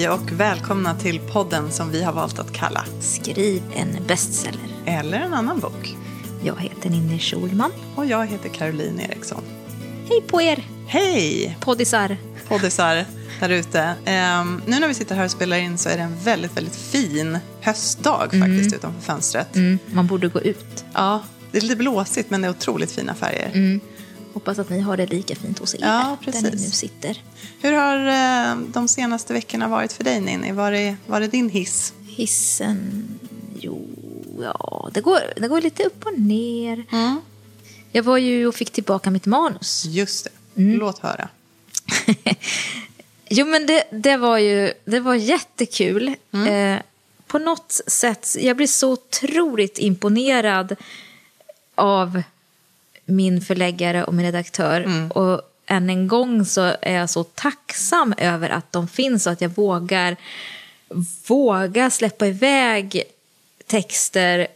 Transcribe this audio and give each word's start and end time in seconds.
Hej 0.00 0.08
och 0.08 0.32
välkomna 0.32 0.94
till 0.94 1.20
podden 1.20 1.72
som 1.72 1.90
vi 1.90 2.02
har 2.02 2.12
valt 2.12 2.38
att 2.38 2.52
kalla 2.52 2.84
Skriv 3.00 3.62
en 3.74 4.06
bestseller. 4.06 4.60
Eller 4.86 5.20
en 5.20 5.34
annan 5.34 5.60
bok. 5.60 5.96
Jag 6.44 6.60
heter 6.60 6.90
Ninni 6.90 7.18
Schulman. 7.18 7.72
Och 7.96 8.06
jag 8.06 8.26
heter 8.26 8.48
Caroline 8.48 9.00
Eriksson. 9.00 9.42
Hej 10.08 10.22
på 10.26 10.42
er 10.42 10.64
Hej 10.86 11.56
poddisar. 11.60 12.16
poddisar 12.48 13.04
där 13.40 13.48
ute. 13.48 13.94
Ehm, 14.04 14.62
nu 14.66 14.80
när 14.80 14.88
vi 14.88 14.94
sitter 14.94 15.14
här 15.14 15.24
och 15.24 15.30
spelar 15.30 15.56
in 15.56 15.78
så 15.78 15.88
är 15.88 15.96
det 15.96 16.02
en 16.02 16.16
väldigt, 16.24 16.56
väldigt 16.56 16.76
fin 16.76 17.38
höstdag 17.60 18.30
faktiskt 18.30 18.76
utanför 18.76 19.00
fönstret. 19.00 19.56
Mm, 19.56 19.78
man 19.86 20.06
borde 20.06 20.28
gå 20.28 20.40
ut. 20.40 20.84
Ja, 20.92 21.22
det 21.50 21.58
är 21.58 21.62
lite 21.62 21.76
blåsigt 21.76 22.30
men 22.30 22.42
det 22.42 22.48
är 22.48 22.50
otroligt 22.50 22.92
fina 22.92 23.14
färger. 23.14 23.50
Mm. 23.54 23.80
Hoppas 24.32 24.58
att 24.58 24.70
ni 24.70 24.80
har 24.80 24.96
det 24.96 25.06
lika 25.06 25.34
fint 25.34 25.58
hos 25.58 25.74
er. 25.74 25.78
Ja, 25.82 26.16
Där 26.24 26.32
precis. 26.32 26.42
ni 26.42 26.50
nu 26.50 26.70
sitter. 26.70 27.22
Hur 27.60 27.72
har 27.72 27.96
eh, 28.06 28.56
de 28.72 28.88
senaste 28.88 29.32
veckorna 29.32 29.68
varit 29.68 29.92
för 29.92 30.04
dig 30.04 30.20
Ninni? 30.20 30.52
Var 30.52 30.72
är, 30.72 30.96
var 31.06 31.20
är 31.20 31.28
din 31.28 31.48
hiss? 31.50 31.92
Hissen, 32.06 33.04
jo, 33.60 33.88
ja, 34.40 34.90
det 34.94 35.00
går, 35.00 35.20
det 35.36 35.48
går 35.48 35.60
lite 35.60 35.82
upp 35.84 36.06
och 36.06 36.18
ner. 36.20 36.84
Jag 37.92 38.02
var 38.02 38.16
ju 38.18 38.46
och 38.46 38.54
fick 38.54 38.70
tillbaka 38.70 39.10
mitt 39.10 39.26
manus. 39.26 39.84
Just 39.84 40.24
det, 40.24 40.30
Mm. 40.62 40.78
låt 40.78 40.98
höra. 40.98 41.28
Jo, 43.32 43.46
men 43.46 43.66
det, 43.66 43.84
det 43.90 44.16
var 44.16 44.38
ju 44.38 44.72
det 44.84 45.00
var 45.00 45.14
jättekul. 45.14 46.08
Eh, 46.48 46.76
på 47.26 47.38
något 47.38 47.80
sätt, 47.86 48.36
jag 48.40 48.56
blir 48.56 48.66
så 48.66 48.92
otroligt 48.92 49.78
imponerad 49.78 50.76
av 51.74 52.22
min 53.10 53.40
förläggare 53.40 54.04
och 54.04 54.14
min 54.14 54.26
redaktör. 54.26 55.10
Och 55.14 55.42
än 55.66 55.90
en 55.90 56.08
gång 56.08 56.44
så 56.44 56.76
är 56.82 56.94
jag 56.94 57.10
så 57.10 57.24
tacksam 57.24 58.14
över 58.16 58.50
att 58.50 58.72
de 58.72 58.88
finns 58.88 59.26
och 59.26 59.32
att 59.32 59.40
jag 59.40 59.48
vågar, 59.48 60.16
vågar 61.28 61.90
släppa 61.90 62.26
iväg 62.26 63.02
texter 63.66 64.46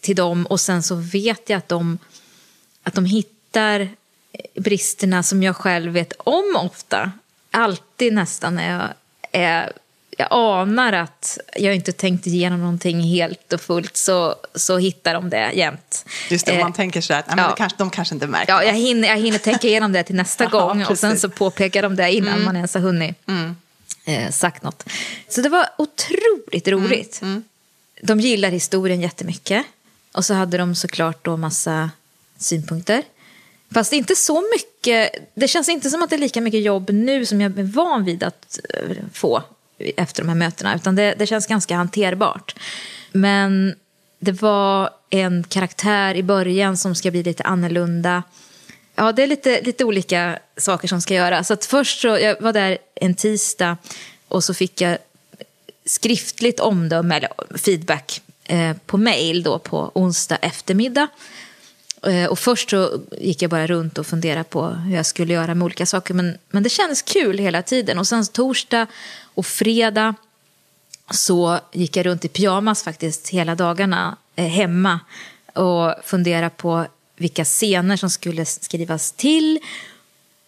till 0.00 0.16
dem 0.16 0.46
och 0.46 0.60
sen 0.60 0.82
så 0.82 0.94
vet 0.94 1.48
jag 1.48 1.58
att 1.58 1.68
de, 1.68 1.98
att 2.82 2.94
de 2.94 3.04
hittar 3.04 3.88
bristerna 4.54 5.22
som 5.22 5.42
jag 5.42 5.56
själv 5.56 5.92
vet 5.92 6.12
om 6.18 6.56
ofta. 6.56 7.12
Alltid 7.50 8.12
nästan 8.12 8.54
när 8.54 8.78
jag 8.78 8.88
är 9.32 9.72
jag 10.30 10.60
anar 10.60 10.92
att 10.92 11.38
jag 11.56 11.74
inte 11.74 11.92
tänkt 11.92 12.26
igenom 12.26 12.60
någonting 12.60 13.00
helt 13.00 13.52
och 13.52 13.60
fullt 13.60 13.96
så, 13.96 14.36
så 14.54 14.78
hittar 14.78 15.14
de 15.14 15.30
det 15.30 15.52
jämt. 15.52 16.04
Just 16.30 16.46
det, 16.46 16.52
Eh, 16.52 16.60
man 16.60 16.72
tänker 16.72 17.00
så 17.00 17.14
att 17.14 17.26
nej, 17.36 17.36
ja. 17.38 17.54
kanske, 17.56 17.78
de 17.78 17.90
kanske 17.90 18.14
inte 18.14 18.26
märker 18.26 18.52
Ja, 18.52 18.64
jag 18.64 18.74
hinner, 18.74 19.08
jag 19.08 19.16
hinner 19.16 19.38
tänka 19.38 19.66
igenom 19.66 19.92
det 19.92 20.02
till 20.02 20.16
nästa 20.16 20.44
Ja, 20.52 20.66
gång 20.66 20.84
och 20.84 20.98
sen 20.98 21.18
så 21.18 21.28
påpekar 21.28 21.82
de 21.82 21.96
det 21.96 22.12
innan 22.12 22.44
man 22.44 22.56
ens 22.56 22.74
har 22.74 22.80
hunnit 22.80 23.16
eh, 24.04 24.30
sagt 24.30 24.62
något. 24.62 24.84
Så 25.28 25.40
det 25.40 25.48
var 25.48 25.68
otroligt 25.78 26.68
roligt. 26.68 27.22
De 28.02 28.20
gillar 28.20 28.50
historien 28.50 29.00
jättemycket. 29.00 29.66
Och 30.12 30.24
så 30.24 30.34
hade 30.34 30.58
de 30.58 30.74
såklart 30.74 31.24
då 31.24 31.36
massa 31.36 31.90
synpunkter. 32.38 33.02
Fast 33.74 33.92
inte 33.92 34.16
så 34.16 34.44
mycket. 34.54 35.14
Det 35.34 35.48
känns 35.48 35.68
inte 35.68 35.90
som 35.90 36.02
att 36.02 36.10
det 36.10 36.16
är 36.16 36.20
lika 36.20 36.40
mycket 36.40 36.62
jobb 36.62 36.90
nu 36.90 37.26
som 37.26 37.40
jag 37.40 37.58
är 37.58 37.62
van 37.62 38.04
vid 38.04 38.22
att 38.22 38.58
eh, 38.74 38.96
få 39.12 39.42
efter 39.96 40.22
de 40.22 40.28
här 40.28 40.36
mötena. 40.36 40.74
Utan 40.74 40.96
det, 40.96 41.14
det 41.18 41.26
känns 41.26 41.46
ganska 41.46 41.76
hanterbart. 41.76 42.54
Men 43.12 43.74
det 44.18 44.42
var 44.42 44.90
en 45.10 45.44
karaktär 45.44 46.14
i 46.14 46.22
början 46.22 46.76
som 46.76 46.94
ska 46.94 47.10
bli 47.10 47.22
lite 47.22 47.42
annorlunda. 47.42 48.22
Ja, 48.94 49.12
det 49.12 49.22
är 49.22 49.26
lite, 49.26 49.60
lite 49.60 49.84
olika 49.84 50.38
saker 50.56 50.88
som 50.88 51.00
ska 51.00 51.14
göras. 51.14 51.46
Så 51.46 51.54
att 51.54 51.64
först 51.64 52.00
så, 52.00 52.08
jag 52.08 52.40
var 52.40 52.52
där 52.52 52.78
en 52.94 53.14
tisdag 53.14 53.76
och 54.28 54.44
så 54.44 54.54
fick 54.54 54.80
jag 54.80 54.98
skriftligt 55.84 56.60
omdöme, 56.60 57.16
eller 57.16 57.58
feedback, 57.58 58.22
eh, 58.44 58.76
på 58.86 58.98
mail 58.98 59.42
då 59.42 59.58
på 59.58 59.90
onsdag 59.94 60.36
eftermiddag. 60.36 61.08
Eh, 62.06 62.26
och 62.26 62.38
först 62.38 62.70
så 62.70 63.00
gick 63.20 63.42
jag 63.42 63.50
bara 63.50 63.66
runt 63.66 63.98
och 63.98 64.06
funderade 64.06 64.44
på 64.44 64.66
hur 64.66 64.96
jag 64.96 65.06
skulle 65.06 65.32
göra 65.32 65.54
med 65.54 65.64
olika 65.64 65.86
saker. 65.86 66.14
Men, 66.14 66.38
men 66.50 66.62
det 66.62 66.68
kändes 66.68 67.02
kul 67.02 67.38
hela 67.38 67.62
tiden. 67.62 67.98
Och 67.98 68.08
sen 68.08 68.26
torsdag 68.26 68.86
och 69.34 69.46
fredag 69.46 70.14
så 71.10 71.60
gick 71.72 71.96
jag 71.96 72.06
runt 72.06 72.24
i 72.24 72.28
pyjamas 72.28 72.82
faktiskt 72.82 73.28
hela 73.28 73.54
dagarna 73.54 74.16
eh, 74.36 74.46
hemma 74.46 75.00
och 75.54 75.94
funderade 76.04 76.50
på 76.50 76.86
vilka 77.16 77.44
scener 77.44 77.96
som 77.96 78.10
skulle 78.10 78.44
skrivas 78.44 79.12
till 79.12 79.60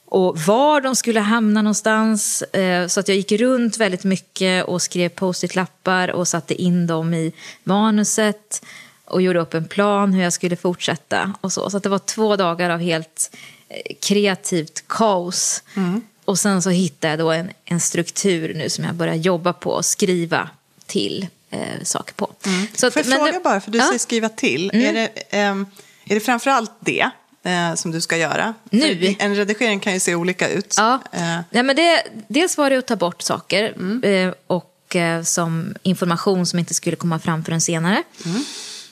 och 0.06 0.38
var 0.38 0.80
de 0.80 0.96
skulle 0.96 1.20
hamna 1.20 1.62
någonstans. 1.62 2.42
Eh, 2.42 2.86
Så 2.86 3.00
att 3.00 3.08
jag 3.08 3.16
gick 3.16 3.32
runt 3.32 3.76
väldigt 3.76 4.04
mycket 4.04 4.64
och 4.64 4.82
skrev 4.82 5.08
post-it-lappar 5.08 6.08
och 6.08 6.28
satte 6.28 6.62
in 6.62 6.86
dem 6.86 7.14
i 7.14 7.32
manuset 7.64 8.64
och 9.04 9.22
gjorde 9.22 9.40
upp 9.40 9.54
en 9.54 9.68
plan 9.68 10.12
hur 10.12 10.22
jag 10.22 10.32
skulle 10.32 10.56
fortsätta. 10.56 11.34
Och 11.40 11.52
så. 11.52 11.70
så 11.70 11.76
att 11.76 11.82
det 11.82 11.88
var 11.88 11.98
två 11.98 12.36
dagar 12.36 12.70
av 12.70 12.80
helt 12.80 13.36
eh, 13.68 13.94
kreativt 14.00 14.84
kaos. 14.88 15.62
Mm. 15.76 16.02
Och 16.24 16.38
sen 16.38 16.62
så 16.62 16.70
hittade 16.70 17.12
jag 17.12 17.18
då 17.18 17.30
en, 17.32 17.50
en 17.64 17.80
struktur 17.80 18.54
nu 18.54 18.70
som 18.70 18.84
jag 18.84 18.94
börjar 18.94 19.14
jobba 19.14 19.52
på 19.52 19.70
och 19.70 19.84
skriva 19.84 20.48
till 20.86 21.26
eh, 21.50 21.58
saker 21.82 22.14
på. 22.14 22.30
Så 22.74 22.86
att- 22.86 22.92
Får 22.92 23.02
jag 23.02 23.08
men 23.08 23.18
fråga 23.18 23.40
bara, 23.44 23.60
för 23.60 23.70
du 23.70 23.78
Ja. 23.78 23.82
Mm. 23.84 23.90
säger 23.90 23.98
skriva 23.98 24.28
till. 24.28 24.70
Är, 24.74 24.92
det, 24.92 25.08
ehm, 25.30 25.66
är 26.04 26.14
det 26.14 26.20
framförallt 26.20 26.72
det 26.80 27.10
eh, 27.42 27.74
som 27.74 27.90
du 27.90 28.00
ska 28.00 28.16
göra? 28.16 28.54
Nu? 28.70 28.98
För 28.98 29.24
en 29.24 29.34
redigering 29.36 29.80
kan 29.80 29.92
ju 29.94 30.00
se 30.00 30.14
olika 30.14 30.48
ut. 30.48 30.74
Ja. 30.78 31.00
Eh, 31.12 31.38
ja 31.50 31.62
men 31.62 31.76
det, 31.76 32.02
dels 32.28 32.56
var 32.58 32.70
det 32.70 32.76
att 32.76 32.86
ta 32.86 32.96
bort 32.96 33.22
saker 33.22 33.74
eh, 34.06 34.32
och 34.46 34.96
eh, 34.96 35.22
som 35.22 35.74
information 35.82 36.46
som 36.46 36.58
inte 36.58 36.74
skulle 36.74 36.96
komma 36.96 37.18
fram 37.18 37.44
förrän 37.44 37.60
senare. 37.60 38.02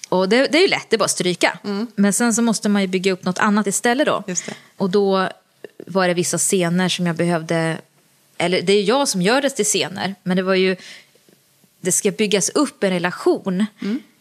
Och 0.09 0.29
det, 0.29 0.47
det 0.47 0.59
är 0.59 0.63
ju 0.63 0.69
lätt, 0.69 0.91
det 0.91 0.97
är 0.97 0.99
bara 0.99 1.05
att 1.05 1.11
stryka. 1.11 1.59
Men 1.95 2.13
sen 2.13 2.35
så 2.35 2.43
måste 2.43 2.69
man 2.69 2.83
ju 2.83 2.89
bygga 2.89 3.13
upp 3.13 3.25
något 3.25 3.39
annat 3.39 3.67
istället 3.67 4.07
då. 4.07 4.25
Just 4.27 4.47
det. 4.47 4.55
Och 4.77 4.91
då 4.91 5.29
var 5.87 6.09
det 6.09 6.15
vissa 6.15 6.39
scener 6.39 6.89
som 6.89 7.07
jag 7.07 7.17
behövde, 7.17 7.79
eller 8.39 8.63
det 8.63 8.73
är 8.73 8.83
jag 8.83 9.09
som 9.09 9.23
gör 9.23 9.43
det 9.43 9.51
till 9.51 9.65
scener, 9.65 10.15
men 10.23 10.37
det 10.37 10.43
var 10.43 10.55
ju, 10.55 10.77
det 11.81 11.93
ska 11.93 12.11
byggas 12.11 12.49
upp 12.49 12.85
en 12.85 12.91
relation. 12.91 13.67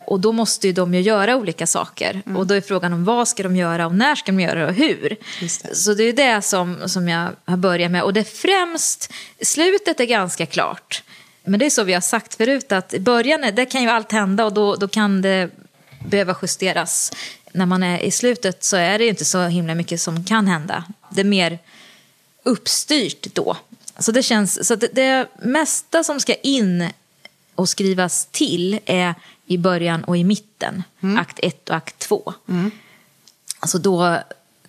Och 0.06 0.20
då 0.20 0.32
måste 0.32 0.68
ju 0.68 0.74
de 0.74 0.94
ju 0.94 1.02
göra 1.02 1.36
olika 1.36 1.68
saker. 1.68 2.22
Och 2.38 2.48
då 2.48 2.54
är 2.54 2.62
frågan 2.62 2.94
om 2.94 3.06
vad 3.06 3.28
ska 3.28 3.44
de 3.44 3.56
göra 3.56 3.86
och 3.86 3.96
när 3.96 4.16
ska 4.16 4.32
de 4.32 4.40
göra 4.40 4.60
det 4.60 4.66
och 4.66 4.74
hur. 4.74 5.16
Det. 5.40 5.76
Så 5.76 5.94
det 5.94 6.04
är 6.04 6.14
det 6.14 6.42
som, 6.42 6.90
som 6.90 7.08
jag 7.10 7.30
har 7.46 7.58
börjat 7.58 7.92
med. 7.92 8.04
Och 8.04 8.14
det 8.14 8.24
främst, 8.24 9.12
slutet 9.42 10.00
är 10.00 10.06
ganska 10.06 10.46
klart. 10.46 11.04
Men 11.44 11.60
det 11.60 11.66
är 11.66 11.70
så 11.70 11.84
vi 11.84 11.94
har 11.94 12.02
sagt 12.02 12.36
förut 12.36 12.72
att 12.72 12.94
i 12.94 13.00
början 13.00 13.44
är- 13.44 13.52
där 13.52 13.66
kan 13.66 13.84
ju 13.84 13.90
allt 13.90 14.12
hända 14.12 14.46
och 14.46 14.54
då, 14.54 14.76
då 14.76 14.88
kan 14.88 15.22
det 15.22 15.50
behöva 16.06 16.36
justeras. 16.42 17.12
När 17.54 17.66
man 17.66 17.84
är 17.84 18.00
i 18.00 18.12
slutet 18.12 18.64
så 18.64 18.78
är 18.78 18.98
det 18.98 19.04
ju 19.04 19.10
inte 19.10 19.26
så 19.26 19.44
himla 19.44 19.76
mycket 19.76 20.02
som 20.02 20.26
kan 20.26 20.48
hända. 20.48 20.84
Det 21.12 21.22
är 21.22 21.26
mer 21.26 21.60
uppstyrt 22.44 23.36
då. 23.36 23.58
Så 24.00 24.12
det 24.12 24.24
känns, 24.24 24.68
så 24.68 24.76
det, 24.76 24.88
det 24.94 25.28
mesta 25.42 26.04
som 26.04 26.20
ska 26.20 26.34
in 26.34 26.90
och 27.56 27.70
skrivas 27.70 28.28
till 28.32 28.80
är 28.86 29.16
i 29.46 29.58
början 29.58 30.04
och 30.04 30.18
i 30.18 30.24
mitten. 30.24 30.84
Akt 31.18 31.40
1 31.42 31.70
och 31.70 31.76
akt 31.76 32.00
2. 32.00 32.34
Alltså 33.60 33.78
då, 33.78 34.18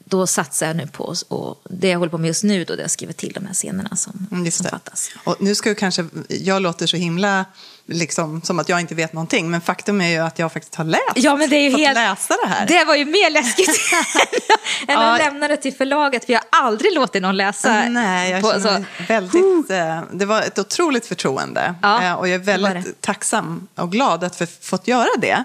då 0.05 0.27
satsar 0.27 0.67
jag 0.67 0.77
nu 0.77 0.87
på, 0.87 1.15
och 1.29 1.61
det 1.71 1.89
jag 1.89 1.99
håller 1.99 2.11
på 2.11 2.19
med 2.19 2.29
just 2.29 2.45
nu, 2.45 2.65
då 2.65 2.77
det 2.77 2.83
jag 2.83 2.91
skriver 2.91 3.13
till 3.13 3.33
de 3.33 3.47
här 3.47 3.55
scenerna 3.55 3.97
som, 3.97 4.27
Mm, 4.33 4.51
som 4.51 4.67
fattas. 4.67 5.11
Och 5.25 5.37
nu 5.41 5.55
ska 5.55 5.71
jag 5.71 5.79
kanske, 5.79 6.07
jag 6.29 6.63
låter 6.63 6.87
så 6.87 6.97
himla 6.97 7.45
liksom, 7.87 8.43
som 8.43 8.59
att 8.59 8.69
jag 8.69 8.81
inte 8.81 8.95
vet 8.95 9.13
någonting, 9.13 9.51
men 9.51 9.61
faktum 9.61 10.01
är 10.01 10.09
ju 10.09 10.19
att 10.19 10.39
jag 10.39 10.53
faktiskt 10.53 10.75
har 10.75 10.85
läst. 10.85 11.03
Ja, 11.15 11.37
men 11.37 11.51
det 11.51 11.57
är 11.57 11.71
ju 11.71 11.77
helt... 11.77 11.95
läsa 11.95 12.35
det 12.45 12.49
här. 12.49 12.67
Det 12.67 12.85
var 12.85 12.95
ju 12.97 13.05
mer 13.05 13.31
läskigt 13.31 13.69
än 14.89 14.95
Ja. 14.95 15.13
att 15.15 15.19
lämna 15.19 15.49
det 15.49 15.57
till 15.57 15.75
förlaget, 15.75 16.25
för 16.25 16.33
jag 16.33 16.41
har 16.51 16.67
aldrig 16.67 16.95
låtit 16.95 17.23
någon 17.23 17.37
läsa. 17.37 17.89
Nej, 17.89 18.31
jag 18.31 18.43
på- 18.43 18.51
känner 18.51 18.77
så- 18.99 19.05
väldigt... 19.09 19.71
eh, 19.71 20.01
Det 20.13 20.25
var 20.27 20.43
ett 20.43 20.59
otroligt 20.59 21.07
förtroende. 21.07 21.75
Ja, 21.83 22.03
eh, 22.03 22.13
och 22.15 22.29
jag 22.29 22.35
är 22.35 22.39
väldigt 22.39 23.01
tacksam 23.01 23.69
och 23.75 23.93
glad 23.93 24.25
att 24.25 24.37
få 24.37 24.47
fått 24.63 24.89
göra 24.89 25.09
det. 25.19 25.45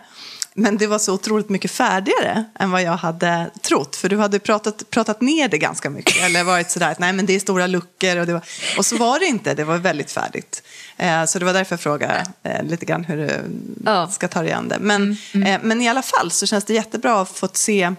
Men 0.59 0.77
det 0.77 0.87
var 0.87 0.99
så 0.99 1.13
otroligt 1.13 1.49
mycket 1.49 1.71
färdigare 1.71 2.43
än 2.59 2.71
vad 2.71 2.81
jag 2.81 2.91
hade 2.97 3.49
trott. 3.61 3.95
För 3.95 4.09
du 4.09 4.17
hade 4.17 4.39
pratat, 4.39 4.89
pratat 4.89 5.21
ner 5.21 5.47
det 5.47 5.57
ganska 5.57 5.89
mycket. 5.89 6.23
Eller 6.23 6.43
varit 6.43 6.71
sådär 6.71 6.91
att 6.91 6.99
nej 6.99 7.13
men 7.13 7.25
det 7.25 7.35
är 7.35 7.39
stora 7.39 7.67
luckor. 7.67 8.17
Och, 8.17 8.25
det 8.27 8.33
var, 8.33 8.41
och 8.77 8.85
så 8.85 8.97
var 8.97 9.19
det 9.19 9.25
inte, 9.25 9.53
det 9.53 9.63
var 9.63 9.77
väldigt 9.77 10.11
färdigt. 10.11 10.63
Eh, 10.97 11.25
så 11.25 11.39
det 11.39 11.45
var 11.45 11.53
därför 11.53 11.73
jag 11.73 11.79
frågade 11.79 12.25
eh, 12.43 12.63
lite 12.63 12.85
grann 12.85 13.03
hur 13.03 13.17
du 13.17 13.41
Ja. 13.85 14.07
ska 14.07 14.27
ta 14.27 14.41
dig 14.41 14.51
an 14.51 14.67
det. 14.67 14.77
Men, 14.79 15.11
eh, 15.45 15.59
men 15.61 15.81
i 15.81 15.89
alla 15.89 16.01
fall 16.01 16.31
så 16.31 16.45
känns 16.45 16.65
det 16.65 16.73
jättebra 16.73 17.21
att 17.21 17.29
få 17.29 17.49
se 17.53 17.93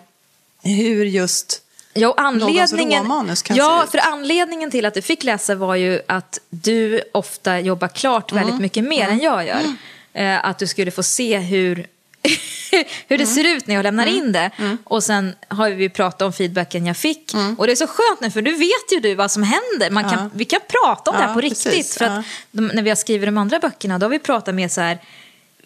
hur 0.63 1.05
just 1.05 1.63
Ja, 1.95 2.15
anledningen, 2.17 2.69
se 2.69 3.55
ja, 3.55 3.87
för 3.91 3.99
anledningen 3.99 4.71
till 4.71 4.85
att 4.87 4.95
du 4.95 5.03
fick 5.03 5.25
läsa 5.25 5.55
var 5.55 5.75
ju 5.75 6.01
att 6.09 6.39
du 6.51 7.03
ofta 7.13 7.61
jobbar 7.61 7.89
klart 7.89 8.33
väldigt 8.33 8.49
Mm. 8.53 8.63
mycket 8.63 8.85
mer 8.85 9.09
än 9.09 9.19
jag 9.19 9.47
gör. 9.47 9.63
Eh, 10.13 10.45
att 10.45 10.59
du 10.59 10.67
skulle 10.67 10.91
få 10.91 11.03
se 11.03 11.39
hur, 11.39 11.87
hur 13.09 13.19
det 13.19 13.27
ser 13.27 13.45
ut 13.57 13.67
när 13.67 13.75
jag 13.75 13.83
lämnar 13.83 14.07
Mm. 14.07 14.17
in 14.19 14.33
det. 14.33 14.51
Och 14.85 15.05
sen 15.05 15.35
har 15.49 15.71
vi 15.71 15.89
pratat 15.89 16.23
om 16.23 16.33
feedbacken 16.33 16.87
jag 16.87 16.97
fick. 16.97 17.35
Mm. 17.35 17.55
Och 17.55 17.67
det 17.67 17.73
är 17.73 17.77
så 17.77 17.87
skönt 17.87 18.21
nu 18.21 18.31
för 18.31 18.43
nu 18.43 18.53
vet 18.55 18.93
ju 18.93 19.01
du 19.01 19.15
vad 19.15 19.31
som 19.31 19.43
händer. 19.43 19.91
Man 19.91 20.11
kan, 20.11 20.31
Vi 20.35 20.45
kan 20.45 20.61
prata 20.69 21.11
om 21.11 21.17
det 21.17 21.23
här 21.23 21.29
Ja, 21.29 21.35
på 21.35 21.41
precis. 21.41 21.67
riktigt. 21.67 21.95
För 21.99 22.05
att 22.05 22.25
de, 22.51 22.67
när 22.67 22.83
vi 22.83 22.89
har 22.91 22.97
skrivit 22.97 23.27
de 23.29 23.39
andra 23.39 23.59
böckerna 23.59 23.99
då 23.99 24.05
har 24.07 24.11
vi 24.11 24.19
pratat 24.19 24.55
mer 24.55 24.69
så 24.69 24.81
här, 24.81 24.99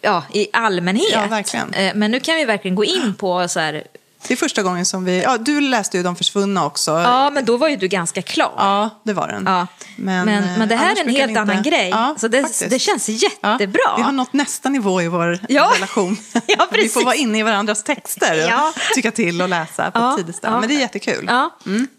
ja, 0.01 0.23
i 0.33 0.47
allmänhet. 0.53 1.09
Ja. 1.53 1.69
Eh, 1.73 1.91
Men 1.95 2.11
nu 2.11 2.19
kan 2.19 2.35
vi 2.35 2.45
verkligen 2.45 2.75
gå 2.75 2.85
in 2.85 3.13
på 3.13 3.47
så 3.47 3.59
här, 3.59 3.83
Det 4.27 4.33
är 4.33 4.37
första 4.37 4.63
gången 4.63 4.85
som 4.85 5.05
vi... 5.05 5.21
Ja, 5.23 5.37
du 5.37 5.61
läste 5.61 5.97
ju 5.97 6.03
De 6.03 6.15
försvunna 6.15 6.65
också. 6.65 6.91
ja 6.91 7.29
men 7.29 7.45
då 7.45 7.57
var 7.57 7.67
ju 7.67 7.75
du 7.75 7.87
ganska 7.87 8.21
klar. 8.21 8.53
Ja, 8.57 8.89
det 9.03 9.13
var 9.13 9.27
den. 9.27 9.43
Ja. 9.45 9.67
Men, 9.97 10.25
men, 10.25 10.61
eh, 10.61 10.67
det 10.67 10.75
här 10.75 10.95
är 10.95 11.01
en 11.01 11.09
helt 11.09 11.17
vi 11.17 11.29
inte- 11.29 11.41
annan 11.41 11.63
grej. 11.63 11.89
Ja, 11.89 12.15
så 12.17 12.27
det, 12.27 12.69
det 12.69 12.79
känns 12.79 13.09
Ja, 13.09 13.15
jättebra. 13.15 13.93
Vi 13.97 14.03
har 14.03 14.11
nått 14.11 14.33
nästa 14.33 14.69
nivå 14.69 15.01
i 15.01 15.07
vår 15.07 15.39
Ja. 15.49 15.71
relation. 15.75 16.17
Ja, 16.47 16.67
vi 16.71 16.77
precis. 16.77 16.93
får 16.93 17.03
vara 17.05 17.15
inne 17.15 17.39
i 17.39 17.43
varandras 17.43 17.83
texter 17.83 18.43
och 18.45 18.49
Ja. 18.51 18.73
tycka 18.95 19.11
till 19.11 19.41
och 19.41 19.49
läsa 19.49 19.91
på 19.91 19.99
ett 19.99 20.17
tidigt. 20.17 20.39
Men 20.43 20.67
det 20.67 20.75
är 20.75 20.79
jättekul. 20.79 21.25
Ja. 21.27 21.49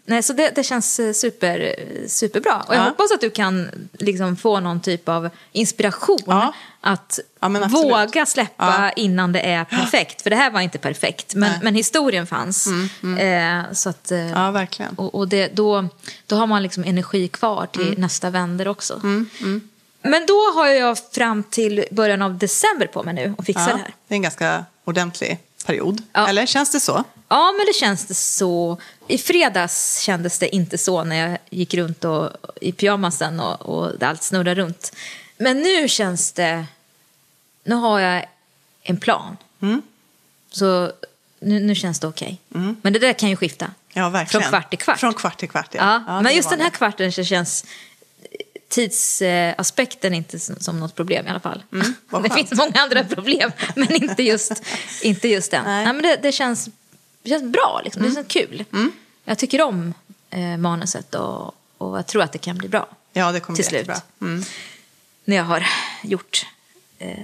Nej, 0.05 0.23
så 0.23 0.33
det, 0.33 0.51
det 0.55 0.63
känns 0.63 0.99
eh, 0.99 1.13
super, 1.13 1.75
superbra. 2.07 2.63
Och 2.67 2.75
jag 2.75 2.81
Ja. 2.81 2.85
hoppas 2.89 3.11
att 3.11 3.21
du 3.21 3.29
kan 3.29 3.69
liksom 3.93 4.37
få 4.37 4.59
någon 4.59 4.81
typ 4.81 5.09
av 5.09 5.29
inspiration 5.51 6.19
Ja. 6.25 6.53
att 6.81 7.19
Ja, 7.53 7.67
våga 7.67 8.25
släppa 8.25 8.75
Ja. 8.79 8.91
innan 8.91 9.31
det 9.31 9.39
är 9.39 9.63
perfekt. 9.65 10.21
För 10.21 10.29
det 10.29 10.35
här 10.35 10.51
var 10.51 10.61
inte 10.61 10.77
perfekt, 10.77 11.35
men, 11.35 11.51
men 11.63 11.75
historien 11.75 12.27
fanns. 12.27 12.67
Eh, 13.19 13.61
så 13.73 13.89
att, 13.89 14.11
eh, 14.11 14.19
Mm, 14.19 14.29
Ja, 14.43 14.51
verkligen. 14.51 14.95
Och, 14.95 15.15
och 15.15 15.27
det, 15.27 15.47
då, 15.55 15.87
då 16.27 16.35
har 16.35 16.47
man 16.47 16.63
liksom 16.63 16.83
energi 16.83 17.27
kvar 17.27 17.67
till 17.71 17.87
Mm. 17.87 18.01
nästa 18.01 18.29
vänder 18.29 18.67
också. 18.67 19.01
Men 20.01 20.25
då 20.27 20.33
har 20.55 20.67
jag 20.67 20.97
fram 21.11 21.43
till 21.43 21.85
början 21.91 22.21
av 22.21 22.37
december 22.37 22.87
på 22.87 23.03
mig 23.03 23.13
nu 23.13 23.35
att 23.37 23.45
fixa 23.45 23.65
det 23.65 23.71
här. 23.77 23.93
det 24.07 24.13
är 24.13 24.15
en 24.15 24.21
ganska 24.21 24.65
ordentlig 24.85 25.39
period. 25.65 26.01
Eller 26.13 26.45
känns 26.45 26.71
det 26.71 26.79
så? 26.79 27.03
Ja, 27.27 27.51
men 27.57 27.65
det 27.65 27.73
känns 27.73 28.05
det 28.05 28.13
så. 28.13 28.77
I 29.07 29.17
fredags 29.17 29.99
kändes 29.99 30.39
det 30.39 30.55
inte 30.55 30.77
så 30.77 31.03
när 31.03 31.15
jag 31.29 31.37
gick 31.49 31.73
runt 31.73 32.05
och, 32.05 32.29
i 32.61 32.71
pyjamasen 32.71 33.39
och, 33.39 33.61
och 33.61 34.03
allt 34.03 34.23
snurrade 34.23 34.55
runt. 34.55 34.91
Men 35.37 35.59
nu 35.61 35.87
känns 35.87 36.31
det... 36.31 36.65
Nu 37.65 37.75
har 37.75 37.99
jag 37.99 38.25
en 38.83 38.97
plan. 38.97 39.37
Mm. 39.61 39.81
Så 40.51 40.91
nu, 41.39 41.59
nu 41.59 41.75
känns 41.75 41.99
det 41.99 42.07
okej. 42.07 42.41
Men 42.81 42.93
det 42.93 42.99
där 42.99 43.13
kan 43.13 43.29
ju 43.29 43.35
skifta. 43.35 43.71
Ja, 43.93 44.09
verkligen. 44.09 44.41
Från 44.41 44.49
kvart 44.49 44.69
till 44.69 44.79
kvart. 44.79 44.99
Från 44.99 45.13
kvart 45.13 45.37
till 45.37 45.49
kvart, 45.49 45.69
ja. 45.71 45.81
Ja, 45.83 46.03
Ja, 46.07 46.13
det 46.13 46.21
men 46.21 46.35
just 46.35 46.49
den 46.49 46.59
här 46.59 46.65
vanligt. 46.65 46.77
kvarten 46.77 47.11
så 47.11 47.23
känns 47.23 47.65
tidsaspekten 48.69 50.13
inte 50.13 50.39
som, 50.39 50.55
som 50.59 50.79
något 50.79 50.95
problem 50.95 51.27
i 51.27 51.29
alla 51.29 51.39
fall. 51.39 51.63
Mm, 51.73 51.93
det 52.23 52.29
finns 52.29 52.51
många 52.51 52.81
andra 52.81 53.03
problem, 53.03 53.51
men 53.75 54.03
inte 54.03 54.23
just, 54.23 54.51
inte 55.03 55.27
just 55.27 55.51
den. 55.51 55.63
Nej. 55.65 55.85
Nej. 55.85 55.93
men 55.93 56.03
det, 56.03 56.19
det, 56.21 56.31
känns, 56.31 56.69
det 57.23 57.29
känns 57.29 57.43
bra, 57.43 57.81
liksom. 57.83 58.03
det 58.03 58.11
känns 58.13 58.27
kul. 58.27 58.63
Mm. 58.73 58.91
Jag 59.25 59.37
tycker 59.37 59.61
om 59.61 59.93
eh, 60.29 60.57
manuset 60.57 61.15
och, 61.15 61.55
och 61.77 61.97
jag 61.97 62.07
tror 62.07 62.21
att 62.23 62.31
det 62.31 62.37
kan 62.39 62.57
bli 62.57 62.67
bra 62.69 62.87
Ja, 63.13 63.31
det 63.31 63.39
kommer 63.39 63.55
till 63.57 63.63
bli 63.63 63.69
slut. 63.69 63.87
jättebra. 63.87 64.01
Mm. 64.21 64.43
När 65.25 65.35
jag 65.35 65.43
har 65.43 65.67
gjort 66.03 66.45
eh, 66.45 66.49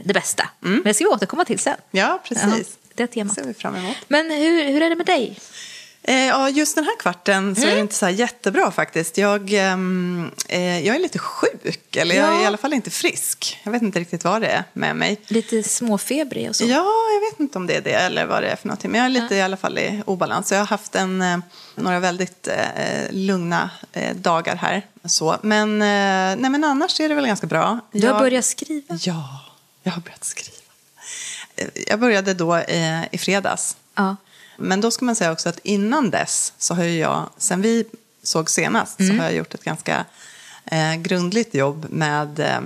det 0.04 0.14
bästa. 0.14 0.50
Men 0.60 0.82
det 0.84 0.94
ska 0.94 1.04
vi 1.04 1.10
återkomma 1.10 1.46
till 1.46 1.60
sen. 1.60 1.78
Ja, 1.92 2.22
precis. 2.28 2.46
Ja, 2.48 2.64
det 2.96 3.08
temat. 3.08 3.36
ser 3.36 3.44
vi 3.44 3.54
fram 3.54 3.76
emot. 3.76 3.96
Men 4.08 4.32
hur, 4.32 4.64
hur 4.72 4.82
är 4.82 4.90
det 4.90 4.96
med 4.96 5.06
dig? 5.06 5.40
Eh, 6.04 6.16
ja, 6.26 6.50
just 6.50 6.76
den 6.76 6.86
här 6.86 6.96
kvarten 7.00 7.56
så 7.56 7.62
är 7.62 7.66
det 7.66 7.72
Mm. 7.72 7.82
inte 7.82 7.96
så 7.96 8.10
jättebra 8.10 8.72
faktiskt. 8.72 9.18
Jag, 9.18 9.54
ehm, 9.54 10.32
eh, 10.50 10.80
jag 10.88 10.96
är 10.96 11.00
lite 11.00 11.20
sjuk, 11.20 11.96
eller 11.96 12.16
jag 12.16 12.30
är 12.30 12.34
Ja. 12.34 12.42
i 12.44 12.46
alla 12.46 12.58
fall 12.58 12.74
inte 12.74 12.90
frisk. 12.90 13.60
Jag 13.64 13.72
vet 13.72 13.82
inte 13.82 14.00
riktigt 14.00 14.24
vad 14.24 14.42
det 14.42 14.48
är 14.48 14.64
med 14.74 14.96
mig. 14.96 15.22
Lite 15.28 15.64
småfebrig 15.64 16.50
och 16.50 16.56
så? 16.56 16.64
Ja, 16.66 16.86
jag 17.14 17.32
vet 17.32 17.40
inte 17.40 17.58
om 17.58 17.68
det 17.68 17.76
är 17.76 17.82
det 17.82 17.94
eller 17.94 18.26
vad 18.26 18.44
det 18.44 18.50
är 18.50 18.56
för 18.56 18.68
någonting. 18.68 18.92
Men 18.92 19.00
jag 19.00 19.06
är 19.06 19.10
lite 19.22 19.36
i 19.36 19.42
alla 19.42 19.58
fall 19.58 19.78
i 19.78 20.02
obalans. 20.06 20.48
Så 20.48 20.54
jag 20.54 20.62
har 20.62 20.68
haft 20.68 20.96
en, 20.96 21.22
eh, 21.22 21.38
några 21.76 22.00
väldigt 22.00 22.48
eh, 22.48 23.12
lugna 23.12 23.70
eh, 23.94 24.16
dagar 24.16 24.56
här. 24.56 24.82
Så. 25.06 25.38
Men, 25.42 25.82
eh, 25.82 26.40
nej, 26.42 26.50
men 26.52 26.64
annars 26.64 27.00
är 27.00 27.10
det 27.10 27.16
väl 27.16 27.28
ganska 27.28 27.48
bra. 27.48 27.80
Du 27.92 28.08
har 28.08 28.14
Jag- 28.14 28.20
börjat 28.22 28.46
skriva? 28.46 28.98
Ja, 29.02 29.40
jag 29.84 29.92
har 29.92 30.02
börjat 30.02 30.24
skriva. 30.24 30.58
Jag 31.88 32.00
började 32.00 32.34
då 32.34 32.56
eh, 32.56 33.04
i 33.12 33.18
fredags. 33.18 33.78
Ja. 33.96 34.16
Men 34.58 34.82
då 34.82 34.92
ska 34.92 35.06
man 35.06 35.16
säga 35.16 35.32
också 35.32 35.50
att 35.50 35.60
innan 35.64 36.10
dess 36.10 36.54
så 36.58 36.74
har 36.74 36.84
ju 36.84 36.98
jag, 37.00 37.30
sen 37.38 37.62
vi 37.62 37.86
såg 38.24 38.50
senast, 38.50 39.00
Mm. 39.00 39.12
så 39.18 39.24
har 39.24 39.30
jag 39.30 39.38
gjort 39.38 39.54
ett 39.54 39.64
ganska 39.64 40.06
eh, 40.66 40.96
grundligt 40.96 41.54
jobb 41.56 41.86
med 41.90 42.40
eh, 42.40 42.60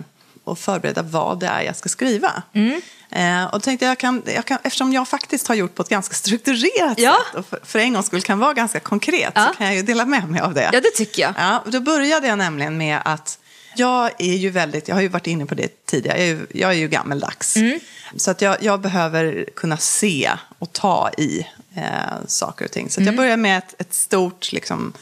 att 0.46 0.60
förbereda 0.60 1.02
vad 1.02 1.40
det 1.40 1.48
är 1.48 1.62
jag 1.62 1.76
ska 1.76 1.90
skriva. 1.90 2.44
Mm. 2.54 2.82
Eh, 3.12 3.54
och 3.54 3.64
tänkte 3.64 3.86
jag, 3.86 3.98
kan, 3.98 4.24
jag 4.26 4.46
kan, 4.46 4.58
eftersom 4.64 4.94
jag 4.94 5.08
faktiskt 5.08 5.48
har 5.48 5.56
gjort 5.56 5.76
på 5.76 5.82
ett 5.82 5.90
ganska 5.90 6.16
strukturerat 6.16 7.00
Ja. 7.00 7.18
sätt 7.26 7.36
och 7.40 7.46
för, 7.46 7.60
för 7.64 7.80
en 7.80 7.94
gångs 7.94 8.06
skull 8.06 8.22
kan 8.22 8.40
vara 8.40 8.54
ganska 8.54 8.80
konkret 8.80 9.32
Ja. 9.36 9.48
så 9.52 9.58
kan 9.58 9.66
jag 9.68 9.76
ju 9.76 9.82
dela 9.82 10.06
med 10.06 10.30
mig 10.30 10.42
av 10.42 10.54
det. 10.54 10.70
ja, 10.74 10.82
det 10.82 10.92
tycker 10.96 11.22
jag. 11.22 11.34
Ja, 11.38 11.64
då 11.66 11.80
började 11.80 12.28
jag 12.28 12.38
nämligen 12.38 12.78
med 12.78 13.00
att 13.06 13.40
jag 13.80 14.12
är 14.22 14.36
ju 14.36 14.50
väldigt, 14.50 14.88
jag 14.88 14.96
har 14.96 15.02
ju 15.02 15.08
varit 15.08 15.28
inne 15.28 15.46
på 15.46 15.56
det 15.56 15.86
tidigare, 15.86 16.18
jag 16.18 16.28
är 16.28 16.34
ju, 16.36 16.48
jag 16.54 16.70
är 16.72 16.76
ju 16.76 16.88
gammeldags. 16.88 17.56
Mm. 17.58 17.80
Så 18.16 18.32
att 18.32 18.42
jag, 18.42 18.64
jag 18.64 18.82
behöver 18.82 19.46
kunna 19.56 19.78
se 19.78 20.32
och 20.60 20.74
ta 20.74 21.10
i 21.18 21.48
eh, 21.76 21.84
saker 22.28 22.66
och 22.66 22.72
ting. 22.72 22.90
Så 22.90 23.02
Mm. 23.02 23.14
jag 23.14 23.18
började 23.18 23.38
med 23.38 23.58
ett, 23.58 23.76
ett 23.82 23.94
stort 23.94 24.52
liksom, 24.52 24.94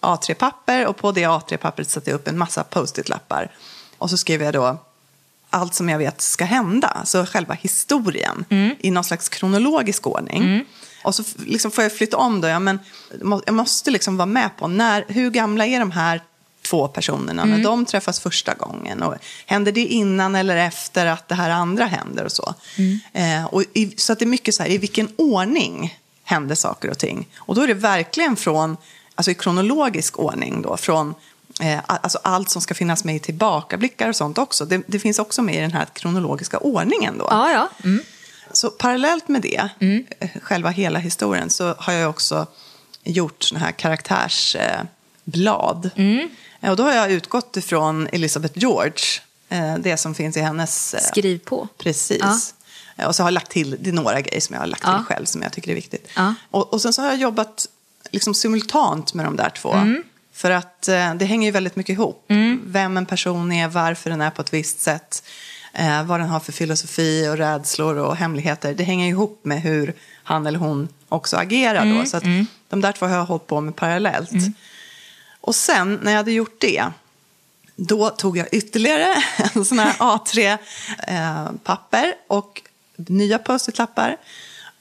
A3-papper 0.00 0.86
och 0.86 0.96
på 0.96 1.12
det 1.12 1.24
A3-pappret 1.24 1.90
satte 1.90 2.10
jag 2.10 2.14
upp 2.14 2.28
en 2.28 2.38
massa 2.38 2.64
post-it-lappar. 2.64 3.50
Och 3.98 4.10
så 4.10 4.16
skrev 4.16 4.42
jag 4.42 4.52
då 4.54 4.78
allt 5.50 5.74
som 5.74 5.88
jag 5.88 5.98
vet 5.98 6.20
ska 6.20 6.44
hända, 6.44 6.88
alltså 6.88 7.26
själva 7.28 7.54
historien 7.54 8.44
Mm. 8.50 8.76
i 8.80 8.90
någon 8.90 9.04
slags 9.04 9.28
kronologisk 9.28 10.06
ordning. 10.06 10.64
Och 11.04 11.14
så 11.14 11.22
liksom 11.46 11.70
får 11.70 11.84
jag 11.84 11.96
flytta 11.96 12.16
om 12.16 12.40
då, 12.40 12.48
ja, 12.48 12.58
men 12.58 12.78
jag 13.46 13.54
måste 13.54 13.90
liksom 13.90 14.16
vara 14.16 14.26
med 14.26 14.50
på 14.58 14.68
när, 14.68 15.04
hur 15.08 15.30
gamla 15.30 15.66
är 15.66 15.78
de 15.80 15.90
här 15.90 16.20
två 16.62 16.88
personerna 16.88 17.42
Mm. 17.42 17.56
när 17.56 17.64
de 17.64 17.84
träffas 17.84 18.20
första 18.20 18.54
gången? 18.54 19.02
Och 19.02 19.14
händer 19.46 19.72
det 19.72 19.80
innan 19.86 20.34
eller 20.34 20.56
efter 20.56 21.06
att 21.06 21.28
det 21.28 21.34
här 21.34 21.50
andra 21.50 21.84
händer 21.84 22.24
och 22.24 22.32
så? 22.32 22.54
Mm. 22.78 23.00
Eh, 23.12 23.44
och 23.44 23.64
i, 23.72 23.94
så 23.96 24.12
att 24.12 24.18
det 24.18 24.24
är 24.24 24.26
mycket 24.26 24.54
så 24.54 24.62
här, 24.62 24.70
i 24.70 24.78
vilken 24.78 25.08
ordning 25.16 25.98
händer 26.24 26.54
saker 26.54 26.90
och 26.90 26.98
ting? 26.98 27.28
Och 27.36 27.54
då 27.54 27.62
är 27.62 27.68
det 27.68 27.74
verkligen 27.74 28.36
från, 28.36 28.76
alltså 29.14 29.30
i 29.30 29.34
kronologisk 29.34 30.18
ordning 30.18 30.62
då, 30.62 30.76
från 30.76 31.14
Eh, 31.60 31.78
alltså 31.86 32.18
allt 32.22 32.50
som 32.50 32.62
ska 32.62 32.74
finnas 32.74 33.04
med 33.04 33.16
i 33.16 33.18
tillbakablickar 33.18 34.08
och 34.08 34.16
sånt 34.16 34.38
också. 34.38 34.64
Det, 34.64 34.82
det 34.86 34.98
finns 34.98 35.18
också 35.18 35.42
med 35.42 35.54
i 35.54 35.60
den 35.60 35.72
här 35.72 35.86
kronologiska 35.92 36.58
ordningen 36.58 37.18
då. 37.18 37.26
Ja, 37.30 37.50
ja. 37.52 37.68
Mm. 37.84 38.04
Så 38.52 38.70
parallellt 38.70 39.28
med 39.28 39.42
det, 39.42 39.68
eh, 40.18 40.28
själva 40.42 40.70
hela 40.70 40.98
historien, 40.98 41.50
så 41.50 41.74
har 41.78 41.92
jag 41.92 42.10
också 42.10 42.46
gjort 43.04 43.42
såna 43.42 43.60
här 43.60 43.72
karaktärsblad. 43.72 44.76
Eh, 44.76 44.82
blad. 45.24 45.90
Eh, 46.62 46.70
och 46.70 46.76
då 46.76 46.82
har 46.82 46.92
jag 46.92 47.10
utgått 47.12 47.56
ifrån 47.56 48.08
Elizabeth 48.12 48.58
George, 48.58 49.04
eh, 49.48 49.74
det 49.78 49.96
som 49.96 50.14
finns 50.14 50.36
i 50.36 50.40
hennes... 50.40 50.94
Eh, 50.94 51.00
Skriv 51.00 51.38
på. 51.38 51.68
Precis. 51.78 52.54
Ja. 52.96 53.06
Och 53.06 53.16
så 53.16 53.22
har 53.22 53.28
jag 53.28 53.34
lagt 53.34 53.50
till, 53.50 53.76
det 53.80 53.90
är 53.90 53.94
några 53.94 54.20
grejer 54.20 54.40
som 54.40 54.54
jag 54.54 54.60
har 54.60 54.66
lagt 54.66 54.82
Ja. 54.86 54.96
till 54.96 55.04
själv 55.06 55.24
som 55.24 55.42
jag 55.42 55.52
tycker 55.52 55.70
är 55.70 55.74
viktigt. 55.74 56.08
Ja. 56.16 56.34
Och, 56.50 56.72
och 56.72 56.82
sen 56.82 56.92
så 56.92 57.02
har 57.02 57.08
jag 57.08 57.18
jobbat 57.18 57.66
liksom 58.10 58.34
simultant 58.34 59.14
med 59.14 59.26
de 59.26 59.36
där 59.36 59.50
två. 59.50 59.72
Mm. 59.72 60.02
För 60.34 60.50
att 60.50 60.82
det 61.16 61.24
hänger 61.24 61.46
ju 61.48 61.52
väldigt 61.52 61.76
mycket 61.76 61.92
ihop. 61.92 62.24
Vem 62.64 62.96
en 62.96 63.06
person 63.06 63.52
är, 63.52 63.68
varför 63.68 64.10
den 64.10 64.20
är 64.20 64.30
på 64.30 64.42
ett 64.42 64.52
visst 64.54 64.80
sätt. 64.80 65.22
Eh, 65.74 66.04
vad 66.04 66.20
den 66.20 66.28
har 66.28 66.40
för 66.40 66.52
filosofi 66.52 67.28
och 67.28 67.36
rädslor 67.36 67.96
och 67.96 68.16
hemligheter. 68.16 68.74
Det 68.74 68.84
hänger 68.84 69.04
ju 69.04 69.10
ihop 69.10 69.40
med 69.42 69.62
hur 69.62 69.94
han 70.22 70.46
eller 70.46 70.58
hon 70.58 70.88
också 71.08 71.36
agerar 71.36 71.82
Mm, 71.82 71.98
då. 71.98 72.04
Så 72.06 72.16
att 72.16 72.22
de 72.68 72.80
där 72.80 72.92
två 72.92 73.06
har 73.06 73.16
jag 73.16 73.24
hållit 73.24 73.46
på 73.46 73.60
med 73.60 73.76
parallellt. 73.76 74.30
Och 75.42 75.54
sen 75.54 75.98
när 76.02 76.10
jag 76.10 76.16
hade 76.16 76.32
gjort 76.32 76.60
det 76.60 76.84
då 77.76 78.10
tog 78.10 78.38
jag 78.38 78.48
ytterligare 78.52 79.24
en 79.54 79.64
sån 79.64 79.78
här 79.78 79.92
A3-papper 79.92 82.14
och 82.26 82.62
nya 82.96 83.38
post-it-lappar. 83.38 84.16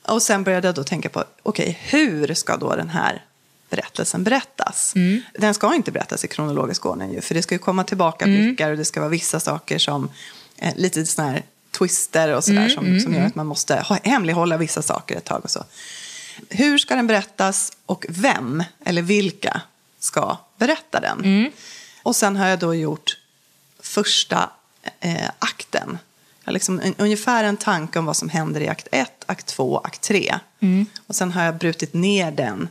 Och 0.06 0.22
sen 0.22 0.44
började 0.44 0.68
jag 0.68 0.76
då 0.76 0.84
tänka 0.84 1.10
på, 1.10 1.24
okej, 1.44 1.80
hur 1.82 2.34
ska 2.34 2.58
då 2.58 2.76
den 2.76 2.90
här 2.90 3.26
berättelsen 3.70 4.24
berättas? 4.24 4.94
Den 5.34 5.54
ska 5.54 5.76
inte 5.76 5.92
berättas 5.92 6.26
i 6.26 6.28
kronologisk 6.28 6.86
ordning 6.86 7.14
ju, 7.14 7.22
för 7.22 7.36
det 7.36 7.42
ska 7.42 7.56
ju 7.56 7.60
komma 7.60 7.84
tillbaka 7.84 8.26
blickar 8.26 8.72
och 8.72 8.78
det 8.78 8.86
ska 8.86 9.00
vara 9.00 9.10
vissa 9.10 9.40
saker 9.40 9.78
som, 9.78 10.10
eh, 10.58 10.76
lite 10.76 11.06
såna 11.06 11.28
här 11.28 11.44
twister 11.72 12.36
och 12.36 12.44
sådär 12.44 12.70
som, 12.70 13.00
som 13.00 13.14
gör 13.14 13.22
att 13.22 13.36
man 13.36 13.48
måste 13.48 13.76
ha, 13.76 13.98
hemlighålla 14.04 14.58
vissa 14.58 14.82
saker 14.82 15.18
ett 15.18 15.26
tag 15.26 15.44
och 15.44 15.52
så. 15.52 15.64
Hur 16.50 16.78
ska 16.78 16.96
den 16.96 17.08
berättas 17.08 17.72
och 17.86 18.06
vem 18.10 18.64
eller 18.86 19.02
vilka 19.02 19.62
ska 20.00 20.38
berätta 20.62 21.00
den? 21.00 21.22
Och 22.04 22.16
sen 22.16 22.36
har 22.36 22.48
jag 22.48 22.60
då 22.60 22.76
gjort 22.76 23.18
första 23.80 24.50
eh, 25.00 25.30
akten. 25.40 25.98
Jag 26.40 26.48
har 26.48 26.54
liksom 26.54 26.80
en, 26.80 26.96
ungefär 26.98 27.44
en 27.44 27.58
tanke 27.58 28.00
om 28.00 28.06
vad 28.06 28.18
som 28.18 28.30
händer 28.30 28.62
i 28.62 28.68
akt 28.68 28.88
1, 28.92 29.12
akt 29.26 29.46
2, 29.46 29.78
akt 29.78 30.02
3. 30.02 30.40
Och 31.08 31.16
sen 31.16 31.32
har 31.32 31.44
jag 31.44 31.58
brutit 31.58 31.94
ner 31.94 32.32
den 32.32 32.70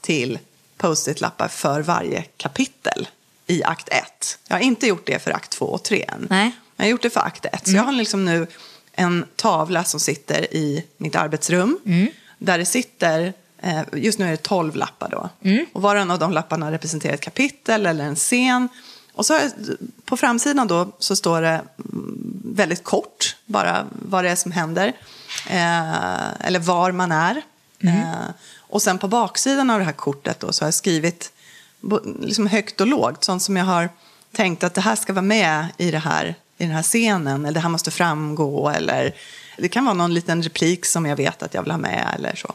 till 0.00 0.38
post-it-lappar 0.76 1.48
för 1.48 1.82
varje 1.82 2.22
kapitel 2.22 3.08
i 3.46 3.64
akt 3.64 3.88
1. 3.88 4.38
Jag 4.48 4.56
har 4.56 4.60
inte 4.60 4.86
gjort 4.86 5.06
det 5.06 5.18
för 5.22 5.30
akt 5.30 5.50
2 5.50 5.66
och 5.66 5.82
3 5.82 6.04
än. 6.08 6.26
Nej. 6.30 6.50
Jag 6.76 6.84
har 6.84 6.90
gjort 6.90 7.02
det 7.02 7.10
för 7.10 7.20
akt 7.20 7.44
1. 7.44 7.66
Så 7.66 7.76
jag 7.76 7.82
har 7.82 7.92
liksom 7.92 8.24
nu 8.24 8.46
en 8.92 9.26
tavla 9.36 9.84
som 9.84 10.00
sitter 10.00 10.54
i 10.54 10.84
mitt 10.96 11.16
arbetsrum. 11.16 11.78
Där 12.38 12.58
det 12.58 12.64
sitter, 12.66 13.32
just 13.92 14.18
nu 14.18 14.26
är 14.26 14.30
det 14.30 14.42
tolv 14.42 14.76
lappar 14.76 15.08
då. 15.08 15.28
Och 15.72 15.82
var 15.82 15.96
och 15.96 16.02
en 16.02 16.10
av 16.10 16.18
de 16.18 16.32
lapparna 16.32 16.70
representerar 16.70 17.14
ett 17.14 17.20
kapitel 17.20 17.86
eller 17.86 18.04
en 18.04 18.16
scen. 18.16 18.68
Och 19.12 19.26
så 19.26 19.38
på 20.04 20.16
framsidan 20.16 20.68
då 20.68 20.92
så 20.98 21.16
står 21.16 21.42
det 21.42 21.48
mm, 21.48 22.42
väldigt 22.44 22.84
kort 22.84 23.36
bara 23.46 23.86
vad 23.92 24.24
det 24.24 24.30
är 24.30 24.36
som 24.36 24.52
händer. 24.52 24.92
Eh, 25.50 26.46
eller 26.46 26.58
var 26.58 26.92
man 26.92 27.12
är. 27.12 27.42
Eh, 27.88 28.30
och 28.58 28.82
sen 28.82 28.98
på 28.98 29.08
baksidan 29.08 29.70
av 29.70 29.78
det 29.78 29.84
här 29.84 29.92
kortet 29.92 30.40
då, 30.40 30.52
så 30.52 30.64
har 30.64 30.66
jag 30.66 30.74
skrivit 30.74 31.32
liksom 32.20 32.46
högt 32.46 32.80
och 32.80 32.86
lågt, 32.86 33.24
sånt 33.24 33.42
som 33.42 33.56
jag 33.56 33.64
har 33.64 33.88
tänkt 34.32 34.64
att 34.64 34.74
det 34.74 34.80
här 34.80 34.96
ska 34.96 35.12
vara 35.12 35.22
med 35.22 35.66
i, 35.76 35.90
det 35.90 35.98
här, 35.98 36.34
i 36.58 36.64
den 36.64 36.74
här 36.74 36.82
scenen, 36.82 37.44
eller 37.44 37.54
det 37.54 37.60
här 37.60 37.68
måste 37.68 37.90
framgå, 37.90 38.68
eller 38.68 39.14
det 39.58 39.68
kan 39.68 39.84
vara 39.84 39.94
någon 39.94 40.14
liten 40.14 40.42
replik 40.42 40.86
som 40.86 41.06
jag 41.06 41.16
vet 41.16 41.42
att 41.42 41.54
jag 41.54 41.62
vill 41.62 41.70
ha 41.70 41.78
med, 41.78 42.14
eller 42.14 42.34
så. 42.34 42.54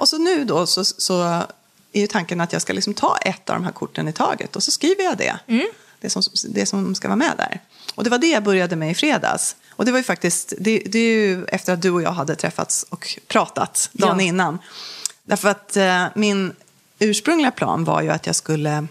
Och 0.00 0.08
så 0.08 0.18
nu 0.18 0.44
då 0.44 0.66
så, 0.66 0.84
så 0.84 1.22
är 1.92 2.00
ju 2.00 2.06
tanken 2.06 2.40
att 2.40 2.52
jag 2.52 2.62
ska 2.62 2.72
liksom 2.72 2.94
ta 2.94 3.16
ett 3.16 3.50
av 3.50 3.56
de 3.56 3.64
här 3.64 3.72
korten 3.72 4.08
i 4.08 4.12
taget 4.12 4.56
och 4.56 4.62
så 4.62 4.70
skriver 4.70 5.04
jag 5.04 5.16
det. 5.18 5.38
Det, 6.00 6.10
som, 6.10 6.22
det 6.48 6.66
som 6.66 6.94
ska 6.94 7.08
vara 7.08 7.16
med 7.16 7.32
där. 7.36 7.60
Och 7.94 8.04
det 8.04 8.10
var 8.10 8.18
det 8.18 8.26
jag 8.30 8.42
började 8.42 8.76
med 8.76 8.90
i 8.90 8.94
fredags. 8.94 9.56
Och 9.70 9.84
det 9.84 9.90
var 9.92 9.98
ju 9.98 10.02
faktiskt, 10.04 10.52
det, 10.58 10.78
det 10.86 10.98
är 10.98 11.12
ju 11.14 11.44
efter 11.44 11.72
att 11.72 11.82
du 11.82 11.90
och 11.90 12.02
jag 12.02 12.12
hade 12.12 12.34
träffats 12.36 12.86
och 12.88 13.18
pratat 13.26 13.90
dagen 13.92 14.18
Ja. 14.20 14.24
innan. 14.24 14.58
Därför 15.24 15.48
att 15.48 15.76
eh, 15.76 16.04
min 16.14 16.52
ursprungliga 16.98 17.50
plan 17.50 17.84
var 17.84 18.02
ju 18.02 18.10
att 18.10 18.26
jag 18.26 18.34
skulle 18.36 18.86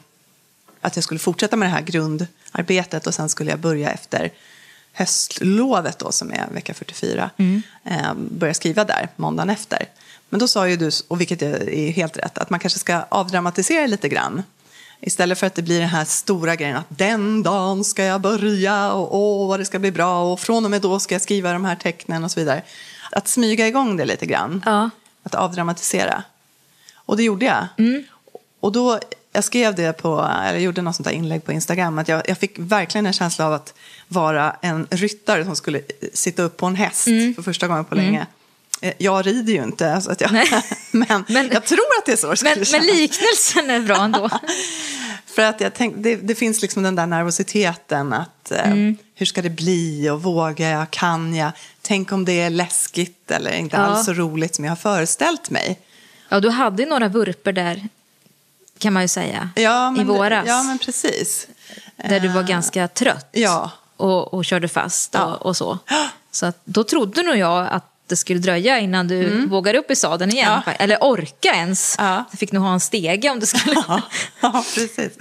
att 0.82 0.96
jag 0.98 1.04
skulle 1.04 1.20
fortsätta 1.20 1.56
med 1.56 1.68
det 1.70 1.74
här 1.74 1.82
grundarbetet 1.82 3.08
och 3.08 3.14
sen 3.14 3.30
skulle 3.30 3.50
jag 3.52 3.60
börja 3.60 3.92
efter 3.92 4.32
höstlovet 4.94 6.00
då 6.00 6.12
som 6.12 6.32
är 6.32 6.48
vecka 6.52 6.74
44. 6.74 7.30
Eh, 7.84 8.14
börja 8.16 8.54
skriva 8.54 8.84
där 8.86 9.10
måndagen 9.16 9.50
efter. 9.50 9.86
Men 10.30 10.40
då 10.40 10.48
sa 10.48 10.68
ju 10.68 10.76
du, 10.76 10.92
och 11.08 11.22
vilket 11.22 11.42
är 11.42 11.92
helt 11.92 12.18
rätt, 12.18 12.38
att 12.38 12.50
man 12.50 12.60
kanske 12.60 12.80
ska 12.80 13.02
avdramatisera 13.10 13.88
lite 13.88 14.10
grann. 14.10 14.44
Istället 15.02 15.40
för 15.40 15.48
att 15.48 15.56
det 15.56 15.62
blir 15.62 15.80
den 15.80 15.90
här 15.90 16.06
stora 16.06 16.56
grejen 16.56 16.78
att 16.78 16.86
den 16.90 17.44
dagen 17.44 17.84
ska 17.84 18.04
jag 18.04 18.22
börja 18.22 18.92
och 18.92 19.16
åh 19.16 19.48
vad 19.48 19.60
det 19.60 19.66
ska 19.66 19.80
bli 19.80 19.92
bra 19.92 20.34
och 20.34 20.40
från 20.40 20.66
och 20.66 20.72
med 20.72 20.82
då 20.82 21.00
ska 21.00 21.16
jag 21.16 21.22
skriva 21.22 21.54
de 21.54 21.66
här 21.66 21.76
tecknen 21.76 22.24
och 22.24 22.32
så 22.32 22.40
vidare. 22.40 22.62
Att 23.12 23.28
smyga 23.28 23.68
igång 23.68 23.98
det 23.98 24.06
lite 24.06 24.26
grann. 24.26 24.64
Ja. 24.66 24.90
Att 25.24 25.36
avdramatisera. 25.36 26.24
Och 26.94 27.18
det 27.18 27.24
gjorde 27.24 27.46
jag. 27.46 27.68
Och 28.60 28.72
då, 28.72 29.00
jag 29.32 29.44
skrev 29.44 29.76
det 29.76 29.94
på, 29.94 30.30
eller 30.44 30.60
gjorde 30.60 30.82
något 30.82 30.96
sånt 30.96 31.08
där 31.08 31.14
inlägg 31.14 31.46
på 31.46 31.52
Instagram, 31.52 32.00
att 32.00 32.08
jag, 32.08 32.30
jag 32.30 32.38
fick 32.38 32.60
verkligen 32.60 33.06
en 33.06 33.14
känsla 33.14 33.46
av 33.46 33.54
att 33.54 33.74
vara 34.08 34.56
en 34.62 34.88
ryttare 34.90 35.46
som 35.46 35.56
skulle 35.56 35.82
sitta 36.14 36.44
upp 36.44 36.58
på 36.58 36.66
en 36.66 36.76
häst 36.76 37.04
för 37.36 37.42
första 37.42 37.68
gången 37.68 37.86
på 37.86 37.96
länge. 37.96 38.20
Eh, 38.20 38.26
Jag 38.98 39.28
rider 39.28 39.54
ju 39.54 39.64
inte, 39.64 40.02
så 40.02 40.12
att 40.12 40.22
jag, 40.22 40.32
men, 40.92 41.26
Men- 41.28 41.50
jag 41.54 41.66
tror 41.66 41.80
att 42.00 42.06
det 42.06 42.12
är 42.12 42.16
så 42.16 42.34
det 42.34 42.44
Men, 42.44 42.66
men 42.72 42.82
liknelsen 42.98 43.70
är 43.70 43.80
bra 43.80 43.96
ändå. 44.04 44.30
För 45.26 45.42
att 45.42 45.62
jag 45.62 45.74
tänk, 45.74 45.96
det, 45.98 46.16
det 46.16 46.36
finns 46.36 46.62
liksom 46.62 46.84
den 46.84 46.96
där 46.96 47.06
nervositeten 47.06 48.14
att 48.14 48.52
eh, 48.52 48.72
Mm. 48.72 48.98
hur 49.16 49.26
ska 49.26 49.42
det 49.42 49.50
bli 49.50 50.10
och 50.10 50.24
vågar 50.24 50.70
jag, 50.72 50.92
kan 50.92 51.36
jag, 51.36 51.52
tänk 51.82 52.12
om 52.12 52.26
det 52.26 52.42
är 52.42 52.50
läskigt 52.50 53.32
eller 53.32 53.52
inte 53.52 53.76
Ja. 53.78 53.82
alls 53.84 54.06
så 54.06 54.14
roligt 54.14 54.56
som 54.56 54.66
jag 54.66 54.72
har 54.72 54.76
föreställt 54.76 55.50
mig. 55.50 55.80
Ja, 56.30 56.40
du 56.40 56.50
hade 56.50 56.84
ju 56.84 56.90
några 56.90 57.08
vurper 57.08 57.52
där, 57.54 57.88
kan 58.78 58.94
man 58.94 59.02
ju 59.02 59.08
säga, 59.08 59.50
Ja, 59.56 59.96
i 60.00 60.04
våras. 60.04 60.44
Ja, 60.48 60.64
men 60.64 60.78
precis. 60.78 61.48
Där 61.96 62.20
du 62.20 62.28
var 62.28 62.44
ganska 62.44 62.88
trött 62.88 63.30
Ja. 63.32 63.72
och, 63.98 64.34
och 64.34 64.46
körde 64.46 64.68
fast 64.68 65.16
och, 65.16 65.42
och 65.46 65.58
så. 65.58 65.78
Så 66.32 66.46
att, 66.46 66.60
då 66.64 66.84
trodde 66.84 67.22
nog 67.24 67.38
jag 67.38 67.68
att 67.72 67.86
det 68.10 68.16
skulle 68.16 68.40
dröja 68.40 68.80
innan 68.80 69.08
du 69.08 69.46
vågade 69.48 69.80
upp 69.80 69.92
i 69.92 69.96
sadeln 69.96 70.32
igen. 70.32 70.48
Mm. 70.52 70.62
Ja. 70.66 70.72
Eller 70.72 71.04
orka 71.04 71.54
ens. 71.54 71.96
Ja. 71.98 72.24
Du 72.32 72.38
fick 72.38 72.52
nog 72.52 72.64
ha 72.64 72.74
en 72.74 72.80
stege 72.80 73.30
om 73.30 73.40
du 73.40 73.46
skulle... 73.46 73.84
Ja, 73.88 74.02
ja 74.42 74.66
precis. 74.76 75.12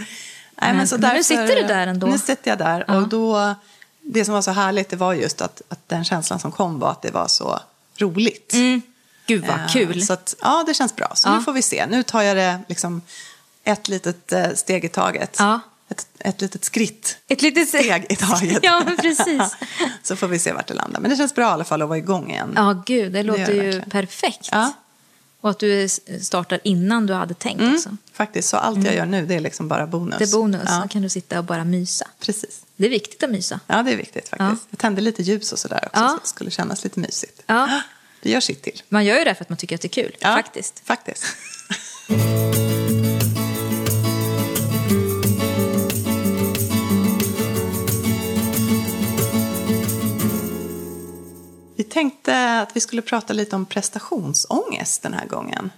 Nej, 0.61 0.75
Men- 0.75 0.89
så 0.89 0.99
men 0.99 1.15
nu 1.17 1.23
sitter 1.23 1.57
du 1.57 1.63
där 1.63 1.87
ändå. 1.87 2.07
Nu 2.07 2.19
sitter 2.19 2.51
jag 2.51 2.59
där. 2.59 2.91
Och 2.91 3.09
då, 3.09 3.55
det 4.03 4.25
som 4.25 4.35
var 4.35 4.43
så 4.43 4.51
härligt 4.51 4.89
det 4.89 4.97
var 4.97 5.15
just 5.15 5.41
att, 5.41 5.63
att 5.69 5.89
den 5.89 6.05
känslan 6.05 6.39
som 6.39 6.53
kom 6.53 6.79
var 6.79 6.91
att 6.91 7.03
det 7.03 7.11
var 7.11 7.29
så 7.29 7.61
roligt. 7.99 8.53
Mm. 8.53 8.83
Gud 9.27 9.47
vad 9.47 9.61
Eh, 9.61 9.69
kul. 9.69 10.03
Så 10.03 10.13
att, 10.13 10.35
ja, 10.43 10.65
det 10.67 10.75
känns 10.75 10.97
bra. 10.97 11.13
Så 11.15 11.35
nu 11.37 11.43
får 11.43 11.53
vi 11.53 11.63
se. 11.63 11.87
Nu 11.87 12.03
tar 12.03 12.23
jag 12.23 12.37
det 12.37 12.59
liksom 12.69 13.03
ett 13.65 13.89
litet 13.89 14.33
eh, 14.33 14.47
steg 14.55 14.85
i 14.85 14.89
taget. 14.89 15.37
Ett, 15.91 16.07
ett 16.19 16.41
litet 16.41 16.65
skritt. 16.65 17.19
Ett 17.29 17.43
litet 17.43 17.69
Steg 17.69 18.07
i 18.09 18.17
taget. 18.17 18.59
ja, 18.63 18.83
precis. 18.99 19.57
så 20.03 20.17
får 20.17 20.29
vi 20.29 20.39
se 20.39 20.53
vart 20.53 20.67
det 20.67 20.75
landar. 20.75 21.01
Men 21.01 21.11
det 21.11 21.17
känns 21.17 21.35
bra 21.35 21.45
i 21.45 21.49
alla 21.53 21.65
fall 21.65 21.83
att 21.83 21.89
vara 21.89 21.99
igång 21.99 22.31
igen. 22.31 22.53
Ja, 22.57 22.83
gud, 22.87 23.13
det 23.13 23.23
låter 23.23 23.47
det 23.47 23.53
ju 23.53 23.59
verkligen. 23.63 23.91
perfekt. 23.91 24.49
Ja. 24.53 24.73
Och 25.41 25.51
att 25.51 25.59
du 25.59 25.89
startar 26.23 26.61
innan 26.65 27.07
du 27.07 27.15
hade 27.15 27.35
tänkt 27.35 27.61
Mm, 27.61 27.75
också. 27.75 27.97
faktiskt, 28.13 28.49
så 28.49 28.57
allt 28.57 28.85
jag 28.85 28.95
gör 28.95 29.07
nu 29.07 29.27
det 29.27 29.35
är 29.35 29.41
liksom 29.41 29.69
bara 29.69 29.87
bonus. 29.87 30.07
Mm. 30.15 30.19
Det 30.19 30.25
är 30.25 30.39
bonus, 30.39 30.63
Ja, 30.67 30.81
då 30.83 30.89
kan 30.89 31.03
du 31.03 31.09
sitta 31.09 31.39
och 31.39 31.45
bara 31.45 31.65
mysa. 31.65 32.07
precis. 32.21 32.63
Det 32.77 32.87
är 32.87 32.91
viktigt 32.91 33.23
att 33.23 33.31
mysa. 33.31 33.61
Ja, 33.67 33.83
det 33.83 33.93
är 33.93 33.97
viktigt 33.97 34.29
faktiskt. 34.29 34.51
Ja. 34.63 34.67
Jag 34.71 34.79
tände 34.79 35.01
lite 35.01 35.23
ljus 35.23 35.53
och 35.53 35.59
sådär 35.59 35.81
också, 35.87 36.01
Ja. 36.03 36.09
så 36.09 36.19
det 36.23 36.29
skulle 36.29 36.51
kännas 36.51 36.85
lite 36.85 37.01
mysigt. 37.01 37.43
Ja. 37.47 37.81
Det 38.23 38.31
gör 38.31 38.41
sitt 38.41 38.63
till. 38.63 38.83
Man 38.89 39.05
gör 39.05 39.19
ju 39.19 39.25
det 39.25 39.35
för 39.35 39.45
att 39.45 39.49
man 39.49 39.59
tycker 39.59 39.75
att 39.75 39.81
det 39.83 39.87
är 39.89 40.03
kul, 40.03 40.17
Ja, 40.21 40.29
faktiskt. 40.35 40.83
faktiskt. 40.85 41.25
tänkte 51.91 52.61
att 52.61 52.77
vi 52.77 52.81
skulle 52.81 53.03
prata 53.03 53.33
lite 53.33 53.57
om 53.57 53.67
prestationsångest 53.67 55.03
den 55.03 55.15
här 55.15 55.27
gången. 55.27 55.71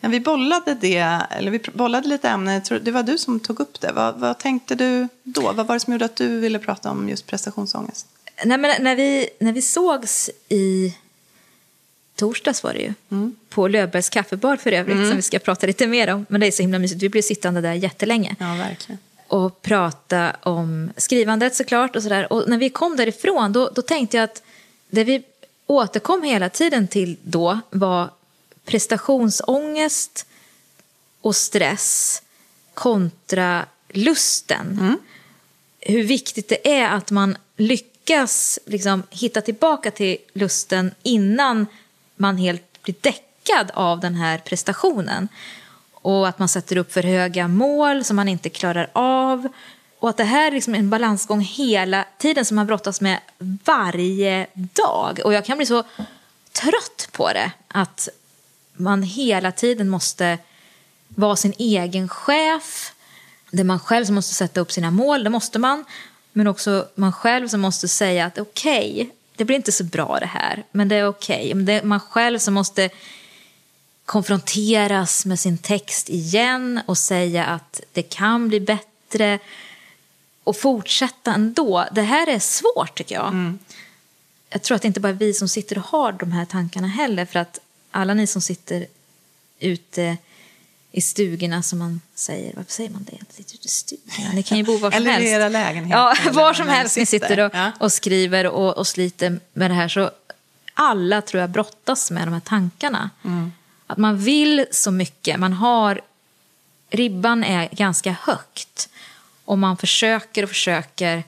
Men 0.00 0.10
vi 0.10 0.20
bollade 0.20 0.74
det, 0.74 1.20
eller 1.30 1.50
vi 1.50 1.58
bollade 1.74 2.08
lite 2.08 2.28
ämnen, 2.28 2.62
det 2.82 2.90
var 2.90 3.02
du 3.02 3.18
som 3.18 3.40
tog 3.40 3.60
upp 3.60 3.80
det. 3.80 3.92
Vad, 3.92 4.14
vad 4.20 4.38
tänkte 4.38 4.74
du 4.74 5.08
då? 5.22 5.52
Vad 5.52 5.66
var 5.66 5.74
det 5.74 5.80
som 5.80 5.92
gjorde 5.92 6.04
att 6.04 6.16
du 6.16 6.40
ville 6.40 6.58
prata 6.58 6.90
om 6.90 7.08
just 7.08 7.26
prestationsångest? 7.26 8.06
Nej, 8.44 8.58
men 8.58 8.82
när, 8.82 8.96
vi, 8.96 9.28
när 9.40 9.52
vi 9.52 9.62
sågs 9.62 10.30
i 10.48 10.94
torsdags 12.16 12.62
var 12.62 12.72
det 12.72 12.80
ju, 12.80 12.92
Mm. 13.10 13.36
på 13.48 13.68
Löfbergs 13.68 14.08
kaffebar 14.08 14.56
för 14.56 14.72
övrigt, 14.72 15.08
som 15.08 15.16
vi 15.16 15.22
ska 15.22 15.38
prata 15.38 15.66
lite 15.66 15.86
mer 15.86 16.08
om. 16.14 16.26
Men 16.28 16.40
det 16.40 16.46
är 16.46 16.50
så 16.50 16.62
himla 16.62 16.78
mysigt, 16.78 17.02
vi 17.02 17.08
blev 17.08 17.22
sittande 17.22 17.60
där 17.60 17.72
jättelänge. 17.74 18.36
Ja, 18.38 18.54
verkligen. 18.54 18.98
och 19.28 19.62
prata 19.62 20.36
om 20.42 20.90
skrivandet 20.96 21.54
såklart. 21.54 21.96
Och, 21.96 22.02
sådär. 22.02 22.32
och 22.32 22.48
när 22.48 22.58
vi 22.58 22.70
kom 22.70 22.96
därifrån 22.96 23.52
då, 23.52 23.70
då 23.74 23.82
tänkte 23.82 24.16
jag 24.16 24.24
att 24.24 24.42
det 24.90 25.04
vi 25.04 25.22
återkom 25.66 26.22
hela 26.22 26.48
tiden 26.48 26.88
till 26.88 27.16
då 27.22 27.60
var 27.70 28.10
prestationsångest 28.64 30.26
och 31.20 31.36
stress 31.36 32.22
kontra 32.74 33.66
lusten. 33.88 34.98
Hur 35.80 36.02
viktigt 36.02 36.48
det 36.48 36.72
är 36.72 36.88
att 36.88 37.10
man 37.10 37.36
lyckas 37.56 38.58
liksom, 38.66 39.02
hitta 39.10 39.40
tillbaka 39.40 39.90
till 39.90 40.18
lusten 40.32 40.94
innan 41.02 41.66
man 42.16 42.36
helt 42.36 42.82
blir 42.82 42.94
däckad 43.00 43.70
av 43.74 44.00
den 44.00 44.14
här 44.14 44.38
prestationen. 44.38 45.28
Och 45.92 46.28
att 46.28 46.38
man 46.38 46.48
sätter 46.48 46.76
upp 46.76 46.92
för 46.92 47.02
höga 47.02 47.48
mål 47.48 48.04
som 48.04 48.16
man 48.16 48.28
inte 48.28 48.48
klarar 48.48 48.90
av. 48.92 49.48
Och 50.00 50.10
att 50.10 50.16
det 50.16 50.24
här 50.24 50.46
är 50.46 50.50
liksom 50.50 50.74
en 50.74 50.90
balansgång 50.90 51.40
hela 51.40 52.04
tiden 52.18 52.44
som 52.44 52.54
man 52.54 52.66
brottas 52.66 53.00
med 53.00 53.20
varje 53.64 54.46
dag. 54.54 55.20
Och 55.24 55.34
jag 55.34 55.44
kan 55.44 55.56
bli 55.56 55.66
så 55.66 55.84
trött 56.52 57.08
på 57.12 57.32
det. 57.32 57.52
Att 57.68 58.08
man 58.72 59.02
hela 59.02 59.52
tiden 59.52 59.88
måste 59.88 60.38
vara 61.08 61.36
sin 61.36 61.54
egen 61.58 62.08
chef. 62.08 62.92
Det 63.50 63.60
är 63.60 63.64
man 63.64 63.80
själv 63.80 64.04
som 64.04 64.14
måste 64.14 64.34
sätta 64.34 64.60
upp 64.60 64.72
sina 64.72 64.90
mål, 64.90 65.24
det 65.24 65.30
måste 65.30 65.58
man. 65.58 65.84
Men 66.32 66.46
också 66.46 66.88
man 66.94 67.12
själv 67.12 67.48
som 67.48 67.60
måste 67.60 67.88
säga 67.88 68.26
att 68.26 68.38
okej, 68.38 69.10
det 69.36 69.44
blir 69.44 69.56
inte 69.56 69.72
så 69.72 69.84
bra 69.84 70.18
det 70.20 70.26
här, 70.26 70.64
men 70.72 70.88
det 70.88 70.96
är 70.96 71.08
okej. 71.08 71.50
Okay. 71.52 71.62
Det 71.62 71.72
är 71.72 71.82
man 71.82 72.00
själv 72.00 72.38
som 72.38 72.54
måste 72.54 72.90
konfronteras 74.04 75.26
med 75.26 75.38
sin 75.38 75.58
text 75.58 76.08
igen 76.08 76.80
och 76.86 76.98
säga 76.98 77.44
att 77.44 77.80
det 77.92 78.02
kan 78.02 78.48
bli 78.48 78.60
bättre 78.60 79.38
och 80.48 80.56
fortsätta 80.56 81.34
ändå. 81.34 81.86
Det 81.92 82.02
här 82.02 82.26
är 82.26 82.38
svårt 82.38 82.98
tycker 82.98 83.14
jag. 83.14 83.54
Jag 84.50 84.62
tror 84.62 84.76
att 84.76 84.82
det 84.82 84.88
inte 84.88 85.00
bara 85.00 85.08
är 85.08 85.12
vi 85.12 85.34
som 85.34 85.48
sitter 85.48 85.78
och 85.78 85.84
har 85.84 86.12
de 86.12 86.32
här 86.32 86.44
tankarna 86.44 86.86
heller 86.88 87.24
för 87.26 87.38
att 87.38 87.58
alla 87.90 88.14
ni 88.14 88.26
som 88.26 88.42
sitter 88.42 88.86
ute 89.60 90.16
i 90.92 91.00
stugorna 91.00 91.62
som 91.62 91.78
man 91.78 92.00
säger, 92.14 92.52
varför 92.56 92.72
säger 92.72 92.90
man 92.90 93.04
det? 93.10 93.18
Sitter 93.36 93.54
ute 93.54 93.66
i 93.66 93.68
stugorna? 93.68 94.30
Ni 94.34 94.42
kan 94.42 94.58
ju 94.58 94.64
bo 94.64 94.76
var 94.76 94.90
som 94.90 94.96
Eller 94.96 95.10
i 95.10 95.12
helst. 95.12 95.26
era 95.26 95.48
lägenheter, 95.48 95.98
Ja, 96.24 96.32
var 96.32 96.54
som 96.54 96.68
helst 96.68 96.96
ni 96.96 97.06
sitter. 97.06 97.28
sitter 97.28 97.44
och, 97.44 97.50
Ja. 97.54 97.72
och 97.80 97.92
skriver 97.92 98.46
och, 98.46 98.76
och 98.78 98.86
sliter 98.86 99.40
med 99.52 99.70
det 99.70 99.74
här 99.74 99.88
så 99.88 100.10
alla 100.74 101.22
tror 101.22 101.40
jag 101.40 101.50
brottas 101.50 102.10
med 102.10 102.26
de 102.26 102.32
här 102.34 102.40
tankarna. 102.40 103.10
Mm. 103.24 103.52
Att 103.86 103.98
man 103.98 104.18
vill 104.18 104.66
så 104.70 104.90
mycket, 104.90 105.40
man 105.40 105.52
har, 105.52 106.00
ribban 106.90 107.44
är 107.44 107.68
ganska 107.72 108.16
högt 108.22 108.88
och 109.48 109.58
man 109.58 109.76
försöker 109.76 110.42
och 110.42 110.48
försöker 110.48 111.22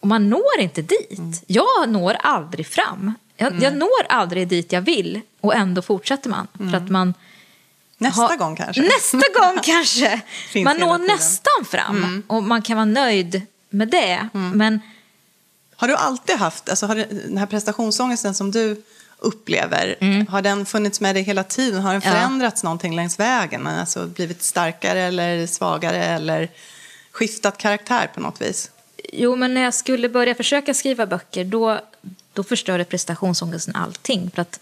Och 0.00 0.08
man 0.08 0.28
når 0.30 0.58
inte 0.60 0.82
dit. 0.82 1.42
Jag 1.46 1.88
når 1.88 2.14
aldrig 2.20 2.66
fram. 2.66 3.14
Jag, 3.36 3.62
jag 3.62 3.76
når 3.76 4.02
aldrig 4.08 4.48
dit 4.48 4.72
jag 4.72 4.80
vill 4.80 5.20
och 5.40 5.54
ändå 5.54 5.82
fortsätter 5.82 6.30
man. 6.30 6.46
För 6.58 6.74
att 6.76 6.88
man 6.90 7.14
Nästa 7.98 8.22
har- 8.22 8.36
gång 8.36 8.56
kanske. 8.56 8.82
Nästa 8.82 9.18
gång 9.40 9.58
kanske. 9.62 10.20
Man 10.54 10.64
når 10.64 10.72
tiden. 10.74 10.94
Mm. 10.94 11.06
nästan 11.06 11.64
fram 11.70 12.22
och 12.26 12.42
man 12.42 12.62
kan 12.62 12.76
vara 12.76 12.84
nöjd 12.84 13.42
med 13.70 13.88
det. 13.88 14.28
Men 14.32 14.80
Har 15.76 15.88
du 15.88 15.94
alltid 15.96 16.36
haft, 16.36 16.68
alltså 16.68 16.86
har 16.86 16.94
den 17.28 17.38
här 17.38 17.46
prestationsångesten 17.46 18.34
som 18.34 18.50
du 18.50 18.82
upplever, 19.18 19.96
har 20.30 20.42
den 20.42 20.66
funnits 20.66 21.00
med 21.00 21.14
dig 21.16 21.22
hela 21.22 21.44
tiden? 21.44 21.82
Har 21.82 21.92
den 21.92 22.02
Mm. 22.02 22.14
Ja. 22.14 22.20
förändrats 22.20 22.62
någonting 22.62 22.96
längs 22.96 23.18
vägen? 23.20 23.66
Alltså 23.66 24.06
blivit 24.06 24.42
starkare 24.42 25.00
eller 25.00 25.46
svagare 25.46 26.04
eller 26.04 26.48
skiftat 27.12 27.58
karaktär 27.58 28.10
på 28.14 28.20
något 28.20 28.40
vis? 28.40 28.70
Jo, 29.12 29.36
men 29.36 29.54
när 29.54 29.60
jag 29.62 29.74
skulle 29.74 30.08
börja 30.08 30.34
försöka 30.34 30.74
skriva 30.74 31.06
böcker 31.06 31.44
då, 31.44 31.80
då 32.32 32.42
förstörde 32.44 32.84
prestationsångesten 32.84 33.76
allting. 33.76 34.30
För 34.34 34.42
att 34.42 34.60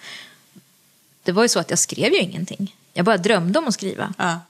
det 1.22 1.32
var 1.32 1.42
ju 1.42 1.48
så 1.48 1.60
att 1.60 1.70
jag 1.70 1.78
skrev 1.78 2.12
ju 2.12 2.18
ingenting. 2.18 2.76
Jag 2.92 3.04
bara 3.04 3.16
drömde 3.16 3.58
om 3.58 3.68
att 3.68 3.74
skriva. 3.74 4.14
Ja, 4.18 4.40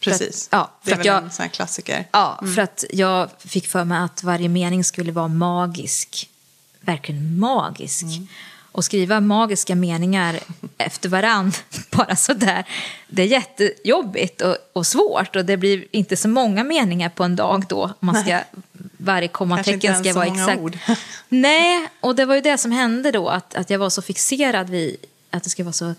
precis. 0.00 0.48
Att- 0.50 0.58
ja, 0.58 0.70
det 0.84 0.90
är 0.90 0.94
att 0.94 0.98
väl 1.00 1.06
jag- 1.06 1.22
en 1.24 1.30
sån 1.30 1.42
här 1.42 1.48
klassiker. 1.50 2.08
Ja, 2.12 2.42
för 2.54 2.62
att 2.62 2.84
jag 2.92 3.30
fick 3.38 3.66
för 3.66 3.84
mig 3.84 3.98
att 3.98 4.22
varje 4.22 4.48
mening 4.48 4.84
skulle 4.84 5.12
vara 5.12 5.28
magisk. 5.28 6.30
Verkligen 6.80 7.38
magisk. 7.38 8.04
Och 8.72 8.84
skriva 8.84 9.20
magiska 9.20 9.74
meningar 9.74 10.40
efter 10.78 11.08
varann, 11.08 11.52
bara 11.90 12.16
sådär, 12.16 12.64
det 13.08 13.22
är 13.22 13.26
jättejobbigt 13.26 14.40
och, 14.40 14.56
och 14.72 14.86
svårt. 14.86 15.36
Och 15.36 15.44
det 15.44 15.56
blir 15.56 15.84
inte 15.90 16.16
så 16.16 16.28
många 16.28 16.64
meningar 16.64 17.08
på 17.08 17.24
en 17.24 17.36
dag 17.36 17.64
då. 17.68 17.90
Man 18.00 18.22
ska, 18.22 18.40
varje 18.96 19.28
kommatecken 19.28 20.04
ska 20.04 20.12
vara 20.12 20.26
exakt. 20.26 20.60
ord. 20.60 20.78
Nej, 21.28 21.88
och 22.00 22.14
det 22.14 22.24
var 22.24 22.34
ju 22.34 22.40
det 22.40 22.58
som 22.58 22.72
hände 22.72 23.10
då, 23.10 23.28
att, 23.28 23.54
att 23.54 23.70
jag 23.70 23.78
var 23.78 23.90
så 23.90 24.02
fixerad 24.02 24.70
vid 24.70 24.96
att 25.30 25.44
det 25.44 25.50
skulle 25.50 25.64
vara 25.64 25.72
så, 25.72 25.94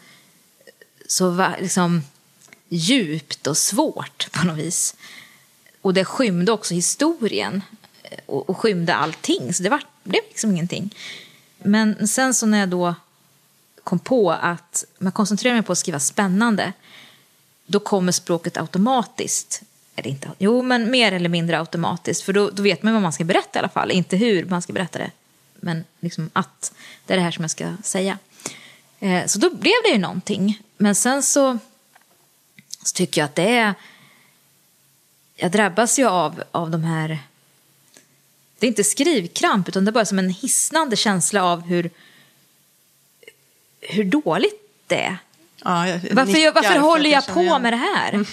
så 1.07 1.47
liksom, 1.59 2.03
djupt 2.69 3.47
och 3.47 3.57
svårt 3.57 4.31
på 4.31 4.45
något 4.45 4.57
vis. 4.57 4.95
Och 5.81 5.93
det 5.93 6.05
skymde 6.05 6.51
också 6.51 6.73
historien 6.73 7.61
eh, 8.03 8.19
och, 8.25 8.49
och 8.49 8.57
skymde 8.57 8.95
allting, 8.95 9.53
så 9.53 9.63
det 9.63 9.69
var, 9.69 9.83
blev 10.03 10.21
liksom 10.29 10.51
ingenting. 10.51 10.95
Men 11.63 12.08
sen 12.08 12.34
så 12.34 12.46
när 12.46 12.60
jag 12.60 12.70
då 12.70 12.96
kom 13.84 14.00
på 14.00 14.32
att 14.32 14.86
man 15.00 15.12
koncentrerar 15.12 15.56
mig 15.56 15.63
på 15.63 15.72
att 15.72 15.77
skriva 15.77 16.00
spännande, 16.00 16.74
då 17.65 17.80
kommer 17.80 18.12
språket 18.12 18.58
automatiskt. 18.58 19.62
Eller 19.96 20.10
inte, 20.10 20.32
jo, 20.38 20.62
men 20.62 20.91
mer 20.91 21.12
eller 21.12 21.30
mindre 21.30 21.60
automatiskt. 21.60 22.22
För 22.24 22.34
då, 22.34 22.50
då 22.50 22.63
vet 22.63 22.84
man 22.84 22.94
vad 22.94 23.01
man 23.01 23.13
ska 23.13 23.24
berätta 23.24 23.50
i 23.56 23.60
alla 23.60 23.70
fall. 23.70 23.91
Inte 23.91 24.18
hur 24.18 24.46
man 24.46 24.62
ska 24.62 24.74
berätta 24.74 25.00
det, 25.00 25.12
men 25.56 25.84
liksom 26.00 26.30
att 26.34 26.74
det 27.06 27.13
är 27.13 27.18
det 27.18 27.24
här 27.24 27.32
som 27.32 27.44
jag 27.44 27.51
ska 27.51 27.74
säga. 27.84 28.18
Eh, 29.00 29.25
så 29.25 29.39
då 29.39 29.50
blev 29.50 29.74
det 29.84 29.89
ju 29.89 29.98
någonting. 29.98 30.62
Men 30.77 30.96
sen 30.96 31.24
så, 31.24 31.58
så 32.84 32.94
tycker 32.94 33.22
jag 33.22 33.25
att 33.25 33.36
det 33.36 33.58
är... 33.58 33.74
Jag 35.36 35.51
drabbas 35.51 36.00
ju 36.00 36.08
av, 36.08 36.44
av 36.51 36.72
de 36.72 36.84
här... 36.84 37.20
Det 38.62 38.65
är 38.65 38.68
inte 38.68 38.84
skrivkramp, 38.84 39.68
utan 39.70 39.86
det 39.86 39.89
är 39.89 39.94
bara 39.94 40.06
som 40.06 40.20
en 40.20 40.30
hisnande 40.30 40.96
känsla 40.96 41.44
av 41.44 41.62
hur, 41.62 41.89
hur 43.82 44.03
dåligt 44.03 44.62
det 44.88 45.01
är. 45.03 45.18
Ja, 45.63 45.88
jag 45.88 46.00
Varför, 46.12 46.38
jag, 46.38 46.51
varför 46.53 46.70
för 46.74 46.80
håller 46.80 47.10
jag 47.10 47.27
på 47.27 47.41
igen. 47.41 47.62
med 47.62 47.74
det 47.74 47.77
här? 47.77 48.25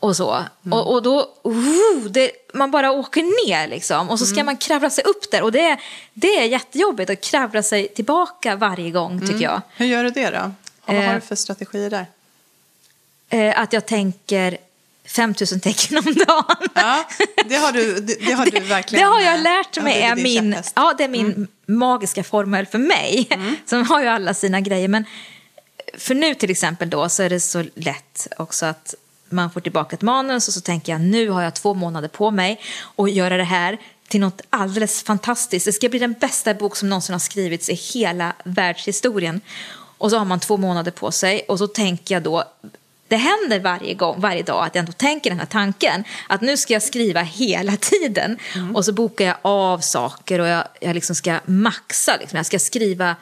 Och 0.00 0.16
så. 0.16 0.44
Och, 0.70 0.92
och 0.92 1.02
då, 1.02 1.20
uh, 1.46 2.04
det, 2.10 2.30
man 2.54 2.70
bara 2.70 2.90
åker 2.92 3.46
ner 3.48 3.68
liksom. 3.68 4.10
Och 4.10 4.18
så 4.18 4.26
ska 4.26 4.44
man 4.44 4.56
kravla 4.56 4.90
sig 4.90 5.04
upp 5.04 5.30
där. 5.30 5.42
Och 5.42 5.52
det, 5.52 5.60
är- 5.60 5.80
det 6.14 6.38
är 6.38 6.44
jättejobbigt 6.44 7.10
att 7.10 7.20
kravla 7.20 7.62
sig 7.62 7.88
tillbaka 7.88 8.56
varje 8.56 8.90
gång 8.90 9.20
tycker 9.20 9.40
jag. 9.44 9.62
Hur 9.76 9.86
gör 9.86 10.04
du 10.04 10.10
det 10.10 10.30
då? 10.30 10.52
Och 10.84 10.94
vad 10.94 10.96
har 10.96 11.02
Eh. 11.04 11.14
du 11.14 11.20
för 11.20 11.34
strategier 11.36 11.90
där? 11.90 12.06
Eh, 13.28 13.60
att 13.60 13.72
jag 13.72 13.86
tänker 13.86 14.58
5000 15.06 15.60
tecken 15.60 15.98
om 15.98 16.04
dagen. 16.04 16.68
Ja, 16.74 17.08
det 17.48 17.56
har 17.56 17.72
du, 17.72 18.00
det, 18.00 18.14
det 18.26 18.32
har 18.32 18.46
du 18.46 18.60
verkligen... 18.60 19.04
Det 19.04 19.10
har 19.10 19.20
jag 19.20 19.40
lärt 19.40 19.76
ja, 19.76 19.82
mig 19.82 19.94
det 19.94 20.02
är 20.02 20.16
min, 20.16 20.52
käpphäst. 20.52 20.72
ja, 20.76 20.94
det 20.98 21.04
är 21.04 21.08
min 21.08 21.48
magiska 21.66 22.24
formel 22.24 22.66
för 22.66 22.78
mig. 22.78 23.28
Sen 23.66 23.86
har 23.86 24.02
ju 24.02 24.08
alla 24.08 24.34
sina 24.34 24.60
grejer. 24.60 24.88
Men 24.88 25.04
för 25.98 26.14
nu 26.14 26.34
till 26.34 26.50
exempel 26.50 26.90
då 26.90 27.08
så 27.08 27.22
är 27.22 27.30
det 27.30 27.40
så 27.40 27.64
lätt 27.74 28.28
också 28.38 28.66
att 28.66 28.94
man 29.28 29.50
får 29.50 29.60
tillbaka 29.60 29.96
ett 29.96 30.02
manus 30.02 30.48
och 30.48 30.54
så 30.54 30.60
tänker 30.60 30.92
jag 30.92 31.00
nu 31.00 31.28
har 31.28 31.42
jag 31.42 31.54
två 31.54 31.74
månader 31.74 32.08
på 32.08 32.30
mig 32.30 32.60
att 32.96 33.12
göra 33.12 33.36
det 33.36 33.44
här 33.44 33.78
till 34.08 34.20
något 34.20 34.40
alldeles 34.50 35.02
fantastiskt. 35.02 35.66
Det 35.66 35.72
ska 35.72 35.88
bli 35.88 35.98
den 35.98 36.12
bästa 36.12 36.54
bok 36.54 36.76
som 36.76 36.88
någonsin 36.88 37.12
har 37.12 37.20
skrivits 37.20 37.68
i 37.68 37.74
hela 37.74 38.32
världshistorien. 38.44 39.40
Och 39.98 40.10
så 40.10 40.18
har 40.18 40.24
man 40.24 40.40
två 40.40 40.56
månader 40.56 40.90
på 40.90 41.12
sig 41.12 41.40
och 41.48 41.58
så 41.58 41.66
tänker 41.66 42.14
jag 42.14 42.22
då 42.22 42.44
det 43.10 43.16
händer 43.16 43.60
varje 43.60 43.94
gång, 43.94 44.20
varje 44.20 44.42
dag 44.42 44.66
att 44.66 44.74
jag 44.74 44.80
ändå 44.80 44.92
tänker 44.92 45.30
den 45.30 45.38
här 45.38 45.46
tanken 45.46 46.04
att 46.28 46.40
nu 46.40 46.56
ska 46.56 46.72
jag 46.72 46.82
skriva 46.82 47.20
hela 47.20 47.76
tiden 47.80 48.38
och 48.74 48.84
så 48.84 48.92
bokar 48.92 49.24
jag 49.24 49.36
av 49.42 49.78
saker 49.78 50.38
och 50.38 50.46
jag, 50.46 50.64
jag 50.80 50.94
liksom 50.94 51.16
ska 51.16 51.40
maxa. 51.44 52.16
Liksom. 52.20 52.36
Jag 52.36 52.46
ska 52.46 52.58
skriva 52.58 53.16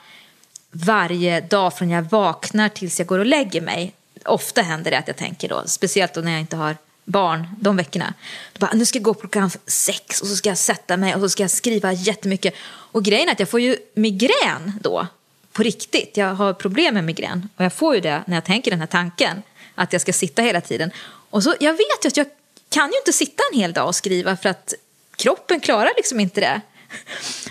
varje 0.71 1.41
dag 1.41 1.79
från 1.79 1.91
jag 1.91 2.03
vaknar 2.03 2.69
tills 2.69 2.99
jag 2.99 3.09
går 3.09 3.19
och 3.19 3.27
lägger 3.27 3.61
mig. 3.61 3.93
Ofta 4.25 4.63
händer 4.63 4.91
det 4.91 4.99
att 4.99 5.09
jag 5.09 5.17
tänker 5.17 5.49
då, 5.49 5.63
speciellt 5.67 6.15
då 6.15 6.21
när 6.21 6.33
jag 6.33 6.41
inte 6.41 6.57
har 6.57 6.77
barn 7.05 7.47
de 7.61 7.77
veckorna. 7.77 8.15
Bara, 8.59 8.73
nu 8.75 8.85
ska 8.85 8.97
jag 8.97 9.05
gå 9.05 9.15
klockan 9.15 9.51
sex 9.67 10.21
och 10.21 10.27
så 10.27 10.37
ska 10.37 10.49
jag 10.49 10.59
sätta 10.59 10.97
mig 10.97 11.15
och 11.15 11.21
så 11.21 11.29
ska 11.29 11.43
jag 11.43 11.51
skriva 11.51 11.93
jättemycket. 11.93 12.55
Och 12.67 13.05
grejen 13.05 13.29
är 13.29 13.33
att 13.33 13.41
jag 13.41 13.49
får 13.49 13.61
ju 13.61 13.77
migrän 13.95 14.73
då, 14.81 15.07
på 15.53 15.63
riktigt. 15.63 16.17
Jag 16.17 16.35
har 16.35 16.53
problem 16.53 16.95
med 16.95 17.05
migrän 17.05 17.49
och 17.57 17.65
jag 17.65 17.73
får 17.73 17.95
ju 17.95 18.01
det 18.01 18.23
när 18.27 18.37
jag 18.37 18.45
tänker 18.45 18.71
den 18.71 18.81
här 18.81 18.87
tanken 18.87 19.43
att 19.79 19.93
jag 19.93 20.03
ska 20.03 20.13
sitta 20.13 20.43
hela 20.43 20.61
tiden. 20.61 20.91
Och 21.31 21.43
så, 21.43 21.55
jag 21.61 21.73
vet 21.73 22.05
ju 22.05 22.09
att 22.09 22.17
jag 22.17 22.27
kan 22.69 22.91
ju 22.91 22.99
inte 22.99 23.13
sitta 23.13 23.43
en 23.53 23.59
hel 23.59 23.73
dag 23.73 23.89
och 23.89 23.95
skriva 23.95 24.37
för 24.37 24.49
att 24.49 24.75
kroppen 25.17 25.61
klarar 25.61 25.91
liksom 25.97 26.21
inte 26.21 26.41
det. 26.41 26.61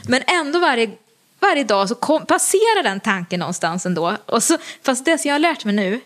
Men 0.08 0.24
ändå 0.28 0.60
varje, 0.60 0.92
varje 1.40 1.64
dag 1.64 1.90
så 1.90 1.96
kom, 1.96 2.26
passerar 2.26 2.84
den 2.84 3.00
tanken 3.00 3.40
någonstans 3.40 3.86
ändå. 3.86 4.18
Och 4.26 4.44
så, 4.44 4.58
fast 4.82 5.06
det 5.06 5.18
som 5.18 5.28
jag 5.28 5.36
har 5.36 5.40
lärt 5.40 5.66
mig 5.66 5.76
nu, 5.76 6.02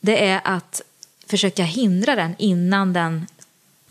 det 0.00 0.26
är 0.28 0.40
att 0.44 0.82
försöka 1.26 1.62
hindra 1.62 2.16
den 2.16 2.34
innan 2.38 2.92
den 2.92 3.26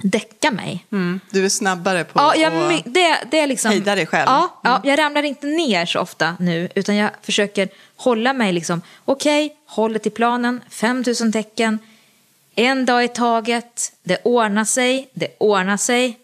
däckar 0.03 0.51
mig. 0.51 0.85
Mm, 0.91 1.19
du 1.31 1.45
är 1.45 1.49
snabbare 1.49 2.03
på 2.03 2.19
Ja, 2.19 2.35
jag, 2.35 2.73
att... 2.73 2.83
det, 2.85 3.17
det 3.31 3.39
är 3.39 3.47
liksom, 3.47 3.71
hejda 3.71 3.95
dig 3.95 4.05
själv. 4.05 4.25
Ja, 4.27 4.61
ja, 4.63 4.81
jag 4.83 4.99
ramlar 4.99 5.23
inte 5.23 5.47
ner 5.47 5.85
så 5.85 5.99
ofta 5.99 6.35
nu, 6.39 6.69
utan 6.75 6.95
jag 6.95 7.09
försöker 7.21 7.69
hålla 7.95 8.33
mig 8.33 8.53
liksom, 8.53 8.81
okej, 9.05 9.55
håller 9.65 9.99
till 9.99 10.11
planen, 10.11 10.61
5000 10.69 11.31
tecken, 11.31 11.79
en 12.55 12.85
dag 12.85 13.03
i 13.03 13.07
taget, 13.07 13.91
det 14.03 14.17
ordnar 14.23 14.65
sig, 14.65 15.09
det 15.13 15.35
ordnar 15.39 15.77
sig, 15.77 16.17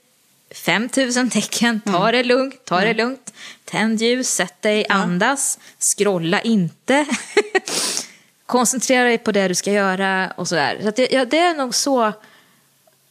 5000 0.51 1.29
tecken, 1.29 1.81
ta 1.81 2.11
det 2.11 2.23
lugnt, 2.23 2.65
ta 2.65 2.79
det 2.79 2.93
lugnt, 2.93 3.33
tänd 3.65 4.01
ljus, 4.01 4.29
sätt 4.29 4.61
dig, 4.61 4.85
andas, 4.89 5.59
scrolla 5.79 6.41
inte. 6.41 7.05
Koncentrera 8.45 9.03
dig 9.03 9.17
på 9.17 9.31
det 9.31 9.47
du 9.47 9.55
ska 9.55 9.71
göra 9.71 10.33
och 10.37 10.47
sådär. 10.47 10.79
Så 10.83 10.91
det, 10.91 11.11
ja, 11.11 11.25
det 11.25 11.39
är 11.39 11.55
nog 11.55 11.75
så 11.75 12.13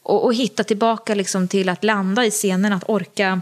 och, 0.05 0.25
och 0.25 0.35
hitta 0.35 0.64
tillbaka 0.64 1.14
liksom 1.14 1.49
till 1.49 1.69
att 1.69 1.85
landa 1.85 2.27
i 2.27 2.31
scenen, 2.31 2.73
att 2.73 2.88
orka, 2.88 3.40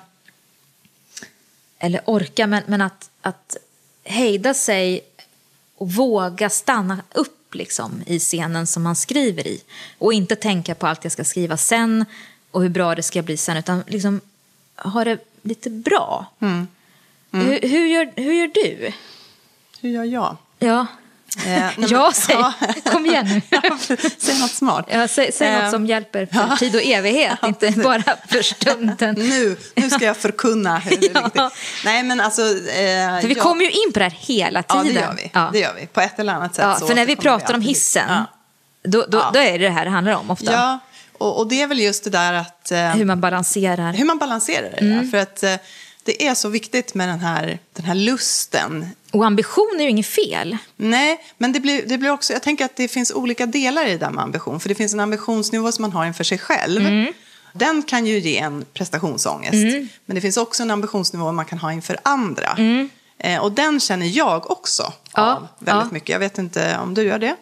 eller 1.79 2.01
orka, 2.05 2.46
men, 2.46 2.62
men 2.66 2.81
att, 2.81 3.11
att 3.20 3.57
hejda 4.05 4.55
sig 4.55 5.01
och 5.77 5.92
våga 5.92 6.51
stanna 6.51 7.03
upp 7.12 7.55
liksom, 7.55 8.03
i 8.07 8.18
scenen 8.18 8.66
som 8.66 8.83
man 8.83 8.96
skriver 8.96 9.46
i. 9.46 9.62
Och 9.98 10.12
inte 10.12 10.37
tänka 10.37 10.75
på 10.75 10.87
allt 10.87 11.05
jag 11.05 11.12
ska 11.12 11.25
skriva 11.25 11.57
sen 11.57 12.05
och 12.51 12.62
hur 12.62 12.68
bra 12.68 12.94
det 12.94 13.03
ska 13.03 13.22
bli 13.22 13.37
sen, 13.37 13.57
utan 13.57 13.83
liksom 13.87 14.20
ha 14.77 15.05
det 15.05 15.18
lite 15.42 15.70
bra. 15.70 16.27
Hur, 17.31 17.61
hur, 17.68 17.87
gör, 17.87 18.12
hur 18.16 18.33
gör 18.33 18.51
du? 18.55 18.92
Hur 19.81 19.90
gör 19.90 20.05
jag? 20.05 20.37
Ja, 20.59 20.87
Eh, 21.47 21.68
ja 21.77 22.12
säg. 22.14 22.35
Ja. 22.37 22.53
Kom 22.85 23.07
igen 23.07 23.27
nu. 23.29 23.42
Ja, 23.62 23.77
Säg 24.18 24.38
något 24.40 24.51
smart. 24.51 24.87
Ja, 24.90 25.09
säg 25.09 25.33
säg 25.33 25.49
Eh, 25.49 25.62
något 25.62 25.71
som 25.71 25.87
hjälper 25.87 26.27
för 26.27 26.57
tid 26.57 26.75
och 26.75 26.83
evighet, 26.83 27.38
inte 27.45 27.71
bara 27.71 28.03
för 28.29 28.42
stunden. 28.42 29.14
Nu, 29.18 29.57
nu 29.75 29.90
ska 29.90 30.05
jag 30.05 30.16
förkunna 30.16 30.79
hur 30.79 30.99
Ja. 31.35 31.51
Nej, 31.85 32.03
men 32.03 32.21
alltså... 32.21 32.42
Eh, 32.42 32.49
För 33.21 33.29
vi 33.29 33.35
jag- 33.35 33.42
kommer 33.42 33.64
ju 33.64 33.71
in 33.71 33.92
på 33.92 33.99
det 33.99 34.05
här 34.05 34.16
hela 34.18 34.62
Ja, 34.68 34.83
tiden. 34.83 34.95
det 34.95 35.01
gör 35.01 35.14
vi. 35.16 35.31
Ja. 35.35 35.51
Det 35.53 35.59
gör 35.59 35.75
vi. 35.81 35.87
På 35.87 36.01
ett 36.01 36.18
eller 36.18 36.33
annat 36.33 36.55
sätt. 36.55 36.64
Ja, 36.64 36.77
så 36.79 36.87
för 36.87 36.95
när 36.95 37.07
vi 37.07 37.16
pratar 37.16 37.49
om 37.55 37.61
alltid. 37.61 37.68
hissen, 37.68 38.05
Ja. 38.09 38.25
då, 38.85 39.05
då, 39.09 39.18
Ja. 39.18 39.31
då 39.35 39.38
är 39.40 39.53
det 39.59 39.64
det 39.64 39.71
här 39.71 39.85
det 39.85 39.90
handlar 39.90 40.12
om 40.12 40.31
ofta. 40.31 40.53
Ja, 40.53 40.79
och, 41.18 41.38
och 41.38 41.47
det 41.49 41.62
är 41.62 41.66
väl 41.66 41.81
just 41.81 42.05
det 42.05 42.11
där 42.11 42.33
att... 42.33 42.71
Eh, 42.73 42.79
Hur 42.90 43.05
man 43.05 43.21
balanserar. 43.21 43.92
hur 43.92 44.05
man 44.05 44.18
balanserar 44.18 44.71
det. 44.71 44.77
Mm. 44.79 45.05
ja. 45.05 45.11
För 45.11 45.18
att 45.18 45.42
eh, 45.42 45.55
det 46.05 46.27
är 46.27 46.35
så 46.35 46.49
viktigt 46.49 46.95
med 46.95 47.09
den 47.09 47.21
här, 47.21 47.59
den 47.73 47.85
här 47.85 47.95
lusten. 47.95 48.90
Och 49.12 49.27
ambition 49.27 49.77
är 49.79 49.85
ju 49.85 49.90
inget 49.90 50.07
fel. 50.07 50.57
Nej, 50.77 51.20
men 51.38 51.53
det 51.53 51.61
blir, 51.61 51.83
det 51.87 51.98
blir 51.98 52.11
också... 52.11 52.33
Jag 52.33 52.42
tänker 52.42 52.64
att 52.64 52.77
det 52.77 52.88
finns 52.88 53.12
olika 53.12 53.46
delar 53.46 53.87
i 53.87 53.90
det 53.90 53.98
där 53.98 54.11
med 54.11 54.25
ambition. 54.25 54.61
För 54.61 54.68
det 54.68 54.75
finns 54.75 54.92
en 54.92 55.01
ambitionsnivå 55.01 55.72
som 55.72 55.83
man 55.83 55.92
har 55.92 56.07
inför 56.07 56.25
sig 56.25 56.38
själv. 56.38 56.87
Mm. 56.87 57.12
Den 57.53 57.83
kan 57.83 58.07
ju 58.07 58.18
ge 58.18 58.38
en 58.38 58.64
prestationsångest. 58.72 59.90
Men 60.07 60.14
det 60.14 60.20
finns 60.20 60.37
också 60.37 60.62
en 60.62 60.70
ambitionsnivå 60.70 61.33
man 61.33 61.44
kan 61.44 61.59
ha 61.59 61.72
inför 61.72 61.96
andra. 62.03 62.57
Eh, 63.18 63.42
och 63.42 63.53
den 63.53 63.81
känner 63.81 64.07
jag 64.07 64.51
också 64.51 64.92
Ja, 65.14 65.33
av 65.37 65.48
väldigt 65.59 65.87
ja. 65.90 65.94
mycket. 65.94 66.09
Jag 66.09 66.18
vet 66.18 66.38
inte 66.38 66.79
om 66.83 66.94
du 66.94 67.03
gör 67.03 67.18
det? 67.18 67.37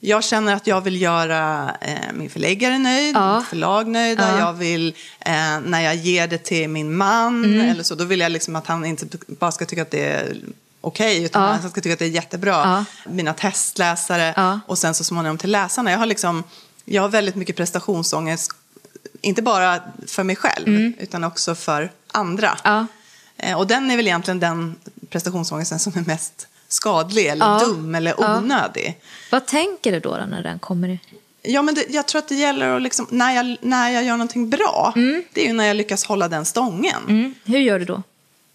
Jag 0.00 0.24
känner 0.24 0.54
att 0.54 0.66
jag 0.66 0.80
vill 0.80 1.00
göra 1.02 1.76
eh, 1.80 2.12
min 2.14 2.30
förläggare 2.30 2.78
nöjd, 2.78 3.16
Ja. 3.16 3.38
mitt 3.38 3.48
förlag 3.48 3.86
nöjda. 3.88 4.30
Ja. 4.32 4.38
Jag 4.38 4.52
vill, 4.52 4.88
eh, 5.20 5.60
när 5.64 5.80
jag 5.80 5.94
ger 5.94 6.26
det 6.28 6.38
till 6.38 6.68
min 6.68 6.96
man, 6.96 7.44
Mm. 7.44 7.70
eller 7.70 7.82
så, 7.82 7.94
då 7.94 8.04
vill 8.04 8.20
jag 8.20 8.32
liksom 8.32 8.56
att 8.56 8.66
han 8.66 8.84
inte 8.84 9.06
bara 9.26 9.52
ska 9.52 9.64
tycka 9.66 9.82
att 9.82 9.90
det 9.90 10.04
är 10.04 10.36
okej, 10.80 11.24
utan 11.24 11.42
Ja. 11.42 11.48
han 11.48 11.70
ska 11.70 11.80
tycka 11.80 11.92
att 11.92 11.98
det 11.98 12.04
är 12.04 12.08
jättebra. 12.08 12.84
Mina 13.08 13.34
testläsare 13.34 14.60
och 14.66 14.78
sen 14.78 14.94
så 14.94 15.04
småningom 15.04 15.38
till 15.38 15.50
läsarna. 15.50 15.90
Jag 15.90 15.98
har, 15.98 16.06
liksom, 16.06 16.44
jag 16.84 17.02
har 17.02 17.08
väldigt 17.08 17.34
mycket 17.34 17.56
prestationsångest, 17.56 18.52
inte 19.20 19.42
bara 19.42 19.80
för 20.06 20.22
mig 20.24 20.36
själv, 20.36 20.92
utan 20.98 21.24
också 21.24 21.54
för 21.54 21.90
andra. 22.12 22.58
Mm. 22.64 22.86
Eh, 23.36 23.58
Och 23.58 23.66
den 23.66 23.90
är 23.90 23.96
väl 23.96 24.06
egentligen 24.06 24.40
den 24.40 24.76
prestationsångesten 25.10 25.78
som 25.78 25.92
är 25.96 26.02
mest 26.06 26.46
skadlig 26.68 27.26
eller 27.26 27.46
Ja. 27.46 27.58
dum 27.64 27.94
eller 27.94 28.14
Ja. 28.18 28.38
onödig. 28.38 29.00
Vad 29.30 29.46
tänker 29.46 29.92
du 29.92 30.00
då, 30.00 30.16
då 30.16 30.24
när 30.24 30.42
den 30.42 30.58
kommer? 30.58 30.88
i- 30.88 31.00
Ja, 31.42 31.62
men 31.62 31.74
det, 31.74 31.84
jag 31.90 32.06
tror 32.06 32.18
att 32.18 32.28
det 32.28 32.34
gäller 32.34 32.76
att 32.76 32.82
liksom, 32.82 33.06
när, 33.10 33.32
jag, 33.32 33.56
när 33.60 33.90
jag 33.90 34.04
gör 34.04 34.12
någonting 34.16 34.50
bra, 34.50 34.92
det 35.32 35.42
är 35.42 35.46
ju 35.46 35.52
när 35.52 35.64
jag 35.66 35.76
lyckas 35.76 36.04
hålla 36.04 36.28
den 36.28 36.44
stången. 36.44 37.02
Mm. 37.08 37.34
Hur 37.44 37.58
gör 37.58 37.78
du 37.78 37.84
då? 37.84 38.02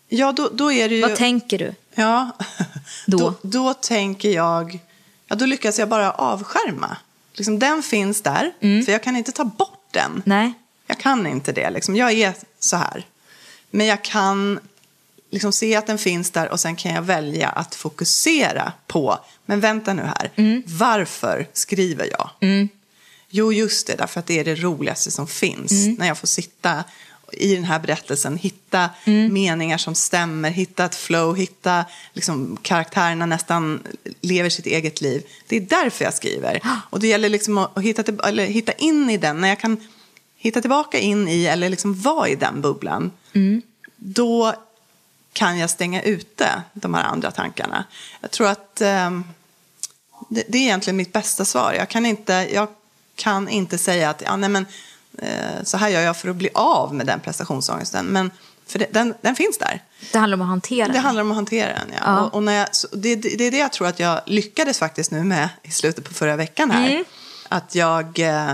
Ja, 0.10 0.32
då, 0.32 0.50
då 0.54 0.72
är 0.72 0.90
det 0.90 0.96
ju... 0.96 1.02
Vad 1.02 1.16
tänker 1.16 1.58
du? 1.58 1.74
ja, 1.96 2.30
Då? 3.08 3.18
då? 3.18 3.34
Då 3.42 3.74
tänker 3.74 4.30
jag... 4.30 4.80
Ja, 5.28 5.36
då 5.36 5.46
lyckas 5.46 5.80
jag 5.80 5.90
bara 5.90 6.12
avskärma. 6.12 6.98
Liksom, 7.34 7.60
den 7.60 7.84
finns 7.84 8.22
där, 8.22 8.52
för 8.86 8.92
jag 8.92 9.04
kan 9.04 9.16
inte 9.16 9.32
ta 9.32 9.44
bort 9.46 9.88
den. 9.92 10.22
Nej. 10.26 10.54
Jag 10.88 10.98
kan 10.98 11.28
inte 11.28 11.52
det. 11.52 11.70
Liksom. 11.70 11.96
Jag 11.96 12.12
är 12.12 12.34
så 12.60 12.78
här. 12.78 13.06
Men 13.72 13.86
jag 13.86 14.04
kan 14.04 14.60
liksom 15.34 15.54
se 15.54 15.76
att 15.76 15.88
den 15.88 15.98
finns 15.98 16.32
där 16.32 16.50
och 16.52 16.60
sen 16.60 16.76
kan 16.76 16.94
jag 16.94 17.02
välja 17.02 17.50
att 17.50 17.76
fokusera 17.76 18.74
på, 18.88 19.20
men 19.46 19.60
vänta 19.60 19.94
nu 19.94 20.02
här, 20.02 20.32
varför 20.66 21.48
skriver 21.54 22.08
jag? 22.12 22.30
Jo, 23.30 23.54
just 23.54 23.88
det, 23.88 23.96
därför 23.96 24.20
att 24.20 24.26
det 24.26 24.40
är 24.40 24.44
det 24.44 24.56
roligaste 24.56 25.12
som 25.12 25.28
finns. 25.28 25.72
När 25.98 26.08
jag 26.08 26.18
får 26.18 26.28
sitta 26.28 26.84
i 27.32 27.56
den 27.56 27.64
här 27.64 27.80
berättelsen, 27.80 28.38
hitta 28.38 28.90
meningar 29.32 29.78
som 29.78 29.96
stämmer, 29.96 30.50
hitta 30.50 30.86
ett 30.86 30.96
flow, 30.96 31.36
hitta 31.36 31.86
liksom, 32.14 32.58
karaktärerna 32.62 33.26
nästan 33.26 33.80
lever 34.22 34.50
sitt 34.50 34.66
eget 34.66 35.02
liv. 35.02 35.24
Det 35.48 35.56
är 35.56 35.62
därför 35.62 36.06
jag 36.06 36.14
skriver. 36.14 36.60
Och 36.90 37.00
det 37.00 37.08
gäller 37.08 37.30
liksom 37.30 37.58
att, 37.58 37.84
hitta, 37.84 38.28
eller 38.28 38.46
hitta 38.46 38.72
in 38.72 39.10
i 39.10 39.18
den, 39.18 39.42
när 39.42 39.48
jag 39.50 39.60
kan 39.60 39.88
hitta 40.38 40.62
tillbaka 40.62 41.00
in 41.00 41.28
i 41.28 41.46
eller 41.46 41.70
liksom 41.70 42.02
vara 42.02 42.30
i 42.30 42.36
den 42.36 42.62
bubblan. 42.62 43.12
Då 43.98 44.54
kan 45.34 45.58
jag 45.58 45.70
stänga 45.70 46.02
ute 46.02 46.62
de 46.74 46.94
här 46.94 47.04
andra 47.04 47.32
tankarna. 47.32 47.84
Jag 48.22 48.32
tror 48.32 48.48
att 48.48 48.82
ehm, 48.82 49.24
det, 50.30 50.44
det 50.48 50.58
är 50.58 50.62
egentligen 50.62 50.98
mitt 50.98 51.14
bästa 51.14 51.46
svar. 51.46 51.74
Jag 51.74 51.90
kan 51.90 52.06
inte, 52.06 52.34
jag 52.54 52.68
kan 53.16 53.50
inte 53.50 53.78
säga 53.78 54.10
att 54.10 54.22
ja, 54.26 54.36
nej, 54.36 54.50
men, 54.50 54.66
eh, 55.18 55.64
så 55.64 55.78
här 55.78 55.90
gör 55.90 56.02
jag 56.02 56.18
för 56.18 56.30
att 56.30 56.36
bli 56.36 56.50
av 56.54 56.94
med 56.96 57.06
den 57.06 57.20
prestationsångesten. 57.20 58.06
Men 58.06 58.32
för 58.68 58.80
det, 58.80 58.88
den, 58.92 59.14
den 59.22 59.36
finns 59.36 59.58
där. 59.58 59.84
Det 60.12 60.18
handlar 60.18 60.38
om 60.38 60.42
att 60.42 60.48
hantera 60.48 60.88
Det 60.88 60.94
den. 60.94 61.02
handlar 61.04 61.22
om 61.22 61.32
att 61.32 61.36
hantera 61.36 61.68
den. 61.74 61.88
Ja. 61.92 61.98
Ja. 62.06 62.22
Och, 62.22 62.34
och 62.34 62.44
när 62.44 62.54
jag, 62.54 62.68
det, 62.92 63.16
det, 63.16 63.38
det 63.38 63.44
är 63.44 63.52
det 63.52 63.58
jag 63.58 63.72
tror 63.72 63.88
att 63.88 64.00
jag 64.00 64.22
lyckades 64.26 64.80
faktiskt 64.80 65.12
nu 65.12 65.24
med 65.24 65.50
i 65.64 65.72
slutet 65.72 66.04
på 66.06 66.14
förra 66.14 66.36
veckan 66.36 66.72
här. 66.72 66.90
Mm. 66.90 67.06
Att 67.50 67.76
jag, 67.76 68.20
eh, 68.20 68.54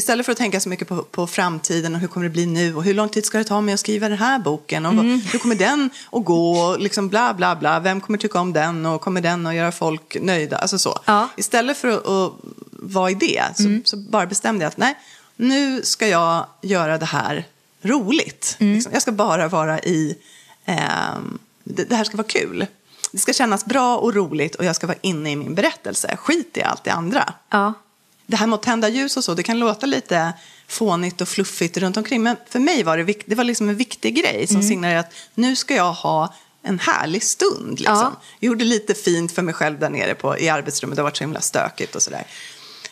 istället 0.00 0.26
för 0.26 0.32
att 0.32 0.38
tänka 0.38 0.60
så 0.60 0.68
mycket 0.68 0.88
på, 0.88 1.02
på 1.02 1.26
framtiden 1.26 1.94
och 1.94 2.00
hur 2.00 2.08
kommer 2.08 2.24
det 2.24 2.30
bli 2.30 2.46
nu 2.46 2.74
och 2.74 2.84
hur 2.84 2.94
lång 2.94 3.08
tid 3.08 3.26
ska 3.26 3.38
det 3.38 3.44
ta 3.44 3.60
mig 3.60 3.74
att 3.74 3.80
skriva 3.80 4.08
den 4.08 4.18
här 4.18 4.38
boken 4.38 4.86
och 4.86 4.92
Mm. 4.92 5.20
hur 5.32 5.38
kommer 5.38 5.54
den 5.54 5.90
att 6.12 6.24
gå 6.24 6.52
och 6.60 6.80
liksom 6.80 7.08
bla 7.08 7.34
bla 7.34 7.56
bla, 7.56 7.80
vem 7.80 8.00
kommer 8.00 8.18
tycka 8.18 8.40
om 8.40 8.52
den 8.52 8.86
och 8.86 9.00
kommer 9.00 9.20
den 9.20 9.46
att 9.46 9.54
göra 9.54 9.72
folk 9.72 10.16
nöjda, 10.20 10.56
alltså 10.56 10.78
så. 10.78 10.98
Ja. 11.04 11.28
Istället 11.36 11.76
för 11.76 11.88
att, 11.88 12.06
att 12.06 12.32
vara 12.72 13.10
i 13.10 13.14
det 13.14 13.42
så, 13.56 13.80
så 13.84 13.96
bara 13.96 14.26
bestämde 14.26 14.64
jag 14.64 14.68
att 14.70 14.76
nej, 14.76 14.94
nu 15.36 15.82
ska 15.82 16.08
jag 16.08 16.46
göra 16.62 16.98
det 16.98 17.06
här 17.06 17.44
roligt. 17.82 18.56
Liksom. 18.58 18.92
Jag 18.92 19.02
ska 19.02 19.12
bara 19.12 19.48
vara 19.48 19.78
i, 19.80 20.16
ehm, 20.64 21.38
det, 21.64 21.84
det 21.84 21.96
här 21.96 22.04
ska 22.04 22.16
vara 22.16 22.28
kul. 22.28 22.66
Det 23.12 23.18
ska 23.18 23.32
kännas 23.32 23.64
bra 23.64 23.96
och 23.98 24.14
roligt 24.14 24.54
och 24.54 24.64
jag 24.64 24.76
ska 24.76 24.86
vara 24.86 24.98
inne 25.00 25.30
i 25.30 25.36
min 25.36 25.54
berättelse. 25.54 26.16
Skit 26.16 26.56
i 26.56 26.62
allt 26.62 26.84
det 26.84 26.90
andra. 26.90 27.32
Ja. 27.50 27.72
Det 28.30 28.36
här 28.36 28.46
med 28.46 28.54
att 28.54 28.62
tända 28.62 28.88
ljus 28.88 29.16
och 29.16 29.24
så, 29.24 29.34
det 29.34 29.42
kan 29.42 29.58
låta 29.58 29.86
lite 29.86 30.32
fånigt 30.68 31.20
och 31.20 31.28
fluffigt 31.28 31.76
runt 31.76 31.96
omkring. 31.96 32.22
Men 32.22 32.36
för 32.48 32.58
mig 32.58 32.82
var 32.82 32.98
det, 32.98 33.14
det 33.26 33.34
var 33.34 33.44
liksom 33.44 33.68
en 33.68 33.76
viktig 33.76 34.14
grej 34.14 34.46
som 34.46 34.62
signalerade 34.62 35.00
att 35.00 35.12
nu 35.34 35.56
ska 35.56 35.74
jag 35.74 35.92
ha 35.92 36.34
en 36.62 36.78
härlig 36.78 37.22
stund. 37.22 37.80
Liksom. 37.80 37.96
Ja. 37.96 38.20
Jag 38.40 38.48
gjorde 38.48 38.64
lite 38.64 38.94
fint 38.94 39.32
för 39.32 39.42
mig 39.42 39.54
själv 39.54 39.78
där 39.78 39.90
nere 39.90 40.14
på, 40.14 40.38
i 40.38 40.48
arbetsrummet. 40.48 40.96
Det 40.96 41.02
har 41.02 41.04
varit 41.04 41.16
så 41.16 41.24
himla 41.24 41.40
stökigt 41.40 41.96
och 41.96 42.02
sådär. 42.02 42.26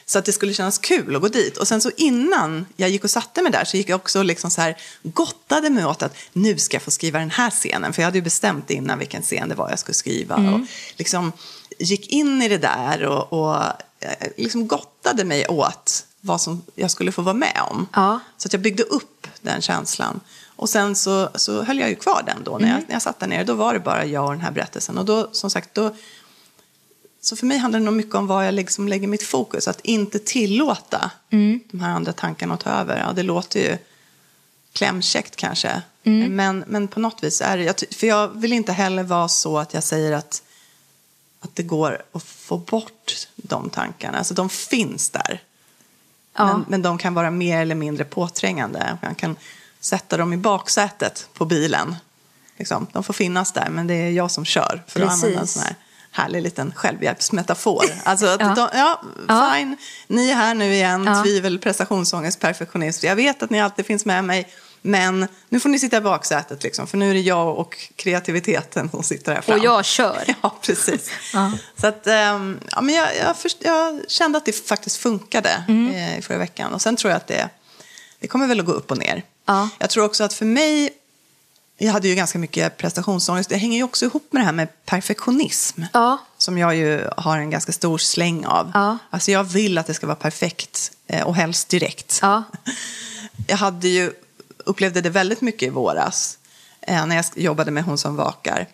Så 0.07 0.19
att 0.19 0.25
det 0.25 0.33
skulle 0.33 0.53
kännas 0.55 0.79
kul 0.79 1.17
att 1.17 1.23
gå 1.23 1.29
dit. 1.29 1.57
Och 1.57 1.69
sen 1.69 1.81
så 1.81 1.91
innan 1.97 2.67
jag 2.77 2.91
gick 2.91 3.05
och 3.05 3.11
satte 3.11 3.43
mig 3.43 3.53
där 3.53 3.65
så 3.65 3.77
gick 3.77 3.89
jag 3.89 3.97
också 3.97 4.23
liksom 4.23 4.51
så 4.51 4.61
här 4.61 4.77
gottade 5.03 5.71
mig 5.71 5.85
åt 5.85 6.03
att 6.03 6.17
nu 6.33 6.59
ska 6.59 6.75
jag 6.75 6.83
få 6.83 6.91
skriva 6.91 7.19
den 7.19 7.31
här 7.31 7.51
scenen. 7.51 7.93
För 7.93 8.03
jag 8.03 8.07
hade 8.07 8.19
ju 8.19 8.23
bestämt 8.23 8.71
innan 8.71 8.99
vilken 8.99 9.23
scen 9.23 9.49
det 9.49 9.55
var 9.55 9.71
jag 9.71 9.79
skulle 9.79 9.95
skriva. 9.95 10.37
Och 10.37 10.61
liksom 10.97 11.33
gick 11.79 12.09
in 12.09 12.43
i 12.43 12.49
det 12.49 12.59
där 12.59 13.03
och, 13.05 13.33
och 13.33 13.65
liksom 14.37 14.69
gottade 14.69 15.25
mig 15.25 15.47
åt 15.47 16.07
vad 16.21 16.41
som 16.41 16.63
jag 16.75 16.91
skulle 16.91 17.13
få 17.13 17.23
vara 17.23 17.35
med 17.35 17.61
om. 17.71 17.87
Ja. 17.93 18.21
Så 18.37 18.49
att 18.49 18.53
jag 18.53 18.63
byggde 18.63 18.83
upp 18.83 19.27
den 19.43 19.63
känslan. 19.63 20.21
Och 20.57 20.69
sen 20.69 20.97
så, 20.97 21.31
så 21.35 21.63
höll 21.63 21.79
jag 21.79 21.89
ju 21.89 21.95
kvar 21.95 22.23
den 22.27 22.45
då. 22.45 22.59
När, 22.59 22.69
jag, 22.69 22.83
när 22.87 22.95
jag 22.95 23.03
satt 23.03 23.21
där 23.21 23.27
nere, 23.27 23.45
då 23.45 23.55
var 23.55 23.75
det 23.75 23.81
bara 23.81 24.05
jag 24.05 24.25
och 24.25 24.31
den 24.31 24.41
här 24.41 24.51
berättelsen. 24.51 24.99
Och 24.99 25.05
då, 25.05 25.29
som 25.33 25.51
sagt, 25.51 25.75
då... 25.75 25.95
Så 27.21 27.37
för 27.37 27.47
mig 27.47 27.59
handlar 27.59 27.79
det 27.79 27.85
nog 27.85 27.95
mycket 27.95 28.15
om 28.15 28.27
var 28.27 28.43
jag 28.43 28.55
liksom 28.55 28.89
lägger 28.89 29.09
mitt 29.09 29.23
fokus. 29.23 29.69
Att 29.69 29.81
inte 29.81 30.19
tillåta 30.19 31.11
de 31.71 31.81
här 31.81 31.91
andra 31.91 32.13
tankarna 32.13 32.55
att 32.55 32.61
ta 32.61 32.71
över. 32.71 32.99
Ja, 33.07 33.13
det 33.13 33.23
låter 33.23 33.61
ju 33.61 33.79
klämkäckt 34.73 35.37
kanske. 35.37 35.83
Men, 36.29 36.65
men 36.67 36.89
på 36.89 37.01
något 37.01 37.25
vis 37.25 37.41
är 37.41 37.57
det... 37.57 37.65
Jag, 37.65 37.75
för 37.91 38.07
jag 38.07 38.29
vill 38.29 38.53
inte 38.53 38.73
heller 38.73 39.03
vara 39.03 39.29
så 39.29 39.59
att 39.59 39.75
jag 39.75 39.83
säger 39.83 40.13
att, 40.13 40.43
att 41.49 41.57
det 41.57 41.63
går 41.63 42.03
att 42.13 42.23
få 42.23 42.57
bort 42.57 43.27
de 43.37 43.71
tankarna. 43.71 44.19
Alltså 44.19 44.35
de 44.35 44.49
finns 44.49 45.11
där. 45.11 45.43
Ja. 46.37 46.47
Men, 46.47 46.65
men 46.69 46.83
de 46.83 46.99
kan 46.99 47.15
vara 47.15 47.31
mer 47.31 47.61
eller 47.61 47.75
mindre 47.75 48.05
påträngande. 48.05 48.99
Man 49.03 49.15
kan 49.15 49.37
sätta 49.81 50.17
dem 50.17 50.33
i 50.33 50.37
baksätet 50.37 51.29
på 51.35 51.45
bilen. 51.45 51.97
Liksom. 52.57 52.87
De 52.93 53.05
får 53.05 53.15
finnas 53.15 53.53
där, 53.53 53.69
men 53.71 53.87
det 53.87 53.95
är 53.95 54.11
jag 54.11 54.31
som 54.31 54.45
kör. 54.45 54.83
För 54.87 55.01
att 55.01 55.11
använda 55.11 55.41
en 55.41 55.47
sån 55.47 55.63
här 55.63 55.75
härlig 56.11 56.43
liten 56.43 56.73
självhjälpsmetafor. 56.77 57.85
Alltså, 58.05 58.27
att 58.27 58.41
Ja. 58.41 58.55
de, 58.55 58.69
ja, 58.79 59.03
Ja. 59.29 59.53
fine. 59.55 59.77
Ni 60.07 60.31
är 60.31 60.35
här 60.35 60.55
nu 60.55 60.75
igen, 60.75 61.05
Ja. 61.05 61.23
tvivel, 61.23 61.59
prestationsångest, 61.59 62.41
perfektionist. 62.41 63.03
Jag 63.03 63.17
vet 63.17 63.43
att 63.43 63.51
ni 63.51 63.61
alltid 63.61 63.87
finns 63.87 64.05
med 64.05 64.25
mig. 64.25 64.49
Men 64.83 65.29
nu 65.49 65.61
får 65.61 65.69
ni 65.69 65.79
sitta 65.79 65.97
i 65.97 66.01
baksätet, 66.01 66.63
liksom, 66.63 66.87
för 66.87 66.99
nu 66.99 67.11
är 67.11 67.15
det 67.15 67.21
jag 67.21 67.59
och 67.59 67.77
kreativiteten 67.97 68.91
som 68.91 69.03
sitter 69.03 69.35
här 69.35 69.41
fram. 69.41 69.59
Och 69.59 69.65
jag 69.65 69.85
kör. 69.85 70.25
Ja, 70.43 70.55
precis. 70.63 71.11
Ja. 71.33 71.53
Så 71.81 71.87
att, 71.87 72.07
ehm, 72.07 72.61
ja, 72.71 72.81
men 72.81 72.95
jag, 72.95 73.17
jag, 73.17 73.37
först, 73.37 73.57
jag 73.61 74.01
kände 74.09 74.39
att 74.39 74.45
det 74.45 74.53
faktiskt 74.69 74.97
funkade 74.97 75.65
Mm. 75.69 75.95
eh, 75.95 76.19
i 76.19 76.23
förra 76.23 76.39
veckan. 76.39 76.73
Och 76.75 76.83
sen 76.83 76.97
tror 76.97 77.11
jag 77.11 77.17
att 77.17 77.27
det, 77.27 77.49
det 78.21 78.27
kommer 78.29 78.47
väl 78.47 78.61
att 78.61 78.67
gå 78.67 78.73
upp 78.73 78.91
och 78.91 78.99
ner. 78.99 79.23
Ja. 79.47 79.69
Jag 79.79 79.91
tror 79.91 80.05
också 80.05 80.25
att 80.25 80.35
för 80.35 80.45
mig, 80.45 80.91
jag 81.79 81.93
hade 81.93 82.09
ju 82.09 82.15
ganska 82.15 82.39
mycket 82.39 82.77
prestationsångest. 82.77 83.51
Det 83.51 83.57
hänger 83.57 83.77
ju 83.77 83.83
också 83.85 84.05
ihop 84.05 84.29
med 84.33 84.41
det 84.43 84.47
här 84.47 84.53
med 84.53 84.85
perfektionism. 84.87 85.83
Ja. 85.93 86.19
Som 86.39 86.59
jag 86.59 86.77
ju 86.77 87.09
har 87.17 87.39
en 87.39 87.51
ganska 87.51 87.73
stor 87.73 87.99
släng 87.99 88.47
av. 88.47 88.71
Ja. 88.75 88.99
Alltså 89.11 89.31
jag 89.31 89.45
vill 89.45 89.79
att 89.79 89.87
det 89.87 89.95
ska 89.95 90.07
vara 90.07 90.17
perfekt 90.17 90.93
eh, 91.07 91.27
och 91.27 91.35
helst 91.37 91.69
direkt. 91.69 92.19
Ja. 92.23 92.43
Jag 93.47 93.57
hade 93.57 93.89
ju, 93.89 94.13
upplevde 94.69 95.01
det 95.01 95.11
väldigt 95.11 95.41
mycket 95.41 95.67
i 95.67 95.71
våras 95.71 96.39
eh, 96.81 97.07
när 97.07 97.17
jag 97.17 97.25
jobbade 97.35 97.71
med 97.71 97.85
Hon 97.85 97.99
som 97.99 98.17
vakar. 98.17 98.67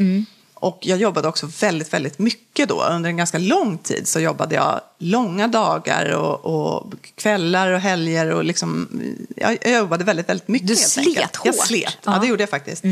Och 0.54 0.78
jag 0.80 0.98
jobbade 0.98 1.28
också 1.28 1.48
väldigt, 1.60 1.92
väldigt 1.92 2.18
mycket 2.18 2.68
då. 2.68 2.84
Under 2.84 3.10
en 3.10 3.16
ganska 3.16 3.38
lång 3.38 3.78
tid 3.78 4.08
så 4.08 4.20
jobbade 4.20 4.54
jag 4.54 4.80
långa 4.98 5.48
dagar 5.48 6.10
och, 6.12 6.44
och 6.44 6.92
kvällar 7.14 7.70
och 7.70 7.80
helger. 7.80 8.30
Och 8.30 8.44
liksom, 8.44 8.88
jag, 9.36 9.58
jag 9.62 9.72
jobbade 9.72 10.04
väldigt, 10.04 10.28
väldigt 10.28 10.48
mycket 10.48 10.68
Du 10.68 10.76
slet 10.76 11.06
enkelt. 11.06 11.38
Jag 11.44 11.52
hårt. 11.52 11.66
slet, 11.66 11.98
ja. 12.04 12.12
Ja. 12.14 12.18
det 12.18 12.26
gjorde 12.26 12.42
jag 12.42 12.50
faktiskt. 12.50 12.84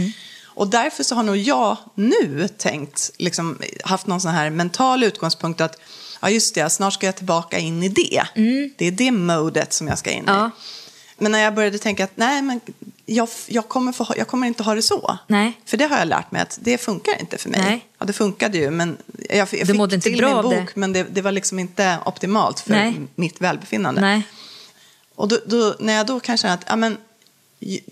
Och 0.55 0.69
därför 0.69 1.05
så 1.05 1.15
har 1.15 1.23
nog 1.23 1.37
jag 1.37 1.77
nu 1.95 2.49
tänkt, 2.49 3.11
liksom, 3.19 3.59
haft 3.85 4.07
någon 4.07 4.21
sån 4.21 4.31
här 4.31 4.51
mental 4.51 5.05
utgångspunkt 5.05 5.61
att 5.61 5.77
ja 6.23 6.31
just 6.31 6.55
det, 6.55 6.71
snart 6.71 6.93
ska 6.93 7.07
jag 7.07 7.17
tillbaka 7.17 7.59
in 7.59 7.83
i 7.83 7.89
det. 7.89 8.23
Det 8.79 8.87
är 8.87 8.91
det 8.91 9.11
modet 9.11 9.73
som 9.73 9.89
jag 9.89 9.99
ska 9.99 10.11
in 10.11 10.25
i. 10.25 10.27
Ja. 10.27 10.51
Men 11.19 11.33
när 11.33 11.39
jag 11.39 11.55
började 11.55 11.79
tänka 11.79 12.05
att 12.05 12.17
nej, 12.17 12.43
men 12.43 12.61
jag, 13.07 13.29
jag, 13.47 13.69
kommer 13.69 13.93
få, 13.93 14.07
jag 14.17 14.29
kommer 14.29 14.47
inte 14.47 14.63
ha 14.63 14.75
det 14.75 14.83
så. 14.83 15.19
Nej. 15.27 15.61
För 15.65 15.77
det 15.77 15.85
har 15.87 15.99
jag 15.99 16.09
lärt 16.09 16.31
mig 16.31 16.43
att 16.43 16.59
det 16.63 16.79
funkar 16.79 17.21
inte 17.21 17.39
för 17.39 17.49
mig. 17.51 17.61
Nej. 17.61 17.87
Ja, 17.99 18.07
det 18.07 18.13
funkade 18.13 18.59
ju, 18.59 18.71
men 18.71 18.97
jag, 19.29 19.39
jag 19.39 19.49
fick 19.49 19.61
inte 19.69 20.01
till 20.01 20.19
bra 20.19 20.35
min 20.35 20.43
bok, 20.43 20.55
det. 20.75 20.81
men 20.81 20.93
det, 20.93 21.03
det 21.03 21.23
var 21.23 21.33
liksom 21.33 21.59
inte 21.59 21.99
optimalt 22.05 22.61
för 22.61 22.71
Nej. 22.71 23.01
mitt 23.15 23.41
välbefinnande. 23.41 24.01
Nej. 24.01 24.23
Och 25.15 25.29
då, 25.29 25.39
då, 25.47 25.75
när 25.79 25.93
jag 25.93 26.07
då 26.07 26.21
kan 26.21 26.37
känna 26.37 26.55
att 26.55 26.65
ja, 26.69 26.77
men, 26.77 26.97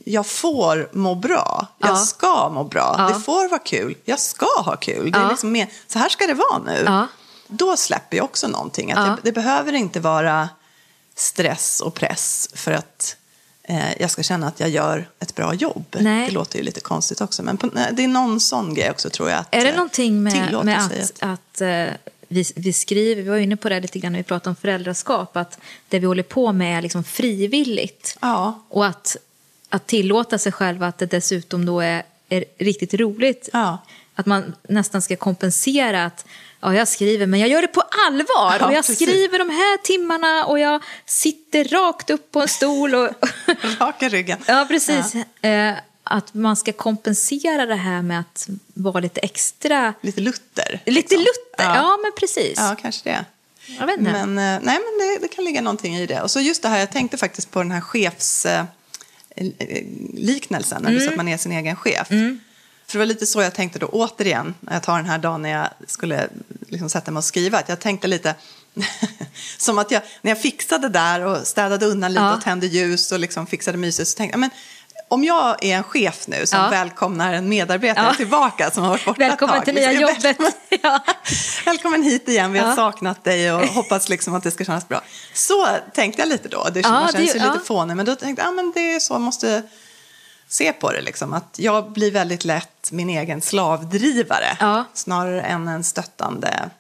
jag 0.05 0.27
får 0.27 0.89
må 0.93 1.15
bra, 1.15 1.67
jag 1.79 1.91
Ja. 1.91 1.97
ska 1.97 2.49
må 2.49 2.65
bra, 2.65 2.95
Ja. 2.99 3.15
det 3.15 3.21
får 3.21 3.49
vara 3.49 3.61
kul, 3.61 3.97
jag 4.05 4.19
ska 4.21 4.47
ha 4.65 4.77
kul. 4.77 5.11
Det 5.11 5.19
är 5.19 5.29
liksom 5.29 5.53
mer, 5.53 5.69
så 5.87 5.99
här 5.99 6.09
ska 6.09 6.27
det 6.27 6.35
vara 6.35 6.59
nu. 6.67 6.83
Ja. 6.87 7.07
Då 7.49 7.77
släpper 7.77 8.17
jag 8.17 8.25
också 8.25 8.49
någonting. 8.49 8.93
Att 8.93 8.99
Ja. 8.99 9.05
det, 9.05 9.17
det 9.23 9.33
behöver 9.33 9.73
inte 9.73 10.01
vara 10.01 10.49
stress 11.15 11.81
och 11.81 11.95
press 11.95 12.49
för 12.55 12.73
att 12.73 13.17
eh, 13.71 14.01
jag 14.01 14.11
ska 14.11 14.23
känna 14.23 14.47
att 14.47 14.61
jag 14.61 14.69
gör 14.69 15.09
ett 15.19 15.35
bra 15.35 15.55
jobb. 15.55 15.85
Nej. 16.01 16.27
Det 16.27 16.33
låter 16.33 16.59
ju 16.59 16.65
lite 16.65 16.81
konstigt 16.81 17.21
också, 17.21 17.43
men 17.43 17.57
på, 17.57 17.67
nej, 17.73 17.91
det 17.93 18.05
är 18.05 18.09
någon 18.09 18.41
sån 18.41 18.75
grej 18.75 18.91
också 18.91 19.11
tror 19.11 19.31
jag. 19.31 19.39
Att, 19.39 19.55
Är 19.55 19.65
det 19.65 19.71
eh, 19.71 19.77
någonting 19.77 20.23
med, 20.23 20.65
med 20.65 20.79
att, 20.79 21.23
att 21.23 21.61
eh, 21.61 21.87
vi, 22.29 22.45
vi 22.57 22.73
skriver, 22.73 23.23
vi 23.23 23.29
var 23.29 23.37
inne 23.37 23.57
på 23.57 23.69
det 23.69 23.81
lite 23.81 23.99
grann 23.99 24.13
när 24.13 24.19
vi 24.19 24.23
pratade 24.23 24.51
om 24.51 24.57
föräldraskap, 24.57 25.37
att 25.37 25.59
det 25.89 25.99
vi 25.99 26.07
håller 26.07 26.23
på 26.23 26.53
med 26.53 26.79
är 26.79 26.83
liksom 26.83 27.05
frivilligt. 27.05 28.17
Ja. 28.21 28.63
Och 28.69 28.87
att, 28.87 29.17
att 29.69 29.87
tillåta 29.87 30.39
sig 30.39 30.53
själv 30.53 30.83
att 30.83 30.99
det 30.99 31.07
dessutom 31.07 31.67
då 31.67 31.81
är, 31.81 32.03
är 32.29 32.45
riktigt 32.59 32.95
roligt. 32.95 33.49
Ja. 33.53 33.79
Att 34.21 34.27
man 34.27 34.55
nästan 34.69 35.03
ska 35.03 35.17
kompensera 35.17 36.05
att 36.05 36.25
ja, 36.61 36.75
jag 36.75 36.89
skriver, 36.89 37.27
men 37.27 37.41
jag 37.41 37.49
gör 37.49 37.63
det 37.63 37.69
på 37.69 37.81
allvar. 38.09 38.57
Ja, 38.61 38.67
och 38.67 38.73
jag 38.73 38.87
precis. 38.87 38.97
skriver 39.09 39.39
de 39.39 39.51
här 39.51 39.77
timmarna 39.83 40.45
och 40.45 40.59
jag 40.59 40.83
sitter 41.07 41.65
rakt 41.65 42.11
upp 42.11 42.33
på 42.33 42.41
en 42.43 42.49
stol. 42.49 42.95
Och, 42.95 43.09
Raka 43.81 44.09
ryggen. 44.09 44.39
ja, 44.47 44.67
precis. 44.69 45.15
Eh, 45.43 45.75
att 46.05 46.35
man 46.35 46.57
ska 46.57 46.73
kompensera 46.73 47.67
det 47.67 47.75
här 47.75 48.03
med 48.03 48.21
att 48.21 48.49
vara 48.75 49.01
lite 49.01 49.21
extra... 49.21 49.95
Lite 50.01 50.21
Luther. 50.21 50.81
Lite 50.87 50.95
liksom. 50.97 51.19
Luther, 51.19 51.65
ja, 51.65 51.75
Ja. 51.77 51.99
men 52.03 52.13
precis. 52.21 52.55
Ja, 52.59 52.77
kanske 52.83 53.11
det. 53.11 53.25
Jag 53.79 53.87
vet 53.87 53.99
inte. 53.99 54.13
Men, 54.13 54.29
eh, 54.39 54.61
nej, 54.65 54.79
men 54.79 54.99
det, 55.09 55.19
det 55.21 55.29
kan 55.29 55.45
ligga 55.45 55.61
någonting 55.61 55.97
i 55.97 56.07
det. 56.07 56.23
Och 56.23 56.31
så 56.31 56.41
just 56.41 56.63
det 56.63 56.69
här, 56.69 56.79
jag 56.79 56.93
tänkte 56.93 57.17
faktiskt 57.17 57.51
på 57.51 57.63
den 57.63 57.71
här 57.71 57.81
chefs... 57.81 58.47
Eh, 58.47 58.65
eh, 59.37 59.47
liknelsen, 60.15 60.79
Mm. 60.79 60.91
eller 60.93 61.01
så 61.05 61.11
att 61.11 61.17
man 61.17 61.29
är 61.29 61.37
sin 61.37 61.53
egen 61.53 61.77
chef. 61.77 62.09
För 62.91 62.99
det 62.99 62.99
var 62.99 63.07
lite 63.07 63.27
så 63.27 63.43
jag 63.43 63.55
tänkte 63.55 63.79
då, 63.79 63.87
återigen, 63.87 64.55
när 64.61 64.73
jag 64.73 64.83
tar 64.83 64.97
den 64.97 65.07
här 65.07 65.19
dagen 65.19 65.43
när 65.43 65.51
jag 65.51 65.69
skulle 65.87 66.29
liksom 66.69 66.91
sätta 66.91 67.11
mig 67.11 67.19
och 67.19 67.25
skriva, 67.25 67.59
att 67.59 67.69
jag 67.69 67.81
tänkte 67.81 68.07
lite 68.09 68.35
som 69.59 69.79
att 69.79 69.91
jag, 69.91 70.03
när 70.23 70.31
jag 70.31 70.41
fixade 70.41 70.89
där 70.89 71.25
och 71.25 71.47
städade 71.47 71.87
undan 71.87 72.13
lite 72.13 72.23
Ja. 72.25 72.35
och 72.35 72.43
tände 72.43 72.67
ljus 72.67 73.13
och 73.13 73.19
liksom 73.19 73.47
fixade 73.47 73.79
mysigt, 73.79 74.09
så 74.09 74.17
tänkte 74.17 74.33
jag, 74.35 74.41
men 74.41 74.51
om 75.09 75.25
jag 75.25 75.65
är 75.65 75.77
en 75.77 75.83
chef 75.83 76.25
nu 76.29 76.47
som 76.47 76.59
Ja. 76.61 76.69
välkomnar 76.69 77.33
en 77.33 77.49
medarbetare 77.49 78.07
Ja. 78.07 78.15
tillbaka 78.15 78.71
som 78.71 78.83
har 78.83 78.91
varit 78.91 79.05
borta 79.05 79.19
Välkommen 79.19 79.55
ett 79.57 79.59
tag. 79.59 79.65
till 79.65 79.75
nya 79.75 79.93
jobbet. 79.93 80.37
Ja. 80.83 81.01
Välkommen 81.65 82.03
hit 82.03 82.29
igen, 82.29 82.53
vi 82.53 82.59
har 82.59 82.69
Ja. 82.69 82.77
saknat 82.77 83.25
dig 83.25 83.53
och 83.53 83.61
hoppas 83.67 84.09
liksom 84.09 84.35
att 84.35 84.43
det 84.43 84.51
ska 84.51 84.65
kännas 84.65 84.89
bra. 84.89 85.03
Så 85.35 85.67
tänkte 85.95 86.23
jag 86.23 86.29
lite 86.29 86.49
då. 86.49 86.69
Det, 86.73 86.81
Ja, 86.81 86.91
man 86.91 87.07
det- 87.07 87.13
känns 87.13 87.35
ju 87.35 87.39
ja. 87.39 87.53
lite 87.53 87.65
fånig, 87.65 87.97
men 87.97 88.07
då 88.07 88.15
tänkte 88.17 88.43
jag 88.43 88.49
ah, 88.49 88.53
men 88.53 88.73
det 88.75 88.95
är 88.95 89.01
så 89.01 89.19
måste 89.19 89.63
se 90.51 90.73
på 90.73 90.93
det. 90.93 91.01
Liksom. 91.01 91.33
Att 91.35 91.59
jag 91.59 91.91
blir 91.93 92.11
väldigt 92.11 92.45
lätt 92.45 92.93
min 92.93 93.11
egen 93.11 93.41
slavdrivare 93.41 94.57
Ja. 94.61 94.85
snarare 94.95 95.43
än 95.43 95.69
en 95.69 95.85
stöttande 95.85 96.71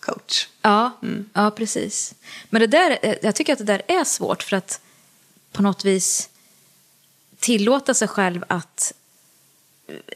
coach. 0.00 0.48
Ja, 0.62 0.90
Mm. 1.02 1.28
ja, 1.32 1.50
precis. 1.50 2.14
Men 2.50 2.60
det 2.60 2.66
där, 2.66 2.98
eh, 3.02 3.14
jag 3.22 3.34
tycker 3.34 3.52
att 3.52 3.58
det 3.58 3.64
där 3.64 3.82
är 3.88 4.04
svårt 4.04 4.42
för 4.42 4.56
att 4.56 4.80
på 5.52 5.62
något 5.62 5.84
vis 5.84 6.28
tillåta 7.38 7.94
sig 7.94 8.08
själv 8.08 8.44
att... 8.48 8.92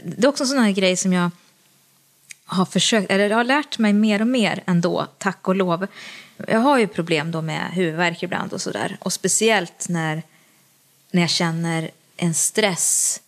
Det 0.04 0.24
är 0.24 0.28
också 0.28 0.44
en 0.44 0.48
sån 0.48 0.58
här 0.58 0.70
grej 0.70 0.96
som 0.96 1.12
jag 1.12 1.30
har 2.44 2.64
försökt, 2.64 3.10
eller 3.10 3.30
har 3.30 3.44
lärt 3.44 3.78
mig 3.78 3.92
mer 3.92 4.20
och 4.20 4.26
mer 4.26 4.62
ändå, 4.66 5.06
tack 5.18 5.48
och 5.48 5.56
lov. 5.56 5.86
Jag 6.48 6.58
har 6.60 6.78
ju 6.78 6.86
problem 6.86 7.30
då 7.30 7.42
med 7.42 7.70
huvudvärk 7.72 8.22
ibland 8.22 8.52
och 8.52 8.60
sådär. 8.62 8.96
Och 9.00 9.12
speciellt 9.12 9.88
när, 9.88 10.22
när 11.10 11.20
jag 11.22 11.30
känner 11.30 11.90
en 12.18 12.34
stress 12.34 13.20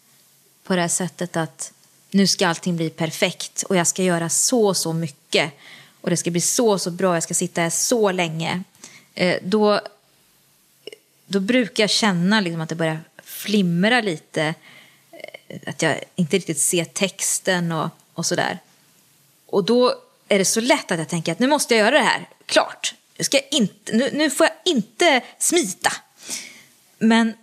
på 0.65 0.75
det 0.75 0.81
här 0.81 0.89
sättet 0.89 1.37
att 1.37 1.73
nu 2.11 2.27
ska 2.27 2.49
allting 2.49 2.77
bli 2.77 2.91
perfekt 2.91 3.63
och 3.63 3.77
jag 3.77 3.87
ska 3.87 4.03
göra 4.03 4.29
så 4.29 4.67
och 4.67 4.77
så 4.77 4.93
mycket 4.93 5.53
och 6.01 6.11
det 6.11 6.17
ska 6.17 6.31
bli 6.31 6.41
så 6.41 6.71
och 6.71 6.81
så 6.81 6.91
bra, 6.91 7.17
jag 7.17 7.23
ska 7.23 7.35
sitta 7.35 7.61
här 7.61 7.71
så 7.71 8.13
länge. 8.13 8.63
Eh, 9.15 9.39
då, 9.43 9.81
då 11.27 11.41
brukar 11.41 11.83
jag 11.83 11.91
känna 11.91 12.41
liksom 12.41 12.61
att 12.61 12.69
det 12.69 12.75
börjar 12.75 13.01
flimra 13.23 14.01
lite, 14.01 14.55
eh, 15.49 15.59
att 15.67 15.83
jag 15.83 16.05
inte 16.17 16.37
riktigt 16.37 16.59
ser 16.59 16.85
texten 16.85 17.73
och, 17.73 17.89
och 18.15 18.27
sådär. 18.27 18.59
Och 19.47 19.65
då 19.65 19.95
är 20.29 20.39
det 20.39 20.45
så 20.45 20.61
lätt 20.61 20.91
att 20.91 20.99
jag 20.99 21.09
tänker 21.09 21.33
att 21.33 21.39
nu 21.39 21.47
måste 21.47 21.75
jag 21.75 21.87
göra 21.87 21.99
det 21.99 22.05
här, 22.05 22.29
klart. 22.47 22.95
Nu, 23.17 23.25
ska 23.25 23.41
inte, 23.41 23.93
nu, 23.93 24.11
nu 24.13 24.31
får 24.31 24.47
jag 24.47 24.75
inte 24.75 25.21
smita. 25.39 25.93
Men 26.99 27.35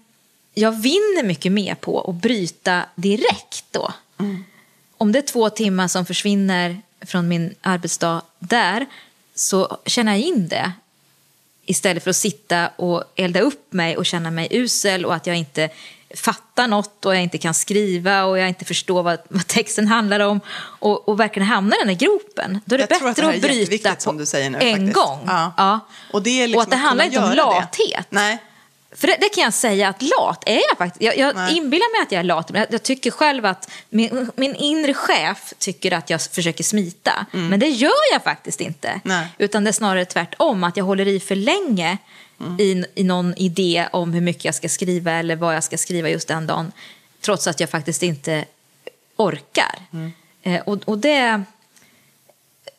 jag 0.57 0.71
vinner 0.71 1.23
mycket 1.23 1.51
mer 1.51 1.75
på 1.75 2.01
att 2.01 2.15
bryta 2.15 2.85
direkt 2.95 3.65
då. 3.71 3.93
Om 4.97 5.11
det 5.11 5.19
är 5.19 5.23
två 5.23 5.49
timmar 5.49 5.87
som 5.87 6.05
försvinner 6.05 6.81
från 7.01 7.27
min 7.27 7.55
arbetsdag 7.61 8.21
där 8.39 8.85
så 9.35 9.77
känner 9.85 10.11
jag 10.11 10.21
in 10.21 10.47
det 10.47 10.71
istället 11.65 12.03
för 12.03 12.09
att 12.09 12.15
sitta 12.15 12.67
och 12.67 13.03
elda 13.15 13.39
upp 13.39 13.73
mig 13.73 13.97
och 13.97 14.05
känna 14.05 14.31
mig 14.31 14.47
usel 14.51 15.05
och 15.05 15.15
att 15.15 15.27
jag 15.27 15.35
inte 15.35 15.69
fattar 16.15 16.67
något 16.67 17.05
och 17.05 17.15
jag 17.15 17.23
inte 17.23 17.37
kan 17.37 17.53
skriva 17.53 18.23
och 18.23 18.39
jag 18.39 18.47
inte 18.47 18.65
förstår 18.65 19.03
vad, 19.03 19.19
vad 19.29 19.47
texten 19.47 19.87
handlar 19.87 20.19
om 20.19 20.39
och, 20.79 21.09
och 21.09 21.19
verkligen 21.19 21.47
hamna 21.47 21.75
i 21.75 21.79
den 21.79 21.89
här 21.89 21.95
gropen. 21.95 22.61
Då 22.65 22.75
är 22.75 22.77
det 22.77 22.81
Jag 22.89 22.97
att 23.09 23.15
det 23.15 23.21
bättre 23.21 23.29
att, 23.29 23.35
är 23.35 23.65
bryta 23.65 23.95
på 23.95 24.01
som 24.01 24.17
du 24.17 24.25
säger 24.25 24.49
nu, 24.49 24.57
en 24.61 24.91
gång. 24.91 25.19
Ja. 25.27 25.79
Och 26.13 26.21
det 26.23 26.41
är 26.41 26.47
liksom 26.47 26.57
och 26.57 26.63
att 26.63 26.69
det 26.69 26.75
att 26.75 26.81
handlar 26.81 27.05
inte 27.05 27.19
om 27.19 27.23
göra 27.23 27.35
det. 27.35 27.59
lathet. 27.59 28.07
Nej. 28.09 28.37
För 28.91 29.07
det, 29.07 29.17
det 29.21 29.29
kan 29.29 29.43
jag 29.43 29.53
säga 29.53 29.89
att 29.89 30.01
lat 30.01 30.43
är 30.45 30.61
jag 30.69 30.77
faktiskt. 30.77 31.01
Jag, 31.01 31.17
jag 31.17 31.35
Nej. 31.35 31.57
inbillar 31.57 31.97
mig 31.97 32.05
att 32.05 32.11
jag 32.11 32.19
är 32.19 32.23
lat, 32.23 32.51
men 32.51 32.61
jag, 32.61 32.73
jag 32.73 32.83
tycker 32.83 33.11
själv 33.11 33.45
att 33.45 33.71
min, 33.89 34.31
min 34.35 34.55
inre 34.55 34.93
chef 34.93 35.53
tycker 35.57 35.91
att 35.91 36.09
jag 36.09 36.21
försöker 36.21 36.63
smita. 36.63 37.25
Men 37.31 37.59
det 37.59 37.67
gör 37.67 38.13
jag 38.13 38.23
faktiskt 38.23 38.61
inte. 38.61 38.87
Mm. 38.87 39.01
Nej. 39.03 39.27
Utan 39.37 39.63
det 39.63 39.69
är 39.69 39.73
snarare 39.73 40.05
tvärtom, 40.05 40.63
att 40.63 40.77
jag 40.77 40.85
håller 40.85 41.07
i 41.07 41.19
för 41.19 41.35
länge 41.35 41.97
Mm. 42.39 42.59
i, 42.59 42.85
i 42.95 43.03
någon 43.03 43.33
idé 43.37 43.87
om 43.91 44.13
hur 44.13 44.21
mycket 44.21 44.45
jag 44.45 44.55
ska 44.55 44.69
skriva 44.69 45.11
eller 45.11 45.35
vad 45.35 45.55
jag 45.55 45.63
ska 45.63 45.77
skriva 45.77 46.09
just 46.09 46.27
den 46.27 46.47
dagen. 46.47 46.71
Trots 47.21 47.47
att 47.47 47.59
jag 47.59 47.69
faktiskt 47.69 48.03
inte 48.03 48.45
orkar. 49.15 49.75
Mm. 49.93 50.11
Eh, 50.43 50.61
och, 50.61 50.77
och 50.85 50.97
det, 50.97 51.43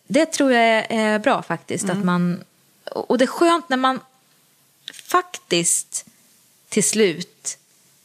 det 0.08 0.26
tror 0.26 0.52
jag 0.52 0.64
är, 0.64 0.86
är 0.90 1.18
bra 1.18 1.42
faktiskt. 1.42 1.84
Mm. 1.84 1.98
Att 1.98 2.04
man, 2.04 2.44
och 2.84 3.18
det 3.18 3.24
är 3.24 3.26
skönt 3.26 3.68
när 3.68 3.76
man 3.76 4.00
faktiskt 5.08 6.04
till 6.68 6.84
slut 6.84 7.58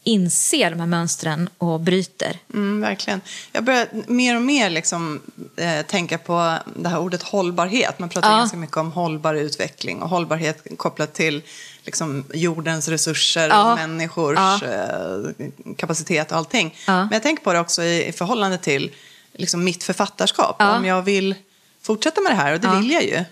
inser 0.06 0.70
de 0.70 0.80
här 0.80 0.88
mönstren 0.88 1.50
och 1.58 1.80
bryter. 1.80 2.40
Mm, 2.54 2.82
verkligen. 2.82 3.22
Jag 3.52 3.64
börjar 3.64 3.88
mer 4.08 4.36
och 4.36 4.42
mer 4.42 4.70
liksom, 4.70 5.22
eh, 5.58 5.86
tänka 5.86 6.18
på 6.18 6.58
det 6.76 6.90
här 6.90 7.00
ordet 7.00 7.24
hållbarhet. 7.24 8.00
Man 8.00 8.10
pratar 8.10 8.32
Ja. 8.32 8.38
ganska 8.38 8.58
mycket 8.58 8.78
om 8.78 8.92
hållbar 8.92 9.34
utveckling 9.36 10.02
och 10.02 10.10
hållbarhet 10.10 10.64
kopplat 10.78 11.14
till 11.14 11.42
liksom, 11.84 12.26
jordens 12.34 12.88
resurser 12.88 13.50
Ja. 13.50 13.76
människors 13.76 14.36
Ja. 14.38 14.60
eh, 14.66 15.46
kapacitet 15.78 16.32
och 16.32 16.38
allting. 16.38 16.76
Men 16.88 17.10
jag 17.12 17.24
tänker 17.24 17.44
på 17.44 17.54
det 17.54 17.60
också 17.60 17.84
i, 17.84 18.06
i 18.08 18.12
förhållande 18.12 18.58
till 18.58 18.92
liksom, 19.34 19.64
mitt 19.64 19.84
författarskap. 19.84 20.56
Om 20.62 20.86
jag 20.86 21.02
vill 21.02 21.36
fortsätta 21.82 22.22
med 22.22 22.32
det 22.32 22.36
här, 22.36 22.54
och 22.54 22.60
det 22.60 22.76
vill 22.80 22.92
jag 22.92 23.04
ju. 23.04 23.24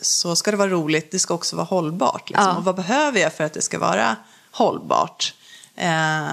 Så 0.00 0.36
ska 0.36 0.50
det 0.50 0.56
vara 0.56 0.68
roligt. 0.68 1.10
Det 1.10 1.18
ska 1.18 1.34
också 1.34 1.56
vara 1.56 1.66
hållbart. 1.66 2.30
Liksom. 2.30 2.46
Ja. 2.48 2.56
Och 2.56 2.64
vad 2.64 2.74
behöver 2.76 3.20
jag 3.20 3.32
för 3.32 3.44
att 3.44 3.52
det 3.52 3.62
ska 3.62 3.78
vara 3.78 4.16
hållbart? 4.50 5.34
Eh, 5.76 5.90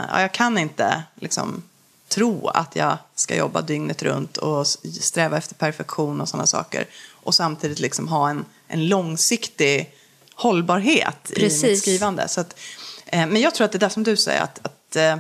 ja, 0.10 0.21
jag 0.21 0.32
kan 0.32 0.58
inte 0.58 1.04
liksom, 1.15 1.63
tro 2.08 2.47
att 2.47 2.75
jag 2.75 2.97
ska 3.15 3.36
jobba 3.36 3.62
dygnet 3.62 4.04
runt 4.04 4.38
och 4.38 4.67
sträva 5.01 5.38
efter 5.38 5.56
perfektion 5.56 6.21
och 6.21 6.30
sådana 6.30 6.47
saker. 6.47 6.88
Och 7.12 7.36
samtidigt 7.36 7.80
liksom 7.80 8.08
ha 8.08 8.30
en, 8.30 8.45
en 8.67 8.88
långsiktig 8.88 9.93
hållbarhet 10.36 11.32
i 11.32 11.36
Precis. 11.36 11.63
mitt 11.63 11.80
skrivande. 11.80 12.28
Så 12.28 12.41
att, 12.41 12.60
eh, 13.06 13.28
men 13.28 13.41
jag 13.41 13.56
tror 13.56 13.65
att 13.65 13.71
det 13.71 13.78
är 13.78 13.80
där 13.80 13.89
som 13.89 14.04
du 14.04 14.17
säger. 14.17 14.41
Att, 14.41 14.60
att, 14.65 14.95
eh, 14.95 15.17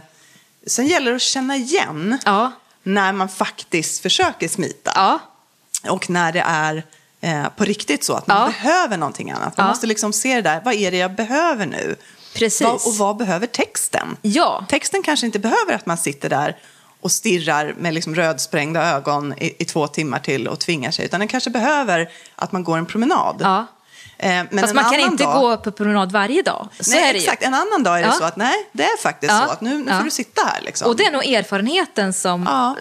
sen 0.67 0.87
gäller 0.87 1.09
det 1.11 1.15
att 1.15 1.21
känna 1.21 1.55
igen 1.55 2.17
Ja. 2.25 2.51
när 2.83 3.13
man 3.13 3.29
faktiskt 3.29 4.01
försöker 4.01 4.47
smita. 4.47 4.91
Ja. 4.95 5.19
Och 5.91 6.09
när 6.09 6.31
det 6.31 6.43
är 6.45 6.83
eh, 7.25 7.47
på 7.57 7.63
riktigt 7.65 8.03
så 8.03 8.13
att 8.13 8.27
man 8.27 8.37
Ja. 8.41 8.45
behöver 8.47 8.97
någonting 8.97 9.31
annat. 9.31 9.57
Man 9.57 9.65
Ja. 9.65 9.67
måste 9.71 9.87
liksom 9.87 10.13
se 10.13 10.35
det 10.35 10.41
där, 10.41 10.61
vad 10.65 10.73
är 10.73 10.91
det 10.91 10.97
jag 10.97 11.15
behöver 11.15 11.65
nu? 11.65 11.95
Precis. 12.35 12.61
Vad, 12.61 12.73
och 12.73 12.95
vad 12.97 13.17
behöver 13.17 13.47
texten? 13.47 14.17
Ja. 14.21 14.65
Texten 14.69 15.03
kanske 15.03 15.25
inte 15.25 15.39
behöver 15.39 15.73
att 15.73 15.85
man 15.85 15.97
sitter 15.97 16.29
där 16.29 16.57
och 17.01 17.11
stirrar 17.11 17.73
med 17.77 17.93
liksom 17.93 18.15
rödsprängda 18.15 18.83
ögon 18.95 19.33
i, 19.37 19.55
i 19.59 19.65
två 19.65 19.87
timmar 19.87 20.19
till 20.19 20.47
och 20.47 20.59
tvingar 20.59 20.91
sig. 20.91 21.05
Utan 21.05 21.19
den 21.19 21.27
kanske 21.27 21.49
behöver 21.49 22.09
att 22.35 22.51
man 22.51 22.63
går 22.63 22.77
en 22.77 22.85
promenad. 22.85 23.35
Ja. 23.39 23.65
Eh, 24.25 24.43
men 24.51 24.59
Fast 24.59 24.73
man 24.73 24.83
kan 24.83 24.99
inte 24.99 25.23
dag, 25.23 25.41
gå 25.41 25.57
på 25.57 25.71
promenad 25.71 26.11
varje 26.11 26.41
dag. 26.41 26.67
Så 26.79 26.91
nej, 26.91 27.15
exakt. 27.17 27.41
ju. 27.43 27.45
En 27.47 27.53
annan 27.53 27.83
dag 27.83 27.97
är 27.97 28.01
det 28.01 28.07
Ja. 28.07 28.13
så 28.13 28.23
att 28.23 28.35
nej, 28.37 28.69
det 28.71 28.83
är 28.83 28.97
faktiskt 29.01 29.33
Ja. 29.33 29.43
så 29.45 29.51
att 29.51 29.61
nu, 29.61 29.77
nu 29.77 29.85
Ja. 29.91 29.97
får 29.97 30.03
du 30.05 30.11
sitta 30.11 30.41
här. 30.45 30.61
Liksom. 30.61 30.87
Och 30.87 30.95
det 30.95 31.05
är 31.05 31.11
nog 31.11 31.25
erfarenheten 31.25 32.13
som, 32.13 32.75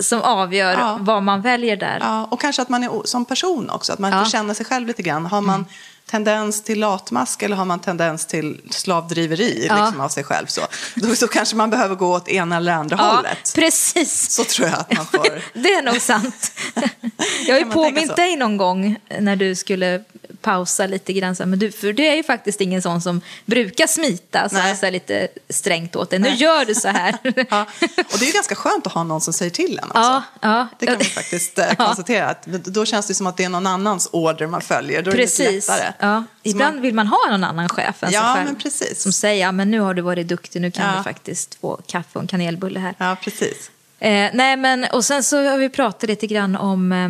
som 0.00 0.22
avgör 0.22 0.96
vad 1.00 1.22
man 1.22 1.42
väljer 1.42 1.76
där. 1.76 1.98
Ja, 2.00 2.24
och 2.30 2.40
kanske 2.40 2.62
att 2.62 2.68
man 2.68 2.82
är 2.82 2.90
som 3.04 3.24
person 3.24 3.70
också, 3.70 3.92
att 3.92 3.98
man 3.98 4.12
Ja. 4.12 4.24
får 4.24 4.30
känna 4.30 4.54
sig 4.54 4.66
själv 4.66 4.86
lite 4.86 5.02
grann. 5.02 5.26
Har 5.26 5.40
man 5.40 5.66
tendens 6.10 6.62
till 6.62 6.80
latmask 6.80 7.42
eller 7.42 7.56
har 7.56 7.64
man 7.64 7.78
tendens 7.80 8.26
till 8.26 8.60
slavdriveri 8.70 9.54
liksom, 9.60 10.00
av 10.00 10.08
sig 10.08 10.24
själv? 10.24 10.46
Så. 10.46 10.60
Då, 10.94 11.14
så 11.14 11.28
kanske 11.28 11.56
man 11.56 11.70
behöver 11.70 11.94
gå 11.94 12.14
åt 12.14 12.28
ena 12.28 12.56
eller 12.56 12.72
andra 12.72 12.96
hållet. 12.96 13.52
precis. 13.54 14.30
Så 14.30 14.44
tror 14.44 14.68
jag 14.68 14.78
att 14.78 14.96
man 14.96 15.06
får. 15.06 15.42
Det 15.62 15.74
är 15.74 15.82
nog 15.82 16.00
sant. 16.00 16.52
Jag 17.46 17.54
har 17.54 17.58
ju 17.60 17.64
påmint 17.70 18.16
dig 18.16 18.36
någon 18.36 18.56
gång 18.56 18.96
när 19.20 19.36
du 19.36 19.54
skulle 19.54 20.04
pausa 20.40 20.86
lite 20.86 21.12
grann. 21.12 21.36
Men 21.38 21.58
du, 21.58 21.72
för 21.72 21.92
du 21.92 22.06
är 22.06 22.14
ju 22.14 22.22
faktiskt 22.22 22.60
ingen 22.60 22.82
sån 22.82 23.00
som 23.02 23.20
brukar 23.44 23.86
smita 23.86 24.48
så 24.48 24.56
här, 24.56 24.90
lite 24.90 25.28
strängt 25.48 25.96
åt 25.96 26.10
dig. 26.10 26.18
Nu 26.18 26.28
gör 26.28 26.64
du 26.64 26.74
så 26.74 26.88
här. 26.88 27.16
Ja. 27.50 27.66
Och 28.12 28.18
det 28.18 28.24
är 28.24 28.26
ju 28.26 28.32
ganska 28.32 28.54
skönt 28.54 28.86
att 28.86 28.92
ha 28.92 29.04
någon 29.04 29.20
som 29.20 29.32
säger 29.32 29.50
till 29.50 29.78
en 29.82 29.84
också. 29.84 29.98
Ja, 30.00 30.22
ja. 30.40 30.68
Det 30.78 30.86
kan 30.86 30.98
vi 30.98 31.04
faktiskt 31.04 31.58
eh, 31.58 31.72
konstatera. 31.78 32.26
Att 32.28 32.44
då 32.46 32.84
känns 32.84 33.06
det 33.06 33.14
som 33.14 33.26
att 33.26 33.36
det 33.36 33.44
är 33.44 33.48
någon 33.48 33.66
annans 33.66 34.08
order 34.12 34.46
man 34.46 34.60
följer. 34.60 35.02
Då 35.02 35.10
är 35.10 35.14
det 35.14 35.20
lite 35.20 35.36
Precis. 35.44 35.68
lättare. 35.68 35.92
Ja. 35.98 36.24
Ibland 36.42 36.74
man- 36.74 36.82
vill 36.82 36.94
man 36.94 37.06
ha 37.06 37.18
någon 37.30 37.44
annan 37.44 37.68
chef 37.68 38.02
än 38.02 38.12
Ja, 38.12 38.20
sig 38.20 38.34
själv. 38.34 38.46
men 38.46 38.56
precis. 38.56 39.02
Som 39.02 39.12
säger, 39.12 39.40
ja, 39.46 39.52
men 39.52 39.70
nu 39.70 39.80
har 39.80 39.94
du 39.94 40.02
varit 40.02 40.28
duktig, 40.28 40.60
nu 40.62 40.70
kan 40.70 40.96
du 40.96 41.02
faktiskt 41.02 41.54
få 41.60 41.80
kaffe 41.86 42.08
och 42.12 42.20
en 42.22 42.26
kanelbulle 42.28 42.80
här. 42.80 42.94
Ja, 42.98 43.16
precis. 43.22 43.70
Eh, 43.98 44.30
nej, 44.34 44.56
men 44.56 44.84
och 44.92 45.04
sen 45.04 45.22
så 45.24 45.44
har 45.50 45.58
vi 45.58 45.68
pratat 45.68 46.08
lite 46.08 46.26
grann 46.26 46.56
om 46.56 46.92
eh, 46.92 47.08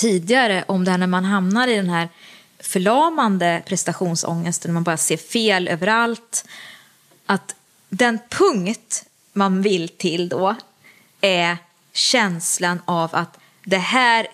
tidigare 0.00 0.64
om 0.68 0.84
det 0.84 0.90
här 0.90 0.98
när 0.98 1.06
man 1.06 1.24
hamnar 1.24 1.68
i 1.68 1.76
den 1.76 1.90
här 1.90 2.08
förlamande 2.58 3.62
prestationsångesten, 3.66 4.68
när 4.68 4.74
man 4.74 4.82
bara 4.82 4.96
ser 4.96 5.16
fel 5.16 5.68
överallt. 5.68 6.44
Att 7.26 7.54
den 7.88 8.18
punkt 8.28 9.04
man 9.32 9.62
vill 9.62 9.88
till 9.88 10.28
då 10.28 10.56
är 11.20 11.56
känslan 11.92 12.82
av 12.84 13.10
att 13.12 13.38
det 13.64 13.78
här 13.78 14.26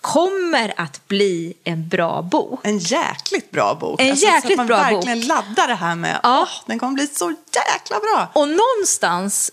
kommer 0.00 0.74
att 0.76 1.08
bli 1.08 1.54
en 1.64 1.88
bra 1.88 2.22
bok. 2.22 2.60
En 2.62 2.78
jäkligt 2.78 3.50
bra 3.50 3.74
bok. 3.74 4.00
En 4.00 4.16
så 4.16 4.26
jäkligt 4.26 4.52
att 4.52 4.56
man 4.56 4.66
bra 4.66 4.76
verkligen 4.76 5.20
laddar 5.20 5.68
det 5.68 5.74
här 5.74 5.94
med, 5.94 6.20
Ja. 6.22 6.40
åh, 6.42 6.62
den 6.66 6.78
kommer 6.78 6.92
bli 6.92 7.06
så 7.06 7.30
jäkla 7.30 7.98
bra. 8.00 8.28
Och 8.32 8.48
någonstans, 8.48 9.52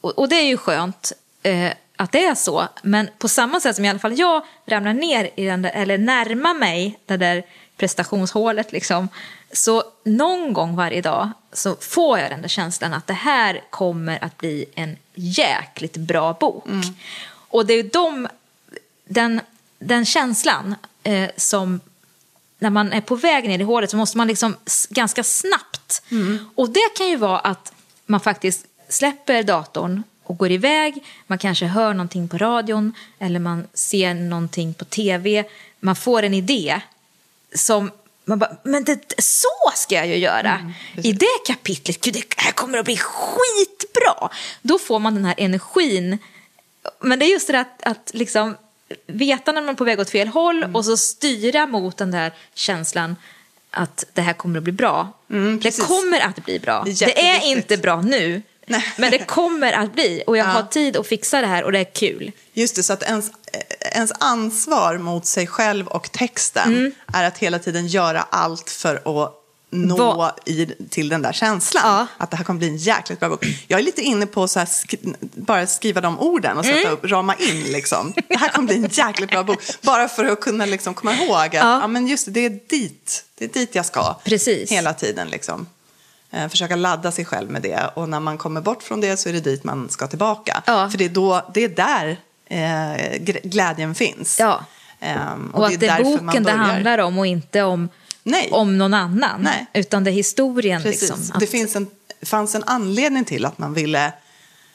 och, 0.00 0.18
och 0.18 0.28
det 0.28 0.36
är 0.36 0.46
ju 0.46 0.56
skönt 0.56 1.12
eh, 1.42 1.72
att 2.00 2.12
det 2.12 2.24
är 2.24 2.34
så, 2.34 2.68
men 2.82 3.08
på 3.18 3.28
samma 3.28 3.60
sätt 3.60 3.76
som 3.76 3.84
i 3.84 3.88
alla 3.88 3.98
fall 3.98 4.18
jag 4.18 4.42
ramlar 4.66 4.92
ner 4.92 5.30
i 5.36 5.44
den 5.44 5.62
där, 5.62 5.70
eller 5.74 5.98
närmar 5.98 6.54
mig 6.54 6.98
det 7.06 7.16
där 7.16 7.42
prestationshålet 7.76 8.72
liksom, 8.72 9.08
så 9.52 9.82
någon 10.04 10.52
gång 10.52 10.76
varje 10.76 11.00
dag 11.00 11.30
så 11.52 11.76
får 11.80 12.18
jag 12.18 12.30
den 12.30 12.42
där 12.42 12.48
känslan 12.48 12.94
att 12.94 13.06
det 13.06 13.12
här 13.12 13.60
kommer 13.70 14.24
att 14.24 14.36
bli 14.38 14.64
en 14.74 14.96
jäkligt 15.14 15.96
bra 15.96 16.32
bok. 16.32 16.64
Och 17.30 17.66
det 17.66 17.74
är 17.74 17.82
de, 17.82 18.28
den, 19.04 19.40
den 19.78 20.04
känslan 20.04 20.74
eh, 21.02 21.30
som 21.36 21.80
när 22.58 22.70
man 22.70 22.92
är 22.92 23.00
på 23.00 23.14
väg 23.16 23.48
ner 23.48 23.58
i 23.58 23.62
hålet 23.62 23.90
så 23.90 23.96
måste 23.96 24.16
man 24.16 24.28
liksom 24.28 24.56
ganska 24.90 25.22
snabbt. 25.24 26.02
Och 26.54 26.70
det 26.70 26.96
kan 26.96 27.08
ju 27.08 27.16
vara 27.16 27.38
att 27.38 27.72
man 28.06 28.20
faktiskt 28.20 28.66
släpper 28.88 29.42
datorn 29.42 30.02
och 30.28 30.36
går 30.36 30.50
iväg. 30.50 31.04
Man 31.26 31.38
kanske 31.38 31.66
hör 31.66 31.94
någonting 31.94 32.28
på 32.28 32.38
radion 32.38 32.92
eller 33.18 33.40
man 33.40 33.66
ser 33.74 34.14
någonting 34.14 34.74
på 34.74 34.84
tv. 34.84 35.44
Man 35.80 35.96
får 35.96 36.22
en 36.22 36.34
idé 36.34 36.80
som 37.54 37.90
man 38.24 38.38
bara, 38.38 38.56
men 38.62 38.84
det, 38.84 39.14
så 39.18 39.48
ska 39.74 39.94
jag 39.94 40.06
ju 40.06 40.16
göra. 40.16 40.72
I 41.02 41.12
det 41.12 41.26
kapitlet, 41.46 42.00
gud, 42.00 42.14
det 42.14 42.24
här 42.36 42.52
kommer 42.52 42.78
att 42.78 42.84
bli 42.84 42.96
skitbra. 42.96 44.30
Då 44.62 44.78
får 44.78 44.98
man 44.98 45.14
den 45.14 45.24
här 45.24 45.34
energin 45.38 46.18
men 47.00 47.18
det 47.18 47.24
är 47.24 47.30
just 47.30 47.46
det 47.46 47.60
att, 47.60 47.82
att 47.82 48.10
liksom 48.14 48.56
veta 49.06 49.52
när 49.52 49.60
man 49.60 49.68
är 49.68 49.74
på 49.74 49.84
väg 49.84 50.00
åt 50.00 50.10
fel 50.10 50.28
håll 50.28 50.64
och 50.74 50.84
så 50.84 50.96
styra 50.96 51.66
mot 51.66 51.96
den 51.96 52.10
där 52.10 52.32
känslan 52.54 53.16
att 53.70 54.04
det 54.12 54.20
här 54.20 54.32
kommer 54.32 54.58
att 54.58 54.64
bli 54.64 54.72
bra. 54.72 55.12
det 55.26 55.58
precis. 55.62 55.84
kommer 55.84 56.20
att 56.20 56.44
bli 56.44 56.58
bra. 56.58 56.82
Det 56.84 56.90
är 56.90 57.06
Det 57.06 57.26
är 57.26 57.50
inte 57.50 57.76
bra 57.76 58.00
nu, 58.00 58.42
Nej. 58.68 58.84
men 58.96 59.10
det 59.10 59.18
kommer 59.18 59.72
att 59.72 59.92
bli. 59.94 60.22
Och 60.26 60.36
jag 60.36 60.46
Ja. 60.46 60.50
har 60.50 60.62
tid 60.62 60.96
att 60.96 61.06
fixa 61.06 61.40
det 61.40 61.46
här 61.46 61.64
och 61.64 61.72
det 61.72 61.78
är 61.78 61.92
kul. 61.94 62.32
Just 62.52 62.76
det, 62.76 62.82
så 62.82 62.92
att 62.92 63.02
ens, 63.02 63.30
ens 63.94 64.12
ansvar 64.20 64.98
mot 64.98 65.26
sig 65.26 65.46
själv 65.46 65.86
och 65.86 66.12
texten 66.12 66.72
Mm. 66.76 66.92
är 67.12 67.24
att 67.24 67.38
hela 67.38 67.58
tiden 67.58 67.86
göra 67.86 68.26
allt 68.30 68.70
för 68.70 68.96
att 69.24 69.34
nå 69.70 69.96
Va- 70.14 70.36
i, 70.46 70.66
till 70.90 71.08
den 71.08 71.22
där 71.22 71.32
känslan. 71.32 71.82
Ja. 71.86 72.06
Att 72.18 72.30
det 72.30 72.36
här 72.36 72.44
kommer 72.44 72.58
bli 72.58 72.68
en 72.68 72.76
jäkligt 72.76 73.20
bra 73.20 73.28
bok. 73.28 73.44
Jag 73.66 73.80
är 73.80 73.84
lite 73.84 74.02
inne 74.02 74.26
på 74.26 74.48
så 74.48 74.58
här 74.58 74.68
bara 75.20 75.66
skriva 75.66 76.00
de 76.00 76.18
orden 76.20 76.58
och 76.58 76.64
sätta 76.64 76.78
Mm. 76.78 76.92
upp, 76.92 77.04
rama 77.04 77.34
in 77.34 77.62
liksom. 77.62 78.12
Det 78.28 78.36
här 78.36 78.48
kommer 78.48 78.66
bli 78.66 78.76
en 78.76 78.88
jäkligt 78.92 79.30
bra 79.30 79.44
bok. 79.44 79.58
Bara 79.82 80.08
för 80.08 80.24
att 80.24 80.40
kunna 80.40 80.66
liksom 80.66 80.94
komma 80.94 81.14
ihåg 81.14 81.34
att 81.36 81.54
Ja. 81.54 81.80
ja. 81.80 81.86
men 81.86 82.06
just 82.06 82.24
det, 82.24 82.30
det 82.30 82.44
är 82.46 82.60
dit, 82.68 83.24
det 83.38 83.44
är 83.44 83.48
dit 83.48 83.74
jag 83.74 83.86
ska. 83.86 84.14
Precis. 84.24 84.70
Hela 84.72 84.94
tiden 84.94 85.28
liksom. 85.28 85.66
Eh, 86.30 86.48
försöka 86.48 86.76
ladda 86.76 87.12
sig 87.12 87.24
själv 87.24 87.50
med 87.50 87.62
det. 87.62 87.90
Och 87.94 88.08
när 88.08 88.20
man 88.20 88.38
kommer 88.38 88.60
bort 88.60 88.82
från 88.82 89.00
det 89.00 89.16
så 89.16 89.28
är 89.28 89.32
det 89.32 89.40
dit 89.40 89.64
man 89.64 89.88
ska 89.88 90.06
tillbaka. 90.06 90.62
Ja. 90.66 90.90
För 90.90 90.98
det 90.98 91.04
är, 91.04 91.08
då, 91.08 91.50
det 91.54 91.64
är 91.64 91.68
där 91.68 92.16
eh, 92.46 93.18
glädjen 93.42 93.94
finns. 93.94 94.38
Ja. 94.40 94.64
Ehm, 95.00 95.50
Och, 95.50 95.66
att 95.66 95.80
det 95.80 95.86
är 95.86 95.90
därför 95.90 96.04
man 96.04 96.26
boken 96.26 96.42
det 96.42 96.52
handlar 96.52 96.98
om 96.98 97.18
och 97.18 97.26
inte 97.26 97.62
om, 97.62 97.88
Nej. 98.22 98.48
om 98.52 98.78
någon 98.78 98.94
annan. 98.94 99.40
Nej. 99.42 99.66
Utan 99.74 100.04
det 100.04 100.10
är 100.10 100.12
historien. 100.12 100.82
Precis. 100.82 101.02
Liksom, 101.10 101.38
Det 101.38 101.44
att, 101.44 101.50
finns 101.50 101.76
en, 101.76 101.86
fanns 102.22 102.54
en 102.54 102.64
anledning 102.64 103.24
till 103.24 103.44
att 103.44 103.58
man 103.58 103.74
ville 103.74 104.12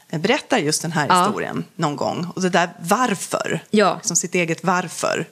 eh, 0.10 0.20
berätta 0.20 0.60
just 0.60 0.82
den 0.82 0.92
här 0.92 1.08
Ja. 1.10 1.24
historien 1.26 1.64
någon 1.76 1.96
gång. 1.96 2.28
Och 2.36 2.42
det 2.42 2.50
där 2.50 2.70
varför. 2.80 3.64
Ja. 3.70 3.96
Liksom 3.96 4.16
sitt 4.16 4.36
eget 4.36 4.64
varför. 4.64 5.26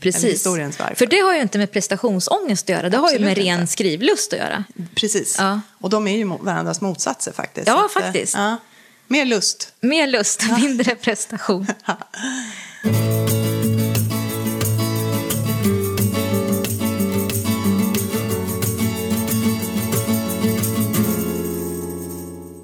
Precis. 0.00 0.42
För 0.94 1.06
det 1.06 1.18
har 1.18 1.34
ju 1.34 1.40
inte 1.42 1.58
med 1.58 1.72
prestationsångest 1.72 2.64
att 2.64 2.68
göra. 2.68 2.88
Det 2.88 2.96
har 2.96 3.08
ju 3.10 3.14
Absolut 3.14 3.36
med 3.36 3.44
ren 3.44 3.60
inte. 3.60 3.72
skrivlust 3.72 4.32
att 4.32 4.38
göra. 4.38 4.64
Precis. 4.94 5.36
Ja. 5.38 5.60
Och 5.80 5.90
de 5.90 6.06
är 6.08 6.16
ju 6.16 6.24
varandras 6.24 6.80
motsatser 6.80 7.32
faktiskt. 7.32 7.66
Ja, 7.66 7.88
Så 7.92 7.98
att, 7.98 8.04
eh, 8.04 8.10
faktiskt. 8.12 8.34
Ja. 8.34 8.56
Mer 9.08 9.24
lust. 9.24 9.72
Mer 9.80 10.06
lust, 10.06 10.42
mindre 10.60 10.94
prestation. 10.94 11.66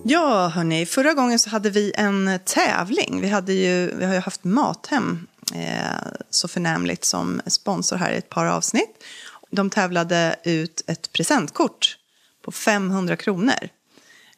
Ja, 0.04 0.48
hörni. 0.48 0.86
Förra 0.86 1.14
gången 1.14 1.38
så 1.38 1.50
hade 1.50 1.70
vi 1.70 1.92
en 1.96 2.38
tävling. 2.44 3.20
Vi, 3.20 3.28
hade 3.28 3.52
ju, 3.52 3.94
vi 3.96 4.04
har 4.04 4.14
ju 4.14 4.20
haft 4.20 4.44
Mathem 4.44 5.26
Eh, 5.54 6.12
så 6.30 6.48
förnämligt 6.48 7.04
som 7.04 7.40
sponsor 7.46 7.96
här 7.96 8.12
i 8.12 8.16
ett 8.16 8.28
par 8.28 8.46
avsnitt. 8.46 9.04
De 9.50 9.70
tävlade 9.70 10.36
ut 10.44 10.84
ett 10.86 11.12
presentkort 11.12 11.96
på 12.42 12.52
500 12.52 13.16
kronor. 13.16 13.68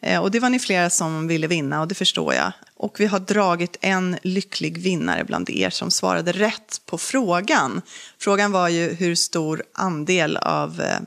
Eh, 0.02 0.20
och 0.20 0.30
det 0.30 0.40
var 0.40 0.50
ni 0.50 0.58
flera 0.58 0.90
som 0.90 1.28
ville 1.28 1.46
vinna 1.46 1.80
och 1.80 1.88
det 1.88 1.94
förstår 1.94 2.34
jag. 2.34 2.52
Och 2.76 3.00
vi 3.00 3.06
har 3.06 3.20
dragit 3.20 3.76
en 3.80 4.16
lycklig 4.22 4.78
vinnare 4.78 5.24
bland 5.24 5.50
er 5.50 5.70
som 5.70 5.90
svarade 5.90 6.32
rätt 6.32 6.80
på 6.86 6.98
frågan. 6.98 7.82
Frågan 8.18 8.52
var 8.52 8.68
ju 8.68 8.94
hur 8.94 9.14
stor 9.14 9.62
andel 9.74 10.36
av 10.36 10.80
eh, 10.80 10.98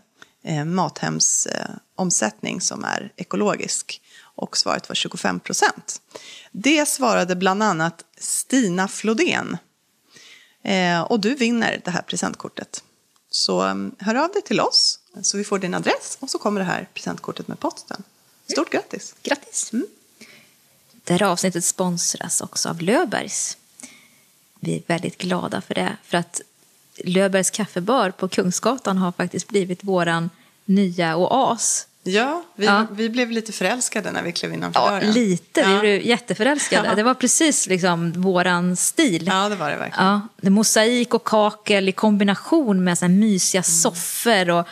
eh 0.57 0.65
Mathems 0.65 1.45
eh, 1.45 1.69
omsättning 1.95 2.61
som 2.61 2.83
är 2.83 3.11
ekologisk. 3.15 4.01
Och 4.35 4.57
svaret 4.57 4.89
var 4.89 4.95
25 4.95 5.39
procent. 5.39 6.01
Det 6.51 6.87
svarade 6.87 7.35
bland 7.35 7.63
annat 7.63 8.03
Stina 8.17 8.87
Flodén. 8.87 9.57
Eh, 10.65 11.01
och 11.01 11.19
du 11.19 11.35
vinner 11.35 11.81
det 11.85 11.91
här 11.91 12.01
presentkortet. 12.01 12.83
Så 13.29 13.61
mm, 13.61 13.95
hör 13.99 14.15
av 14.15 14.31
dig 14.31 14.41
till 14.41 14.59
oss 14.59 14.99
så 15.21 15.37
vi 15.37 15.43
får 15.43 15.59
din 15.59 15.73
adress 15.73 16.17
och 16.19 16.29
så 16.29 16.37
kommer 16.37 16.59
det 16.59 16.65
här 16.65 16.89
presentkortet 16.93 17.47
med 17.47 17.59
posten. 17.59 18.03
Stort 18.51 18.71
grattis! 18.71 19.15
Grattis! 19.23 19.71
Det 21.03 21.13
här 21.13 21.23
avsnittet 21.23 21.65
sponsras 21.65 22.41
också 22.41 22.69
av 22.69 22.81
Löfbergs. 22.81 23.57
Vi 24.59 24.75
är 24.75 24.81
väldigt 24.87 25.17
glada 25.17 25.61
för 25.61 25.73
det. 25.73 25.97
För 26.03 26.17
att 26.17 26.41
Löfbergs 26.97 27.49
kaffebar 27.49 28.11
på 28.11 28.27
Kungsgatan 28.27 28.97
har 28.97 29.11
faktiskt 29.11 29.47
blivit 29.47 29.83
våran 29.83 30.29
nya 30.65 31.17
oas. 31.17 31.87
Ja, 32.07 32.43
vi, 32.55 32.65
Ja. 32.65 32.87
vi 32.91 33.09
blev 33.09 33.31
lite 33.31 33.51
förälskade 33.51 34.11
när 34.11 34.23
vi 34.23 34.31
klev 34.31 34.53
innanför 34.53 34.79
Ja, 34.79 34.91
dörren. 34.91 35.11
lite. 35.11 35.63
Vi 35.67 35.73
Ja. 35.73 35.79
blev 35.79 36.01
jätteförälskade. 36.01 36.87
Ja. 36.89 36.95
Det 36.95 37.03
var 37.03 37.13
precis 37.13 37.67
liksom 37.67 38.11
våran 38.21 38.75
stil. 38.75 39.23
ja, 39.27 39.49
det 39.49 39.55
var 39.55 39.69
det 39.69 39.75
verkligen. 39.77 40.05
Ja, 40.07 40.21
det 40.41 40.49
mosaik 40.49 41.13
och 41.13 41.23
kakel 41.23 41.89
i 41.89 41.91
kombination 41.91 42.83
med 42.83 42.97
så 42.97 43.05
här 43.05 43.13
mysiga 43.13 43.63
soffor. 43.63 44.49
Och 44.49 44.67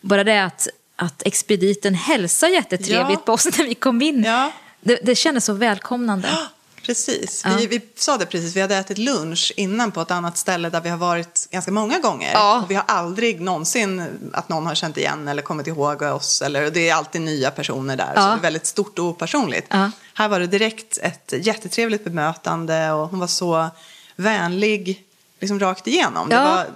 bara 0.00 0.24
det 0.24 0.44
att, 0.44 0.68
att 0.96 1.22
expediten 1.26 1.94
hälsar 1.94 2.48
jättetrevligt 2.48 3.18
Ja. 3.20 3.22
på 3.26 3.32
oss 3.32 3.44
när 3.58 3.64
vi 3.64 3.74
kom 3.74 4.02
in. 4.02 4.22
Ja. 4.24 4.52
Det, 4.80 4.98
det 5.02 5.14
kändes 5.14 5.44
så 5.44 5.52
välkomnande. 5.52 6.28
Precis. 6.86 7.42
Ja. 7.44 7.50
Vi, 7.58 7.66
vi 7.66 7.80
sa 7.96 8.16
det 8.18 8.26
precis, 8.26 8.56
vi 8.56 8.60
hade 8.60 8.76
ätit 8.76 8.98
lunch 8.98 9.52
innan 9.56 9.92
på 9.92 10.00
ett 10.00 10.10
annat 10.10 10.38
ställe 10.38 10.70
där 10.70 10.80
vi 10.80 10.88
har 10.88 10.96
varit 10.96 11.48
ganska 11.50 11.70
många 11.70 11.98
gånger. 11.98 12.32
Ja. 12.32 12.62
Och 12.62 12.70
vi 12.70 12.74
har 12.74 12.84
aldrig 12.88 13.40
någonsin 13.40 14.04
att 14.32 14.48
någon 14.48 14.66
har 14.66 14.74
känt 14.74 14.96
igen 14.96 15.28
eller 15.28 15.42
kommit 15.42 15.66
ihåg 15.66 16.02
oss. 16.02 16.42
Eller, 16.42 16.70
det 16.70 16.88
är 16.88 16.94
alltid 16.94 17.20
nya 17.20 17.50
personer 17.50 17.96
där, 17.96 18.12
så 18.14 18.20
Ja. 18.20 18.26
det 18.26 18.32
är 18.32 18.40
väldigt 18.40 18.66
stort 18.66 18.98
och 18.98 19.04
opersonligt. 19.04 19.66
Ja. 19.70 19.90
Här 20.14 20.28
var 20.28 20.40
det 20.40 20.46
direkt 20.46 20.98
ett 21.02 21.32
jättetrevligt 21.40 22.04
bemötande 22.04 22.90
och 22.92 23.08
hon 23.08 23.18
var 23.18 23.26
så 23.26 23.70
vänlig 24.16 25.04
liksom 25.40 25.60
rakt 25.60 25.86
igenom. 25.86 26.28
Ja. 26.30 26.38
Det, 26.40 26.44
var, 26.44 26.66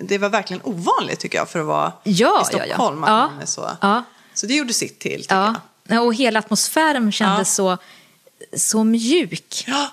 det 0.00 0.18
var 0.18 0.28
verkligen 0.28 0.62
ovanligt 0.64 1.20
tycker 1.20 1.38
jag 1.38 1.48
för 1.48 1.60
att 1.60 1.66
vara 1.66 1.92
i. 2.04 2.14
Stockholm. 2.44 3.04
Att 3.04 3.10
man 3.10 3.40
är 3.42 3.46
så. 3.46 3.70
Ja. 3.80 4.02
så 4.34 4.46
det 4.46 4.54
gjorde 4.54 4.72
sitt 4.72 4.98
till 4.98 5.20
tycker 5.22 5.34
Ja. 5.36 5.54
jag. 5.88 6.04
Och 6.06 6.14
hela 6.14 6.38
atmosfären 6.38 7.12
kändes 7.12 7.54
så, 7.54 7.78
så 8.56 8.84
mjuk. 8.84 9.64
Ja. 9.66 9.88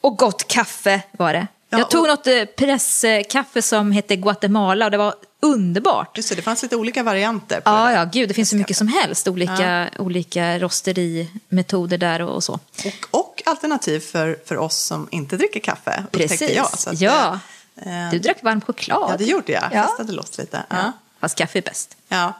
Och 0.00 0.16
gott 0.18 0.48
kaffe 0.48 1.02
var 1.12 1.32
det. 1.32 1.46
Ja, 1.68 1.78
jag 1.78 1.90
tog 1.90 2.00
och- 2.02 2.08
något 2.08 2.26
eh, 2.26 2.44
presskaffe 2.44 3.62
som 3.62 3.92
hette 3.92 4.16
Guatemala 4.16 4.84
och 4.84 4.90
det 4.90 4.96
var 4.96 5.14
underbart. 5.40 6.16
Just 6.16 6.28
det, 6.28 6.34
det 6.34 6.42
fanns 6.42 6.62
lite 6.62 6.76
olika 6.76 7.02
varianter 7.02 7.60
på 7.60 7.70
Ja, 7.70 7.84
det. 7.86 7.92
ja, 7.94 8.04
gud, 8.04 8.28
det 8.30 8.34
finns 8.34 8.50
så 8.50 8.56
mycket 8.56 8.76
som 8.76 8.88
helst. 8.88 9.28
Olika, 9.28 9.90
olika 9.98 10.58
rosterimetoder 10.58 11.98
där 11.98 12.22
och, 12.22 12.34
och 12.34 12.44
så. 12.44 12.52
Och, 12.84 13.20
och 13.20 13.42
alternativ 13.46 14.00
för, 14.00 14.38
för 14.46 14.56
oss 14.58 14.76
som 14.76 15.08
inte 15.10 15.36
dricker 15.36 15.60
kaffe, 15.60 16.04
Precis. 16.10 16.50
jag. 16.50 16.64
Att, 16.86 17.00
ja. 17.00 17.38
eh, 17.76 18.10
Du 18.10 18.18
drack 18.18 18.42
varm 18.42 18.60
choklad. 18.60 19.10
ja, 19.10 19.16
det 19.18 19.24
gjorde 19.24 19.52
jag. 19.52 19.64
Ja. 19.72 19.96
Det 19.98 20.12
låt 20.12 20.38
lite. 20.38 20.62
Ja. 20.70 20.76
Ja. 20.76 20.92
Fast 21.20 21.38
kaffe 21.38 21.58
är 21.58 21.62
bäst, 21.62 21.96
Ja. 22.08 22.32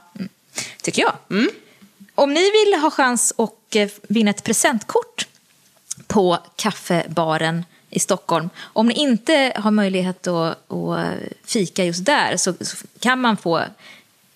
tycker 0.81 1.01
jag. 1.01 1.13
Mm. 1.29 1.49
Om 2.15 2.33
ni 2.33 2.51
vill 2.51 2.81
ha 2.81 2.91
chans 2.91 3.33
att 3.37 3.75
eh, 3.75 3.89
vinna 4.01 4.29
ett 4.29 4.43
presentkort 4.43 5.27
på 6.07 6.37
kaffebaren 6.55 7.65
i 7.89 7.99
Stockholm. 7.99 8.49
Om 8.59 8.87
ni 8.87 8.93
inte 8.93 9.53
har 9.55 9.71
möjlighet 9.71 10.27
att, 10.27 10.71
att 10.71 10.99
fika 11.45 11.83
just 11.83 12.05
där 12.05 12.37
så, 12.37 12.53
så 12.61 12.77
kan 12.99 13.21
man 13.21 13.37
få 13.37 13.63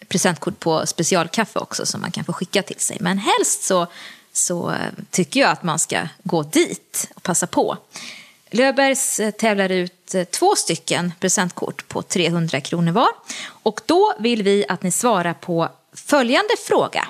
presentkort 0.08 0.60
på 0.60 0.86
specialkaffe 0.86 1.60
också 1.60 1.86
som 1.86 2.02
man 2.02 2.12
kan 2.12 2.24
få 2.24 2.34
skicka 2.34 2.64
till 2.64 2.80
sig. 2.80 2.98
Men 3.00 3.18
helst 3.18 3.64
så, 3.64 3.88
så 4.34 4.72
eh, 4.72 4.78
tycker 5.12 5.40
jag 5.40 5.50
att 5.50 5.64
man 5.64 5.80
ska 5.80 6.08
gå 6.24 6.44
dit 6.44 7.10
och 7.16 7.24
passa 7.24 7.48
på. 7.48 7.78
Löfbergs 8.52 9.22
tävlar 9.40 9.70
ut 9.70 10.16
två 10.32 10.56
stycken 10.56 11.12
presentkort 11.20 11.88
på 11.88 12.02
300 12.02 12.62
kronor 12.62 12.92
var. 12.92 13.10
Och 13.48 13.82
då 13.86 14.14
vill 14.20 14.44
vi 14.44 14.66
att 14.70 14.84
ni 14.84 14.92
svarar 14.92 15.34
på 15.34 15.70
följande 15.94 16.54
fråga. 16.68 17.08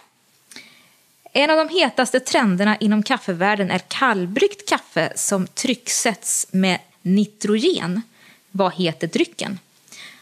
En 1.32 1.50
av 1.50 1.58
de 1.58 1.70
hetaste 1.70 2.20
trenderna 2.20 2.78
inom 2.78 3.04
kaffevärlden 3.04 3.72
är 3.72 3.80
kallbryggt 3.80 4.70
kaffe 4.70 5.14
som 5.16 5.48
trycksätts 5.48 6.48
med 6.52 6.80
nitrogen. 7.02 8.02
Vad 8.52 8.74
heter 8.74 9.08
drycken? 9.08 9.60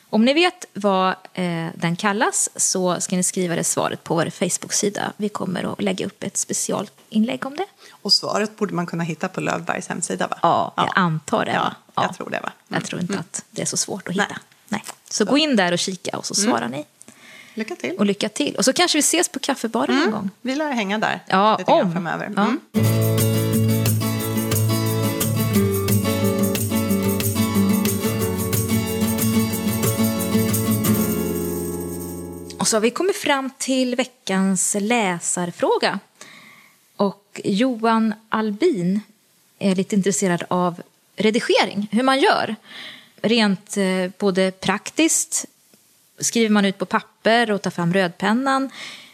Om 0.10 0.26
ni 0.26 0.34
vet 0.34 0.66
vad 0.74 1.10
eh, 1.34 1.68
den 1.76 1.96
kallas 1.96 2.50
så 2.56 3.02
ska 3.02 3.16
ni 3.16 3.24
skriva 3.24 3.56
det 3.56 3.64
svaret 3.64 4.04
på 4.04 4.16
vår 4.16 4.30
Facebook-sida. 4.30 5.14
Vi 5.18 5.30
kommer 5.30 5.74
att 5.74 5.82
lägga 5.82 6.06
upp 6.06 6.24
ett 6.24 6.38
specialinlägg 6.38 7.46
om 7.46 7.56
det. 7.56 7.66
Och 7.90 8.14
svaret 8.14 8.58
borde 8.58 8.74
man 8.74 8.86
kunna 8.86 9.04
hitta 9.04 9.28
på 9.28 9.42
Lövbergs 9.42 9.88
hemsida 9.88 10.28
va? 10.28 10.38
Ja, 10.42 10.74
jag 10.76 10.92
antar 10.96 11.46
det. 11.46 11.52
Ja, 11.52 11.76
va? 11.94 12.04
jag 12.04 12.16
tror 12.16 12.30
det 12.30 12.40
va? 12.40 12.52
Jag 12.68 12.86
tror 12.86 13.02
inte 13.02 13.20
att 13.20 13.46
det 13.52 13.62
är 13.62 13.66
så 13.66 13.78
svårt 13.78 14.08
att 14.08 14.14
hitta. 14.14 14.26
Nej. 14.30 14.38
Nej. 14.70 14.84
Så, 15.10 15.26
gå 15.26 15.38
in 15.38 15.56
där 15.56 15.72
och 15.72 15.80
kika 15.80 16.18
och 16.18 16.26
så 16.26 16.36
svarar 16.36 16.68
ni. 16.68 16.86
Lycka 17.58 17.76
till. 17.76 17.96
Och 17.98 18.06
lycka 18.06 18.30
till. 18.30 18.56
Och 18.56 18.66
så 18.66 18.74
kanske 18.74 18.98
vi 18.98 19.00
ses 19.00 19.30
på 19.30 19.40
kaffebaren 19.40 19.96
någon 20.00 20.12
gång. 20.12 20.30
Vi 20.42 20.56
lär 20.56 20.72
hänga 20.72 20.98
där 20.98 21.20
Ja, 21.28 21.56
lite 21.58 21.72
om. 21.72 21.92
framöver. 21.92 22.34
Ja. 22.36 22.44
Mm. 22.44 22.60
Och 32.60 32.68
så 32.68 32.76
har 32.76 32.82
vi 32.82 32.90
kommit 32.92 33.16
fram 33.16 33.50
till 33.58 33.96
veckans 33.96 34.76
läsarfråga. 34.80 36.00
Och 36.96 37.42
Johan 37.44 38.14
Albin 38.30 39.02
är 39.60 39.76
lite 39.76 39.96
intresserad 39.96 40.44
av 40.48 40.82
redigering, 41.16 41.88
hur 41.92 42.04
man 42.04 42.20
gör. 42.20 42.56
Rent 43.22 43.78
eh, 43.78 43.86
både 44.18 44.52
praktiskt, 44.52 45.46
skriver 46.20 46.50
man 46.50 46.66
ut 46.66 46.78
på 46.78 46.86
papper 46.86 47.52
och 47.52 47.62
tar 47.62 47.72
fram 47.72 47.94
rödpennan. 47.94 48.70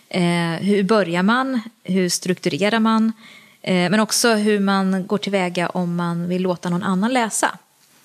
Eh, 0.09 0.21
hur 0.61 0.83
börjar 0.83 1.23
man? 1.23 1.61
Hur 1.83 2.09
strukturerar 2.09 2.79
man? 2.79 3.13
Eh, 3.61 3.89
men 3.89 3.99
också 3.99 4.33
hur 4.33 4.59
man 4.59 5.07
går 5.07 5.17
tillväga 5.17 5.69
om 5.69 5.95
man 5.95 6.27
vill 6.27 6.41
låta 6.41 6.69
någon 6.69 6.83
annan 6.83 7.13
läsa 7.13 7.57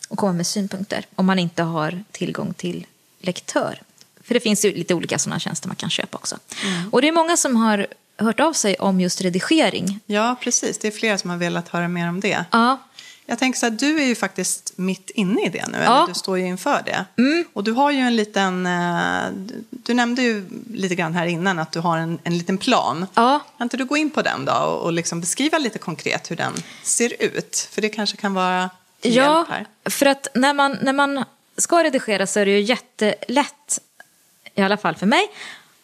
och 0.08 0.18
komma 0.18 0.32
med 0.32 0.46
synpunkter 0.46 1.04
om 1.14 1.26
man 1.26 1.38
inte 1.38 1.62
har 1.62 2.04
tillgång 2.10 2.54
till 2.54 2.86
lektör. 3.20 3.82
För 4.24 4.34
det 4.34 4.40
finns 4.40 4.64
ju 4.64 4.74
lite 4.74 4.94
olika 4.94 5.18
sådana 5.18 5.40
tjänster 5.40 5.68
man 5.68 5.76
kan 5.76 5.90
köpa 5.90 6.18
också. 6.18 6.36
Och 6.90 7.02
det 7.02 7.08
är 7.08 7.12
många 7.12 7.36
som 7.36 7.56
har 7.56 7.86
hört 8.16 8.40
av 8.40 8.52
sig 8.52 8.76
om 8.76 9.00
just 9.00 9.20
redigering. 9.20 10.00
Ja, 10.06 10.36
precis. 10.40 10.78
Det 10.78 10.88
är 10.88 10.92
flera 10.92 11.18
som 11.18 11.30
har 11.30 11.36
velat 11.36 11.68
höra 11.68 11.88
mer 11.88 12.08
om 12.08 12.20
det. 12.20 12.44
Ja, 12.50 12.78
Jag 13.30 13.38
tänker 13.38 13.58
så 13.58 13.66
här, 13.66 13.70
du 13.70 14.00
är 14.00 14.04
ju 14.06 14.14
faktiskt 14.14 14.72
mitt 14.76 15.10
inne 15.10 15.46
i 15.46 15.48
det 15.48 15.66
nu, 15.66 15.78
Ja. 15.78 15.96
eller 15.96 16.06
du 16.06 16.14
står 16.14 16.38
ju 16.38 16.46
inför 16.46 16.82
det. 16.86 17.04
Och 17.52 17.64
du 17.64 17.72
har 17.72 17.90
ju 17.90 17.98
en 17.98 18.16
liten, 18.16 18.66
eh, 18.66 19.22
du- 19.70 19.94
nämnde 19.94 20.22
ju 20.22 20.44
lite 20.74 20.94
grann 20.94 21.14
här 21.14 21.26
innan 21.26 21.58
att 21.58 21.72
du 21.72 21.80
har 21.80 21.98
en, 21.98 22.18
en 22.24 22.38
liten 22.38 22.58
plan. 22.58 23.06
Ja. 23.14 23.40
Kan 23.58 23.64
inte 23.64 23.76
du 23.76 23.84
gå 23.84 23.96
in 23.96 24.10
på 24.10 24.22
den 24.22 24.44
då 24.44 24.52
och, 24.52 24.82
och 24.82 24.92
liksom 24.92 25.20
beskriva 25.20 25.58
lite 25.58 25.78
konkret 25.78 26.30
hur 26.30 26.36
den 26.36 26.52
ser 26.82 27.22
ut? 27.22 27.68
För 27.72 27.82
det 27.82 27.88
kanske 27.88 28.16
kan 28.16 28.34
vara 28.34 28.70
till 29.00 29.14
Ja, 29.16 29.36
hjälp 29.36 29.48
här. 29.48 29.90
för 29.90 30.06
att 30.06 30.28
när 30.34 30.54
man, 30.54 30.78
när 30.82 30.92
man 30.92 31.24
ska 31.56 31.84
redigera 31.84 32.26
så 32.26 32.40
är 32.40 32.46
det 32.46 32.52
ju 32.52 32.60
jättelätt, 32.60 33.78
i 34.54 34.62
alla 34.62 34.76
fall 34.76 34.94
för 34.94 35.06
mig, 35.06 35.30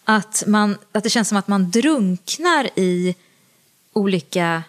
att, 0.05 0.45
man, 0.47 0.79
att 0.93 1.03
det 1.05 1.11
känns 1.11 1.29
som 1.29 1.39
att 1.39 1.49
man 1.49 1.71
drunknar 1.71 2.71
i 2.79 3.15
olika 3.93 4.63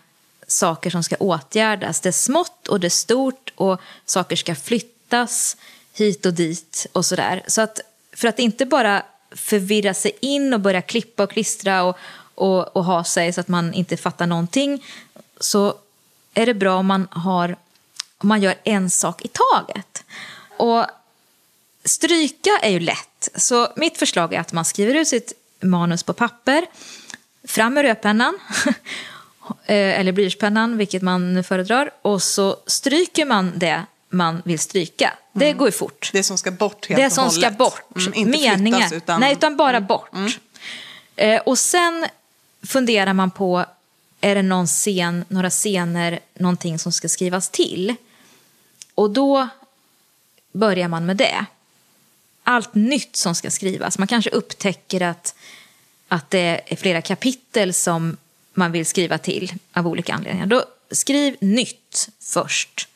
saker 0.48 0.90
som 0.90 1.04
ska 1.04 1.16
åtgärdas. 1.16 2.02
Det 2.02 2.10
är 2.10 2.14
smått 2.14 2.68
och 2.68 2.80
det 2.80 2.88
är 2.88 2.90
stort 2.90 3.54
och 3.56 3.82
saker 4.06 4.36
ska 4.36 4.56
flyttas 4.56 5.58
hit 5.94 6.26
och 6.26 6.34
dit 6.34 6.88
och 6.92 7.06
sådär. 7.06 7.44
Så 7.48 7.62
att 7.62 7.80
för 8.14 8.28
att 8.28 8.40
inte 8.40 8.66
bara 8.66 9.04
förvirra 9.32 9.94
sig 9.94 10.12
in 10.22 10.54
och 10.54 10.60
börja 10.60 10.82
klippa 10.82 11.24
och 11.24 11.32
klistra 11.32 11.84
och, 11.84 11.98
och, 12.36 12.76
och 12.76 12.86
ha 12.86 13.04
sig 13.04 13.34
så 13.34 13.42
att 13.42 13.48
man 13.48 13.74
inte 13.74 13.98
fattar 13.98 14.28
någonting 14.28 14.86
så 15.40 15.76
är 16.34 16.46
det 16.46 16.54
bra 16.54 16.76
om 16.76 16.86
man, 16.86 17.08
har, 17.12 17.58
om 18.18 18.28
man 18.28 18.42
gör 18.42 18.56
en 18.64 18.90
sak 18.90 19.26
i 19.26 19.28
taget. 19.28 20.04
Och 20.58 20.86
stryka 21.84 22.60
är 22.62 22.70
ju 22.70 22.80
lätt, 22.80 23.30
så 23.36 23.68
mitt 23.76 23.98
förslag 23.98 24.34
är 24.34 24.40
att 24.40 24.54
man 24.54 24.66
skriver 24.66 24.94
ut 24.94 25.08
sitt 25.08 25.34
manus 25.62 26.04
på 26.04 26.14
papper, 26.14 26.66
fram 27.44 27.74
med 27.74 27.82
rödpennan, 27.82 28.40
eller 29.66 30.12
blyertspennan, 30.12 30.78
vilket 30.78 31.02
man 31.02 31.44
föredrar, 31.44 31.92
och 32.02 32.22
så 32.22 32.58
stryker 32.68 33.26
man 33.26 33.54
det 33.56 33.86
man 34.10 34.42
vill 34.46 34.60
stryka. 34.60 35.14
Det 35.34 35.54
går 35.54 35.68
ju 35.68 35.72
fort. 35.72 36.10
Det 36.14 36.24
som 36.24 36.38
ska 36.38 36.52
bort 36.52 36.86
helt 36.90 37.02
Det 37.02 37.10
som 37.10 37.32
ska 37.32 37.52
bort. 37.52 37.82
Mm, 37.96 38.14
inte 38.14 38.40
Meningen. 38.40 38.80
flyttas 38.80 38.92
utan... 38.92 39.16
Mm. 39.16 39.28
Nej, 39.28 39.34
utan 39.34 39.58
bara 39.58 39.82
bort. 39.82 40.10
Eh, 41.16 41.42
och 41.42 41.60
sen 41.60 42.06
funderar 42.64 43.14
man 43.14 43.32
på, 43.32 43.66
är 44.22 44.36
det 44.36 44.42
någon 44.42 44.68
scen, 44.68 45.26
några 45.28 45.50
scener, 45.50 46.20
någonting 46.34 46.80
som 46.80 46.92
ska 46.92 47.10
skrivas 47.10 47.50
till? 47.50 47.96
Och 48.96 49.10
då 49.10 49.48
börjar 50.52 50.88
man 50.88 51.06
med 51.06 51.18
det. 51.18 51.46
Allt 52.44 52.76
nytt 52.76 53.16
som 53.16 53.36
ska 53.36 53.52
skrivas. 53.52 53.98
Man 53.98 54.08
kanske 54.08 54.30
upptäcker 54.30 55.02
att, 55.02 55.36
att 56.08 56.30
det 56.30 56.62
är 56.66 56.76
flera 56.76 57.02
kapitel 57.02 57.74
som 57.74 58.18
man 58.56 58.72
vill 58.72 58.86
skriva 58.86 59.18
till 59.18 59.54
av 59.74 59.88
olika 59.88 60.14
anledningar. 60.14 60.46
Då 60.46 60.66
skriv 60.92 61.36
nytt 61.40 62.10
först. 62.22 62.88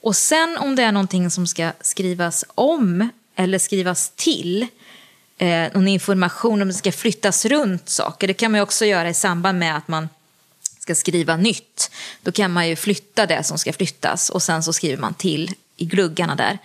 Och 0.00 0.16
sen 0.16 0.56
om 0.58 0.76
det 0.76 0.82
är 0.82 0.92
någonting 0.92 1.30
som 1.30 1.46
ska 1.46 1.72
skrivas 1.80 2.44
om 2.54 3.08
eller 3.36 3.58
skrivas 3.58 4.12
till, 4.16 4.66
eh, 5.38 5.72
någon 5.74 5.88
information 5.88 6.62
om 6.62 6.68
det 6.68 6.74
ska 6.74 6.92
flyttas 6.92 7.44
runt 7.44 7.88
saker, 7.88 8.28
det 8.28 8.34
kan 8.34 8.50
man 8.50 8.58
ju 8.58 8.62
också 8.62 8.84
göra 8.84 9.08
i 9.08 9.14
samband 9.14 9.58
med 9.58 9.76
att 9.76 9.88
man 9.88 10.08
ska 10.78 10.94
skriva 10.94 11.36
nytt. 11.36 11.90
Då 12.22 12.32
kan 12.32 12.52
man 12.52 12.68
ju 12.68 12.76
flytta 12.76 13.26
det 13.26 13.44
som 13.44 13.58
ska 13.58 13.72
flyttas 13.72 14.30
och 14.30 14.42
sen 14.42 14.62
så 14.62 14.72
skriver 14.72 14.96
man 14.96 15.14
till 15.14 15.54
i 15.76 15.84
gluggarna 15.84 16.34
där. 16.34 16.58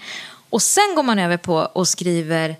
Och 0.49 0.61
sen 0.61 0.95
går 0.95 1.03
man 1.03 1.19
över 1.19 1.37
på 1.37 1.55
och 1.55 1.87
skriver, 1.87 2.55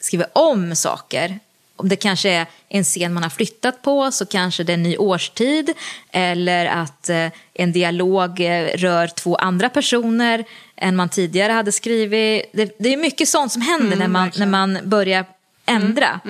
skriver 0.00 0.26
om 0.32 0.76
saker. 0.76 1.40
Om 1.78 1.88
det 1.88 1.96
kanske 1.96 2.30
är 2.30 2.46
en 2.68 2.84
scen 2.84 3.12
man 3.14 3.22
har 3.22 3.30
flyttat 3.30 3.82
på 3.82 4.12
så 4.12 4.26
kanske 4.26 4.64
det 4.64 4.72
är 4.72 4.74
en 4.74 4.82
ny 4.82 4.96
årstid 4.96 5.70
eller 6.10 6.66
att 6.66 7.08
eh, 7.08 7.26
en 7.54 7.72
dialog 7.72 8.40
eh, 8.40 8.66
rör 8.76 9.06
två 9.06 9.36
andra 9.36 9.68
personer 9.68 10.44
än 10.76 10.96
man 10.96 11.08
tidigare 11.08 11.52
hade 11.52 11.72
skrivit. 11.72 12.50
Det, 12.52 12.76
det 12.78 12.92
är 12.92 12.96
mycket 12.96 13.28
sånt 13.28 13.52
som 13.52 13.62
händer 13.62 13.96
när, 13.96 14.08
man, 14.08 14.30
när 14.36 14.46
man 14.46 14.78
börjar 14.84 15.24
ändra. 15.66 16.20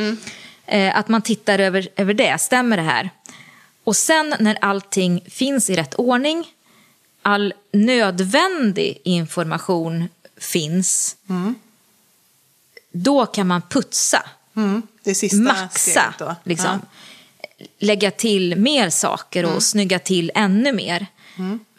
Eh, 0.67 0.99
att 0.99 1.09
man 1.09 1.23
tittar 1.23 1.59
över, 1.59 1.89
över 1.97 2.15
det, 2.15 2.41
stämmer 2.41 2.77
det 2.77 2.83
här? 2.83 3.11
Och 3.85 3.97
sen 3.97 4.35
när 4.39 4.59
allting 4.61 5.25
finns 5.31 5.71
i 5.71 5.77
rätt 5.77 5.95
ordning, 5.95 6.45
all 7.23 7.55
nödvändig 7.73 9.01
information 9.05 10.09
finns, 10.41 11.17
då 12.93 13.27
kan 13.27 13.47
man 13.47 13.63
putsa, 13.63 14.23
Mm, 14.59 14.83
det 15.03 15.11
är 15.11 15.15
sista 15.15 15.37
maxa, 15.37 16.13
steget 16.13 16.37
liksom. 16.45 16.81
lägga 17.79 18.11
till 18.11 18.57
mer 18.57 18.91
saker 18.91 19.45
och 19.45 19.63
snygga 19.63 19.99
till 19.99 20.33
ännu 20.35 20.73
mer. 20.73 21.07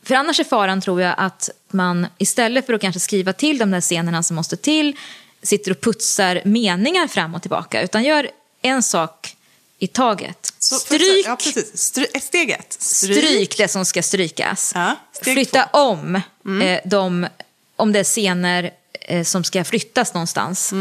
För 0.04 0.16
annars 0.16 0.40
är 0.40 0.44
faran, 0.44 0.82
tror 0.82 1.02
jag, 1.02 1.16
att 1.18 1.50
man 1.72 2.08
istället 2.18 2.66
för 2.66 2.74
att 2.74 2.82
kanske 2.82 3.00
skriva 3.00 3.34
till 3.34 3.58
de 3.58 3.72
där 3.72 3.82
scenerna 3.82 4.24
som 4.24 4.36
måste 4.36 4.58
till 4.58 4.96
sitter 5.44 5.72
och 5.72 5.82
putsar 5.82 6.42
meningar 6.46 7.08
fram 7.08 7.36
och 7.36 7.42
tillbaka, 7.42 7.82
utan 7.82 8.04
gör 8.04 8.30
en 8.62 8.84
sak 8.84 9.36
i 9.80 9.88
taget. 9.88 10.54
Så, 10.60 10.76
Stryk, 10.76 11.26
Ja. 11.26 11.38
Stry, 11.74 12.06
eh, 12.14 12.22
steg 12.22 12.50
ett. 12.52 12.78
stryk 12.80 13.58
det 13.58 13.68
som 13.68 13.86
ska 13.86 14.04
strykas. 14.04 14.72
Ja, 14.76 14.96
Flytta 15.22 15.64
två. 15.72 15.80
om 15.80 16.16
eh, 16.62 16.80
de, 16.86 17.28
om 17.76 17.92
det 17.94 18.00
är 18.00 18.04
scener 18.04 18.72
eh, 19.02 19.24
som 19.24 19.44
ska 19.44 19.64
flyttas 19.64 20.14
någonstans. 20.14 20.74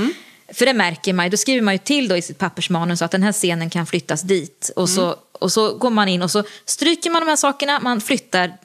För 0.55 0.67
det 0.67 0.73
märker 0.75 1.13
man 1.13 1.27
ju, 1.27 1.31
då 1.31 1.37
skriver 1.37 1.63
man 1.63 1.75
ju 1.75 1.79
till 1.79 2.09
då 2.09 2.17
i 2.17 2.23
sitt 2.23 2.39
pappersmanus 2.39 3.03
att 3.03 3.11
den 3.11 3.23
här 3.23 3.33
scenen 3.33 3.71
kan 3.71 3.87
flyttas 3.87 4.23
dit. 4.23 4.71
Och, 4.77 4.89
så, 4.89 5.17
och 5.33 5.53
så 5.53 5.75
går 5.75 5.91
man 5.91 6.09
in 6.09 6.23
och 6.23 6.31
så 6.31 6.45
stryker 6.65 7.11
man 7.11 7.23
de 7.23 7.29
här 7.29 7.37
sakerna, 7.37 7.81
man 7.81 8.01
flyttar 8.01 8.57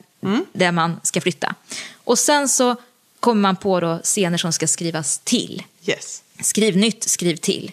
det 0.54 0.72
man 0.72 1.00
ska 1.04 1.22
flytta. 1.22 1.56
Och 2.04 2.20
sen 2.20 2.50
så 2.50 2.76
kommer 3.20 3.42
man 3.42 3.56
på 3.56 3.80
då 3.80 4.00
scener 4.04 4.38
som 4.38 4.54
ska 4.54 4.68
skrivas 4.68 5.20
till. 5.24 5.64
Yes. 5.86 6.24
Skriv 6.42 6.78
nytt, 6.78 7.04
skriv 7.04 7.36
till. 7.36 7.72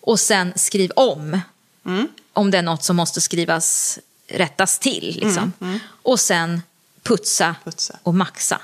Och 0.00 0.20
sen 0.20 0.52
skriv 0.56 0.90
om. 0.96 1.40
Om 2.32 2.50
det 2.50 2.58
är 2.58 2.62
något 2.62 2.84
som 2.84 2.96
måste 2.96 3.20
skrivas, 3.20 3.98
rättas 4.28 4.78
till. 4.78 5.20
Liksom. 5.22 5.52
Och 6.02 6.20
sen 6.20 6.62
putsa, 7.02 7.56
Putsa. 7.64 7.98
och 8.02 8.14
maxa. 8.14 8.60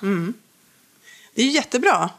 Det 1.34 1.42
är 1.42 1.46
jättebra. 1.46 2.10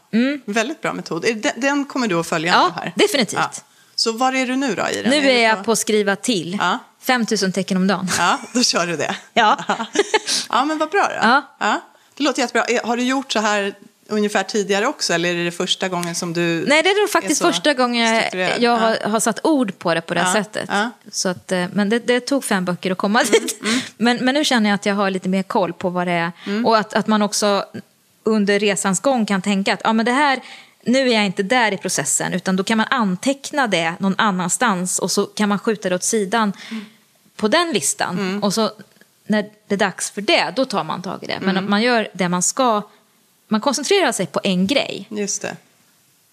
Väldigt 0.46 0.82
bra 0.82 0.94
metod. 0.94 1.26
Är 1.26 1.34
det- 1.34 1.54
Den 1.58 1.86
kommer 1.86 2.08
du 2.08 2.20
att 2.20 2.28
följa 2.28 2.54
Ja, 2.54 2.72
här? 2.76 2.94
definitivt. 2.96 3.64
Så 3.96 4.12
var 4.12 4.34
är 4.34 4.48
du 4.48 4.56
nu 4.56 4.76
då 4.76 4.88
i 4.90 5.02
den? 5.02 5.12
Nu 5.12 5.22
du 5.22 5.30
är 5.30 5.44
jag 5.50 5.64
på 5.66 5.76
skriva 5.76 6.16
till. 6.16 6.58
Ja. 6.62 6.80
5000 7.02 7.52
tecken 7.52 7.78
om 7.78 7.88
dagen. 7.88 8.08
Ja, 8.18 8.40
då 8.54 8.64
kör 8.64 8.88
du 8.88 8.96
det. 8.98 9.16
Ja. 9.34 9.58
ja, 10.50 10.66
men 10.66 10.78
vad 10.78 10.90
bra 10.90 11.08
då. 11.22 11.44
Ja. 11.60 11.82
Det 12.18 12.24
låter 12.24 12.42
jättebra. 12.42 12.64
Eh, 12.66 12.86
Har 12.88 12.98
du 12.98 13.04
gjort 13.04 13.32
så 13.32 13.40
här 13.40 13.74
ungefär 14.08 14.44
tidigare 14.44 14.88
också, 14.88 15.14
eller 15.14 15.36
är 15.36 15.46
det 15.46 15.52
första 15.52 15.90
gången 15.90 16.16
som 16.16 16.34
du... 16.34 16.66
Nej, 16.68 16.84
det 16.84 16.90
är 16.90 17.02
nog 17.02 17.10
faktiskt 17.10 17.42
är 17.42 17.46
första 17.52 17.74
gången 17.74 18.16
jag, 18.16 18.36
jag 18.36 18.62
Ja. 18.62 18.76
har, 18.76 19.10
har 19.10 19.20
satt 19.20 19.40
ord 19.46 19.80
på 19.80 19.94
det 19.94 20.02
på 20.02 20.14
det 20.14 20.20
här 20.20 20.28
Ja, 20.38 20.44
sättet. 20.44 20.70
ja. 20.72 20.90
Så 21.12 21.30
att, 21.30 21.52
eh, 21.52 21.66
men 21.74 21.90
det, 21.90 22.00
det 22.00 22.20
tog 22.20 22.44
fem 22.44 22.66
böcker 22.66 22.92
att 22.92 22.98
komma 22.98 23.24
dit. 23.24 23.62
Men, 23.98 24.18
men 24.18 24.36
nu 24.36 24.44
känner 24.46 24.70
jag 24.70 24.76
att 24.76 24.86
jag 24.86 24.96
har 24.96 25.10
lite 25.10 25.30
mer 25.30 25.44
koll 25.44 25.74
på 25.74 25.90
vad 25.90 26.08
det 26.08 26.12
är. 26.14 26.32
Och 26.66 26.78
att, 26.78 26.94
att 26.94 27.08
man 27.08 27.22
också 27.22 27.66
under 28.24 28.60
resans 28.60 29.00
gång 29.00 29.26
kan 29.26 29.42
tänka 29.42 29.74
att 29.74 29.82
ja, 29.84 29.94
men 29.94 30.06
det 30.06 30.12
här, 30.12 30.40
nu 30.84 31.10
är 31.10 31.14
jag 31.14 31.26
inte 31.26 31.44
där 31.44 31.72
i 31.72 31.78
processen, 31.78 32.34
utan 32.34 32.56
då 32.56 32.64
kan 32.64 32.78
man 32.78 32.88
anteckna 32.90 33.68
det 33.68 33.94
någon 34.00 34.16
annanstans 34.18 35.00
och 35.00 35.12
så 35.12 35.26
kan 35.26 35.50
man 35.50 35.60
skjuta 35.60 35.90
det 35.90 35.96
åt 35.96 36.04
sidan 36.04 36.54
på 37.36 37.48
den 37.48 37.72
listan. 37.72 38.44
Och 38.44 38.54
så 38.54 38.72
när 39.26 39.50
det 39.68 39.76
är 39.76 39.80
dags 39.80 40.12
för 40.12 40.22
det, 40.22 40.54
då 40.56 40.66
tar 40.66 40.84
man 40.84 41.02
tag 41.02 41.24
i 41.24 41.28
det. 41.28 41.40
Men 41.42 41.58
att 41.58 41.64
man 41.64 41.82
gör 41.82 42.08
det 42.14 42.30
man 42.30 42.44
ska, 42.44 42.82
man 43.48 43.62
koncentrerar 43.62 44.12
sig 44.12 44.26
på 44.26 44.40
en 44.44 44.68
grej. 44.68 45.08
Just 45.10 45.42
det. 45.42 45.58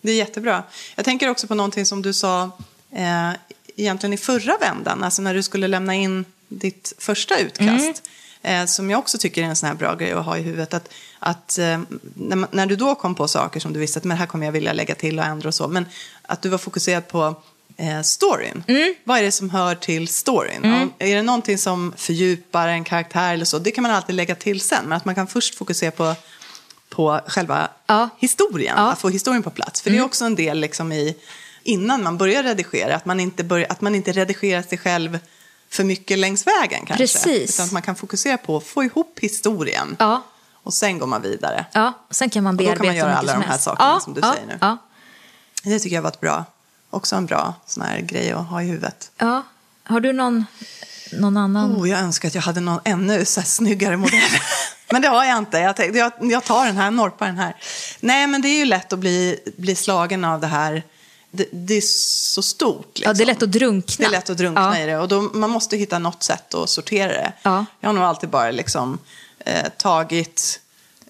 Det 0.00 0.10
är 0.10 0.16
jättebra. 0.16 0.62
Jag 0.94 1.04
tänker 1.04 1.30
också 1.30 1.46
på 1.46 1.54
någonting 1.54 1.86
som 1.86 2.02
du 2.02 2.12
sa 2.12 2.50
eh, 2.90 3.30
egentligen 3.76 4.12
i 4.12 4.16
förra 4.16 4.58
vändan, 4.58 5.04
alltså 5.04 5.22
när 5.22 5.34
du 5.34 5.42
skulle 5.42 5.68
lämna 5.68 5.94
in 5.94 6.24
ditt 6.48 6.92
första 6.98 7.38
utkast. 7.38 8.02
Eh, 8.42 8.64
som 8.64 8.90
jag 8.90 8.98
också 8.98 9.18
tycker 9.18 9.42
är 9.42 9.46
en 9.46 9.56
sån 9.56 9.66
här 9.66 9.74
bra 9.74 9.94
grej 9.94 10.12
att 10.12 10.24
ha 10.24 10.38
i 10.38 10.42
huvudet. 10.42 10.74
Att, 10.74 10.88
att 11.18 11.58
eh, 11.58 11.80
när, 12.14 12.46
när 12.54 12.66
du 12.66 12.76
då 12.76 12.94
kom 12.94 13.14
på 13.14 13.28
saker 13.28 13.60
som 13.60 13.72
du 13.72 13.80
visste 13.80 13.98
att 13.98 14.04
men 14.04 14.16
här 14.16 14.26
kommer 14.26 14.44
jag 14.46 14.52
vilja 14.52 14.72
lägga 14.72 14.94
till 14.94 15.18
och 15.18 15.24
ändra 15.24 15.48
och 15.48 15.54
så. 15.54 15.68
Men 15.68 15.86
att 16.22 16.42
du 16.42 16.48
var 16.48 16.58
fokuserad 16.58 17.08
på 17.08 17.34
eh, 17.76 18.00
storyn. 18.02 18.62
Vad 19.04 19.18
är 19.18 19.22
det 19.22 19.32
som 19.32 19.50
hör 19.50 19.74
till 19.74 20.08
storyn? 20.08 20.64
Om- 20.64 20.92
Är 20.98 21.16
det 21.16 21.22
någonting 21.22 21.58
som 21.58 21.92
fördjupar 21.96 22.68
en 22.68 22.84
karaktär 22.84 23.34
eller 23.34 23.44
så? 23.44 23.58
Det 23.58 23.70
kan 23.70 23.82
man 23.82 23.90
alltid 23.92 24.14
lägga 24.14 24.34
till 24.34 24.60
sen. 24.60 24.84
Men 24.84 24.92
att 24.96 25.04
man 25.04 25.14
kan 25.14 25.26
först 25.26 25.54
fokusera 25.54 25.90
på 25.90 26.14
på 26.90 27.20
själva 27.26 27.68
Ja. 27.86 28.08
historien, 28.18 28.74
Ja. 28.76 28.92
att 28.92 28.98
få 29.00 29.08
historien 29.08 29.42
på 29.42 29.50
plats. 29.50 29.82
För 29.82 29.90
det 29.90 29.96
är 29.98 30.02
också 30.04 30.24
en 30.24 30.34
del 30.34 30.58
liksom 30.60 30.92
i, 30.92 31.16
innan 31.62 32.02
man 32.02 32.18
börjar 32.18 32.42
redigera, 32.42 32.96
att 32.96 33.04
man, 33.06 33.20
inte 33.20 33.44
börjar, 33.44 33.66
att 33.70 33.80
man 33.80 33.94
inte 33.94 34.12
redigerar 34.12 34.62
sig 34.62 34.78
själv 34.78 35.18
för 35.70 35.84
mycket 35.84 36.18
längs 36.18 36.46
vägen 36.46 36.86
kanske. 36.86 36.96
Precis. 36.96 37.54
Utan 37.54 37.66
att 37.66 37.72
man 37.72 37.82
kan 37.82 37.96
fokusera 37.96 38.38
på 38.38 38.56
att 38.56 38.64
få 38.64 38.84
ihop 38.84 39.18
historien 39.20 39.96
Ja. 39.98 40.22
Och 40.68 40.74
sen 40.74 40.98
går 40.98 41.06
man 41.06 41.22
vidare. 41.22 41.66
Ja, 41.72 41.92
sen 42.10 42.30
kan 42.30 42.44
man 42.44 42.56
då 42.56 42.64
kan 42.64 42.68
man 42.70 42.78
bearbeta 42.78 42.94
göra 42.96 43.16
alla 43.16 43.32
de 43.32 43.42
här 43.42 43.58
sakerna 43.58 43.88
ja, 43.88 44.00
som 44.00 44.14
du 44.14 44.20
ja, 44.20 44.32
säger 44.32 44.46
nu. 44.46 44.58
Ja, 44.60 44.76
Det 45.64 45.78
tycker 45.78 45.96
jag 45.96 46.02
var 46.02 46.10
ett 46.10 46.20
bra, 46.20 46.44
också 46.90 47.16
en 47.16 47.26
bra 47.26 47.54
sån 47.66 47.82
här 47.82 48.00
grej 48.00 48.32
att 48.32 48.46
ha 48.46 48.62
i 48.62 48.66
huvudet. 48.66 49.10
ja. 49.18 49.42
Har 49.84 50.00
du 50.00 50.12
någon, 50.12 50.46
någon 51.12 51.36
annan? 51.36 51.76
Oh, 51.76 51.90
jag 51.90 52.00
önskar 52.00 52.28
att 52.28 52.34
jag 52.34 52.42
hade 52.42 52.60
någon 52.60 52.80
ännu 52.84 53.24
så 53.24 53.40
här 53.40 53.46
snyggare 53.46 53.96
modell. 53.96 54.20
men 54.92 55.02
det 55.02 55.08
har 55.08 55.24
jag 55.24 55.38
inte. 55.38 55.58
Jag, 55.58 55.76
tänkte, 55.76 55.98
jag, 55.98 56.12
jag 56.20 56.44
tar 56.44 56.66
den 56.66 56.76
här, 56.76 56.90
norpar 56.90 57.26
den 57.26 57.38
här. 57.38 57.56
Nej, 58.00 58.26
men 58.26 58.42
det 58.42 58.48
är 58.48 58.58
ju 58.58 58.64
lätt 58.64 58.92
att 58.92 58.98
bli, 58.98 59.38
bli 59.56 59.74
slagen 59.74 60.24
av 60.24 60.40
det 60.40 60.46
här. 60.46 60.82
Det, 61.30 61.48
det 61.52 61.74
är 61.74 61.80
så 61.80 62.42
stort. 62.42 62.86
Liksom. 62.94 63.10
Ja, 63.10 63.14
det 63.14 63.22
är 63.24 63.26
lätt 63.26 63.42
att 63.42 63.52
drunkna. 63.52 63.94
Det 63.98 64.04
är 64.04 64.10
lätt 64.10 64.30
att 64.30 64.38
drunkna 64.38 64.78
Ja. 64.78 64.82
i 64.82 64.86
det. 64.86 64.98
Och 64.98 65.08
då, 65.08 65.20
man 65.20 65.50
måste 65.50 65.76
hitta 65.76 65.98
något 65.98 66.22
sätt 66.22 66.54
att 66.54 66.70
sortera 66.70 67.12
det. 67.12 67.32
Ja. 67.42 67.64
Jag 67.80 67.88
har 67.88 67.94
nog 67.94 68.04
alltid 68.04 68.28
bara 68.28 68.50
liksom, 68.50 68.98
eh, 69.44 69.68
tagit... 69.78 70.60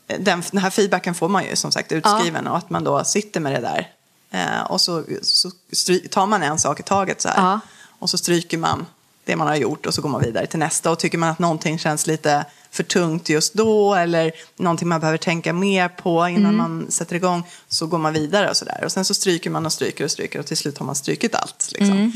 eh, 0.09 0.21
Den, 0.21 0.43
den 0.53 0.63
här 0.63 0.71
feedbacken 0.71 1.15
får 1.15 1.29
man 1.29 1.45
ju 1.45 1.57
som 1.57 1.73
sagt 1.73 1.93
utskriven. 1.93 2.47
Och 2.47 2.57
att 2.57 2.71
man 2.71 2.85
då 2.85 3.05
sitter 3.05 3.41
med 3.41 3.53
det 3.53 3.61
där. 3.61 3.93
Eh, 4.31 4.63
och 4.71 4.81
så, 4.81 5.05
så 5.23 5.51
stry, 5.73 6.09
tar 6.09 6.27
man 6.27 6.43
en 6.43 6.59
sak 6.59 6.81
i 6.81 6.83
taget 6.83 7.21
så 7.21 7.29
här. 7.29 7.37
Ja. 7.51 7.61
Och 7.99 8.11
så 8.11 8.19
stryker 8.19 8.59
man 8.59 8.87
det 9.25 9.37
man 9.37 9.47
har 9.47 9.57
gjort 9.57 9.87
och 9.87 9.95
så 9.95 10.03
går 10.03 10.09
man 10.09 10.21
vidare 10.23 10.47
till 10.47 10.59
nästa. 10.59 10.91
Och 10.91 10.99
tycker 10.99 11.19
man 11.19 11.29
att 11.29 11.39
någonting 11.39 11.79
känns 11.79 12.07
lite 12.07 12.45
för 12.71 12.83
tungt 12.83 13.29
just 13.29 13.55
då 13.55 13.95
eller 13.95 14.33
någonting 14.57 14.89
man 14.89 15.01
behöver 15.01 15.19
tänka 15.19 15.53
mer 15.53 15.89
på 15.89 16.29
innan 16.29 16.57
man 16.57 16.87
sätter 16.91 17.17
igång 17.17 17.43
så 17.69 17.87
går 17.87 17.99
man 17.99 18.13
vidare 18.13 18.51
och 18.51 18.57
sådär. 18.57 18.81
Och 18.85 18.93
sen 18.93 19.05
så 19.05 19.15
stryker 19.15 19.51
man 19.51 19.67
och 19.67 19.73
stryker 19.73 20.05
och 20.05 20.11
stryker 20.11 20.39
och 20.39 20.47
till 20.47 20.57
slut 20.57 20.79
har 20.79 20.87
man 20.87 20.95
strykit 20.95 21.35
allt. 21.35 21.69
Liksom. 21.73 22.13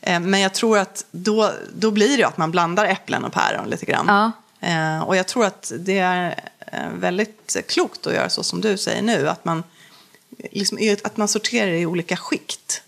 Eh, 0.00 0.20
Men 0.20 0.40
jag 0.40 0.54
tror 0.54 0.78
att 0.78 1.04
då, 1.10 1.52
då 1.74 1.90
blir 1.90 2.16
det 2.16 2.24
att 2.24 2.36
man 2.36 2.50
blandar 2.50 2.84
äpplen 2.84 3.24
och 3.24 3.32
päron 3.32 3.68
lite 3.70 3.86
grann. 3.86 4.04
Ja. 4.08 4.32
Eh, 4.60 5.02
Och 5.02 5.16
jag 5.16 5.26
tror 5.28 5.44
att 5.44 5.72
det 5.78 5.98
är 5.98 6.50
eh, 6.72 6.88
väldigt 6.90 7.56
klokt 7.68 8.06
att 8.06 8.14
göra 8.14 8.30
så 8.30 8.42
som 8.42 8.60
du 8.60 8.76
säger 8.76 9.02
nu. 9.02 9.28
Att 9.28 9.44
man, 9.44 9.62
liksom, 10.52 10.96
att 11.04 11.16
man 11.16 11.28
sorterar 11.28 11.70
i 11.70 11.86
olika 11.86 12.16
skikt. 12.16 12.82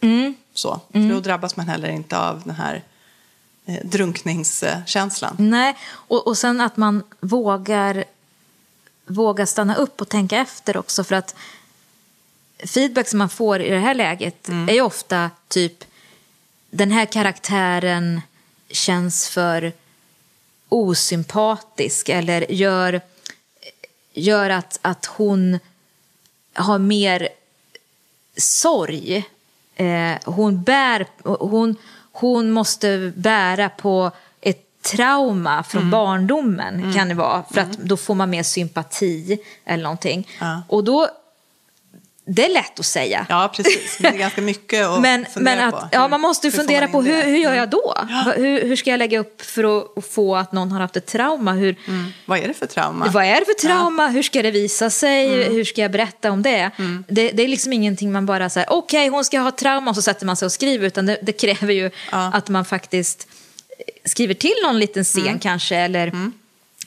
Så. 0.54 0.80
För 0.92 1.08
då 1.14 1.20
drabbas 1.20 1.56
man 1.56 1.68
heller 1.68 1.88
inte 1.88 2.18
av 2.18 2.42
den 2.44 2.54
här 2.54 2.82
eh, 3.66 3.84
drunkningskänslan. 3.84 5.36
Nej, 5.38 5.76
och, 5.90 6.26
och 6.26 6.38
sen 6.38 6.60
att 6.60 6.76
man 6.76 7.02
vågar, 7.20 8.04
vågar 9.06 9.46
stanna 9.46 9.74
upp 9.74 10.00
och 10.00 10.08
tänka 10.08 10.38
efter 10.38 10.76
också. 10.76 11.04
För 11.04 11.14
att 11.14 11.34
feedback 12.66 13.08
som 13.08 13.18
man 13.18 13.28
får 13.28 13.60
i 13.60 13.70
det 13.70 13.78
här 13.78 13.94
läget 13.94 14.48
är 14.48 14.72
ju 14.72 14.80
ofta 14.80 15.30
typ 15.48 15.84
den 16.70 16.90
här 16.90 17.04
karaktären 17.06 18.20
känns 18.70 19.28
för 19.28 19.72
osympatisk 20.68 22.08
eller 22.08 22.52
gör, 22.52 23.00
gör 24.12 24.50
att, 24.50 24.78
att 24.82 25.06
hon 25.06 25.58
har 26.54 26.78
mer 26.78 27.28
sorg. 28.36 29.28
Eh, 29.76 30.12
hon, 30.24 30.62
bär, 30.62 31.06
hon, 31.22 31.76
hon 32.12 32.50
måste 32.50 33.12
bära 33.16 33.68
på 33.68 34.10
ett 34.40 34.82
trauma 34.82 35.62
från 35.62 35.90
barndomen 35.90 36.92
kan 36.94 37.08
det 37.08 37.14
vara. 37.14 37.44
För 37.50 37.60
att 37.60 37.72
då 37.78 37.96
får 37.96 38.14
man 38.14 38.30
mer 38.30 38.42
sympati 38.42 39.38
eller 39.64 39.82
någonting. 39.82 40.28
Ja. 40.40 40.62
Och 40.68 40.84
då, 40.84 41.08
det 42.30 42.44
är 42.44 42.48
lätt 42.54 42.78
att 42.80 42.86
säga. 42.86 43.26
Ja, 43.28 43.52
precis. 43.56 44.00
Men 44.00 44.12
det 44.12 44.16
är 44.16 44.20
ganska 44.20 44.40
mycket 44.42 44.86
att 44.86 45.00
Men, 45.02 45.26
fundera 45.34 45.56
men 45.56 45.70
på. 45.70 45.76
att, 45.76 45.88
ja, 45.92 46.02
Hur- 46.02 46.08
man 46.08 46.20
måste 46.20 46.46
ju 46.46 46.50
hur 46.50 46.58
fundera 46.58 46.80
man 46.80 46.90
på 46.92 47.02
hur, 47.02 47.22
hur 47.22 47.36
gör 47.36 47.46
Mm. 47.52 47.58
jag 47.58 47.68
då? 47.70 47.94
Hur, 48.36 48.62
hur 48.68 48.76
ska 48.76 48.90
jag 48.90 48.98
lägga 48.98 49.18
upp 49.18 49.42
för 49.42 49.78
att, 49.98 50.04
få 50.10 50.36
att 50.36 50.52
någon 50.52 50.72
har 50.72 50.80
haft 50.80 50.96
ett 50.96 51.06
trauma? 51.06 51.52
Hur, 51.52 51.76
Vad 52.24 52.38
är 52.38 52.48
det 52.48 52.54
för 52.54 52.66
trauma? 52.66 53.06
vad 53.12 53.24
är 53.24 53.34
det 53.40 53.44
för 53.46 53.66
trauma? 53.68 54.08
Hur 54.08 54.22
ska 54.22 54.42
det 54.42 54.50
visa 54.50 54.90
sig? 54.90 55.34
Mm. 55.42 55.52
Hur 55.54 55.64
ska 55.64 55.80
jag 55.82 55.90
berätta 55.90 56.30
om 56.30 56.42
det? 56.42 56.70
det? 57.08 57.30
Det 57.30 57.42
är 57.42 57.48
liksom 57.48 57.72
ingenting 57.72 58.12
man 58.12 58.26
bara 58.26 58.50
säger, 58.50 58.72
okej 58.72 59.08
hon 59.08 59.24
ska 59.24 59.38
ha 59.38 59.50
trauma 59.50 59.90
och 59.90 59.94
så 59.96 60.02
sätter 60.02 60.26
man 60.26 60.36
sig 60.36 60.46
och 60.46 60.52
skriver. 60.52 60.86
Utan 60.86 61.06
det, 61.06 61.18
det 61.22 61.32
kräver 61.32 61.72
ju 61.74 61.90
Ja. 62.12 62.30
att 62.34 62.48
man 62.48 62.64
faktiskt 62.64 63.28
skriver 64.04 64.34
till 64.34 64.54
någon 64.64 64.78
liten 64.78 65.04
scen 65.04 65.22
Mm. 65.26 65.38
kanske. 65.38 65.76
Eller 65.76 66.12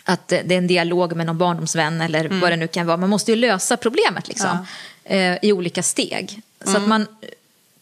att 0.03 0.27
det 0.27 0.51
är 0.53 0.57
en 0.57 0.67
dialog 0.67 1.15
med 1.15 1.25
någon 1.25 1.37
barndomsvän 1.37 2.01
eller 2.01 2.25
Mm. 2.25 2.39
vad 2.39 2.51
det 2.51 2.55
nu 2.55 2.67
kan 2.67 2.87
vara. 2.87 2.97
Man 2.97 3.09
måste 3.09 3.31
ju 3.31 3.35
lösa 3.35 3.77
problemet 3.77 4.27
liksom, 4.27 4.65
eh, 5.11 5.37
i 5.41 5.53
olika 5.53 5.83
steg. 5.83 6.41
Så 6.63 6.69
Mm. 6.69 6.81
att 6.81 6.89
man 6.89 7.07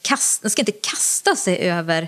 kast, 0.01 0.43
man 0.43 0.49
ska 0.49 0.61
inte 0.61 0.71
kasta 0.71 1.35
sig 1.35 1.57
över 1.57 2.07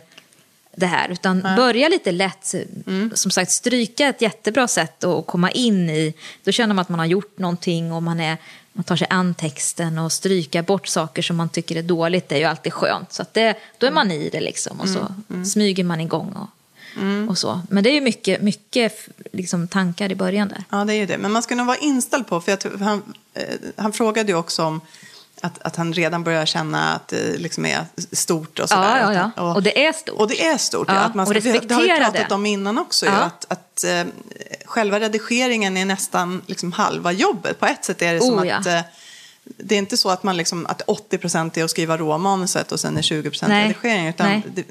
det 0.75 0.85
här, 0.85 1.09
utan 1.09 1.41
börja 1.41 1.89
lite 1.89 2.11
lätt. 2.11 2.53
Mm. 2.87 3.11
Som 3.15 3.31
sagt, 3.31 3.51
stryka 3.51 4.05
är 4.05 4.09
ett 4.09 4.21
jättebra 4.21 4.67
sätt 4.67 5.03
att 5.03 5.27
komma 5.27 5.51
in 5.51 5.89
i. 5.89 6.13
Då 6.43 6.51
känner 6.51 6.73
man 6.75 6.81
att 6.81 6.89
man 6.89 6.99
har 6.99 7.05
gjort 7.05 7.37
någonting 7.39 7.91
och 7.91 8.03
man, 8.03 8.19
är, 8.19 8.37
man 8.73 8.83
tar 8.83 8.95
sig 8.95 9.07
an 9.09 9.33
texten 9.35 9.97
och 9.97 10.11
stryka 10.11 10.63
bort 10.63 10.87
saker 10.87 11.21
som 11.21 11.35
man 11.35 11.49
tycker 11.49 11.75
är 11.75 11.83
dåligt. 11.83 12.29
Det 12.29 12.35
är 12.35 12.39
ju 12.39 12.45
alltid 12.45 12.73
skönt. 12.73 13.13
Så 13.13 13.21
att 13.21 13.33
det, 13.33 13.55
då 13.77 13.87
är 13.87 13.91
man 13.91 14.11
i 14.11 14.29
det 14.29 14.41
liksom 14.41 14.79
och 14.81 14.89
så 14.89 15.13
smyger 15.45 15.83
man 15.83 16.01
igång. 16.01 16.33
Och, 16.35 16.49
och 17.29 17.37
så. 17.37 17.61
Men 17.69 17.83
det 17.83 17.89
är 17.89 17.93
ju 17.93 18.01
mycket, 18.01 18.41
mycket 18.41 19.07
liksom, 19.31 19.67
tankar 19.67 20.11
i 20.11 20.15
början 20.15 20.47
där. 20.47 20.63
Ja, 20.69 20.85
det 20.85 20.93
är 20.93 20.97
ju 20.97 21.05
det. 21.05 21.17
Men 21.17 21.31
man 21.31 21.43
ska 21.43 21.55
nog 21.55 21.67
vara 21.67 21.77
inställd 21.77 22.27
på, 22.27 22.41
för 22.41 22.51
jag 22.51 22.79
han, 22.79 23.03
eh, 23.33 23.43
han 23.75 23.93
frågade 23.93 24.31
ju 24.31 24.37
också 24.37 24.63
om 24.63 24.81
att, 25.41 25.59
att 25.61 25.75
han 25.75 25.93
redan 25.93 26.23
börjar 26.23 26.45
känna 26.45 26.93
att 26.93 27.07
det 27.07 27.37
liksom 27.37 27.65
är 27.65 27.85
stort 28.11 28.59
och 28.59 28.69
sådär. 28.69 28.99
Ja, 28.99 29.13
ja, 29.13 29.31
ja. 29.35 29.53
Och 29.55 29.63
det 29.63 29.85
är 29.85 29.93
stort. 29.93 30.15
Och 30.19 30.27
det 30.27 30.45
är 30.47 30.57
stort, 30.57 30.87
ja. 30.87 30.93
Att 30.93 31.15
man 31.15 31.25
ska, 31.25 31.37
och 31.37 31.43
har- 31.43 31.51
det 31.51 31.73
har 31.73 31.81
vi 31.81 31.87
respektera 31.87 32.11
pratat 32.11 32.29
det. 32.29 32.35
om 32.35 32.45
innan 32.45 32.77
också, 32.77 33.05
ju, 33.05 33.11
Ja. 33.11 33.17
att, 33.17 33.45
att 33.49 33.83
eh, 33.83 34.03
själva 34.65 34.99
redigeringen 34.99 35.77
är 35.77 35.85
nästan 35.85 36.41
liksom 36.45 36.71
halva 36.71 37.11
jobbet. 37.11 37.59
På 37.59 37.65
ett 37.65 37.85
sätt 37.85 38.01
är 38.01 38.13
det 38.13 38.19
som 38.21 38.33
Oh, 38.39 38.57
att 38.57 38.65
eh, 38.65 38.79
det 39.43 39.75
är 39.75 39.79
inte 39.79 39.97
så 39.97 40.09
att, 40.09 40.23
man 40.23 40.37
liksom, 40.37 40.65
att 40.65 40.81
80% 40.81 41.59
är 41.59 41.63
att 41.63 41.69
skriva 41.71 41.97
råmanuset 41.97 42.71
och 42.71 42.79
sen 42.79 42.97
är 42.97 43.01
20% 43.01 43.45
Nej. 43.47 43.67
redigering. 43.67 44.07
Utan 44.07 44.41
det, 44.55 44.63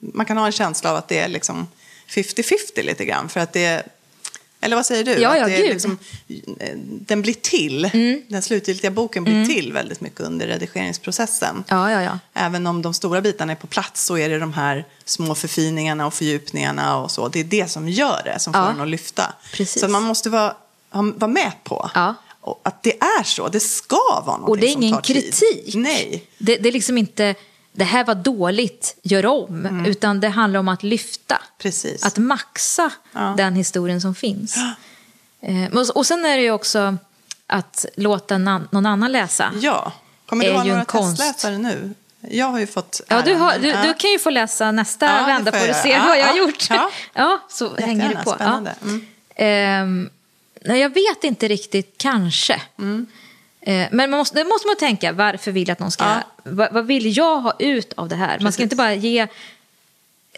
man 0.00 0.26
kan 0.26 0.36
ha 0.36 0.46
en 0.46 0.52
känsla 0.52 0.90
av 0.90 0.96
att 0.96 1.08
det 1.08 1.18
är 1.18 1.28
liksom 1.28 1.66
50-50 2.08 2.82
lite 2.82 3.04
grann. 3.04 3.28
För 3.28 3.40
att 3.40 3.52
det 3.52 3.82
eller 4.64 4.76
vad 4.76 4.86
säger 4.86 5.04
du? 5.04 5.12
Ja, 5.12 5.28
att 5.30 5.38
ja, 5.38 5.46
det 5.46 5.56
är 5.56 5.62
gud. 5.62 5.72
liksom, 5.72 5.98
eh, 6.60 6.68
den 6.78 7.22
blir 7.22 7.34
till, 7.34 7.90
Mm. 7.92 8.22
den 8.28 8.42
slutgiltiga 8.42 8.90
boken 8.90 9.24
blir 9.24 9.46
till 9.46 9.72
väldigt 9.72 10.00
mycket 10.00 10.20
under 10.20 10.46
redigeringsprocessen. 10.46 11.64
Ja, 11.68 11.90
ja, 11.90 12.02
ja. 12.02 12.18
Även 12.34 12.66
om 12.66 12.82
de 12.82 12.94
stora 12.94 13.20
bitarna 13.20 13.52
är 13.52 13.56
på 13.56 13.66
plats 13.66 14.04
så 14.04 14.18
är 14.18 14.28
det 14.28 14.38
de 14.38 14.52
här 14.52 14.84
små 15.04 15.34
förfiningarna 15.34 16.06
och 16.06 16.14
fördjupningarna 16.14 16.96
och 16.98 17.10
så. 17.10 17.28
Det 17.28 17.40
är 17.40 17.44
det 17.44 17.70
som 17.70 17.88
gör 17.88 18.22
det, 18.24 18.38
som 18.38 18.52
får 18.52 18.62
Ja. 18.62 18.68
den 18.68 18.80
att 18.80 18.88
lyfta. 18.88 19.34
Precis. 19.52 19.80
Så 19.82 19.88
man 19.88 20.02
måste 20.02 20.30
vara, 20.30 20.54
vara 20.90 21.28
med 21.30 21.52
på 21.64 21.90
Ja. 21.94 22.14
att 22.62 22.82
det 22.82 22.96
är 23.02 23.22
så. 23.24 23.48
Det 23.48 23.60
ska 23.60 23.96
vara 24.26 24.36
någonting 24.36 24.48
Och 24.50 24.58
det 24.58 24.66
är 24.68 24.72
som 24.72 24.82
ingen 24.82 24.94
tar 24.94 25.02
tid. 25.02 25.16
kritik. 25.34 25.74
Nej. 25.74 26.24
Det, 26.38 26.56
det 26.56 26.68
är 26.68 26.72
liksom 26.72 26.98
inte, 26.98 27.34
det 27.76 27.84
här 27.84 28.04
var 28.04 28.14
dåligt, 28.14 28.96
gör 29.02 29.26
om. 29.26 29.84
Utan 29.86 30.20
det 30.20 30.28
handlar 30.28 30.60
om 30.60 30.68
att 30.68 30.82
lyfta. 30.82 31.34
Mm. 31.36 31.46
Precis. 31.58 32.04
Att 32.04 32.18
maxa 32.18 32.90
Ja. 33.12 33.34
den 33.36 33.54
historien 33.54 34.00
som 34.00 34.14
finns. 34.14 34.56
Eh, 35.40 35.72
och, 35.78 35.96
och 35.96 36.06
sen 36.06 36.24
är 36.24 36.36
det 36.36 36.42
ju 36.42 36.50
också 36.50 36.96
att 37.46 37.86
låta 37.96 38.38
någon 38.38 38.86
annan 38.86 39.12
läsa. 39.12 39.52
Ja. 39.60 39.92
Kommer 40.26 40.44
du 40.44 40.52
ha 40.52 40.64
några 40.64 40.84
konst. 40.84 41.16
testläsare 41.22 41.58
nu? 41.58 41.94
Jag 42.20 42.46
har 42.46 42.58
ju 42.58 42.66
fått 42.66 43.00
Ja, 43.08 43.22
du, 43.22 43.34
har, 43.34 43.58
du, 43.58 43.68
ja. 43.68 43.82
du 43.82 43.94
kan 43.94 44.10
ju 44.10 44.18
få 44.18 44.30
läsa 44.30 44.70
nästa 44.72 45.06
Ja, 45.06 45.26
vända 45.26 45.52
får 45.52 45.66
du 45.66 45.74
se 45.74 45.88
göra. 45.88 46.00
vad 46.06 46.10
Ja, 46.10 46.20
jag 46.20 46.26
har 46.26 46.36
ja, 46.36 46.42
gjort. 46.46 46.70
ja. 46.70 46.90
Ja, 47.14 47.40
så 47.50 47.64
Jättegärna, 47.64 47.86
hänger 48.02 48.08
det 48.16 48.24
på. 48.24 48.30
spännande. 48.30 48.74
Ja. 48.80 48.86
Mm. 48.88 49.06
Ehm, 49.36 50.10
nej, 50.64 50.80
jag 50.80 50.88
vet 50.94 51.24
inte 51.24 51.48
riktigt, 51.48 51.94
kanske. 51.98 52.62
Mm. 52.78 53.06
Eh, 53.66 53.86
men 53.90 54.10
man 54.10 54.18
måste, 54.18 54.36
det 54.38 54.44
måste 54.44 54.66
man 54.66 54.76
tänka, 54.76 55.12
varför 55.12 55.52
vill 55.52 55.68
jag 55.68 55.72
att 55.72 55.78
någon 55.78 55.90
ska... 55.90 56.04
Ja. 56.04 56.20
Vad, 56.42 56.72
vad 56.72 56.86
vill 56.86 57.16
jag 57.16 57.40
ha 57.40 57.52
ut 57.58 57.92
av 57.96 58.08
det 58.08 58.16
här? 58.16 58.28
Man 58.28 58.38
Precis. 58.38 58.54
ska 58.54 58.62
inte 58.62 58.76
bara 58.76 58.94
ge 58.94 59.26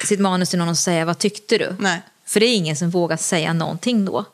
sitt 0.04 0.20
manus 0.20 0.50
till 0.50 0.58
någon 0.58 0.68
och 0.68 0.78
säga 0.78 1.04
vad 1.04 1.18
tyckte 1.18 1.58
du? 1.58 1.76
Nej. 1.78 2.00
För 2.26 2.40
det 2.40 2.46
är 2.46 2.56
ingen 2.56 2.76
som 2.76 2.90
vågar 2.90 3.16
säga 3.16 3.52
någonting 3.52 4.04
då. 4.04 4.24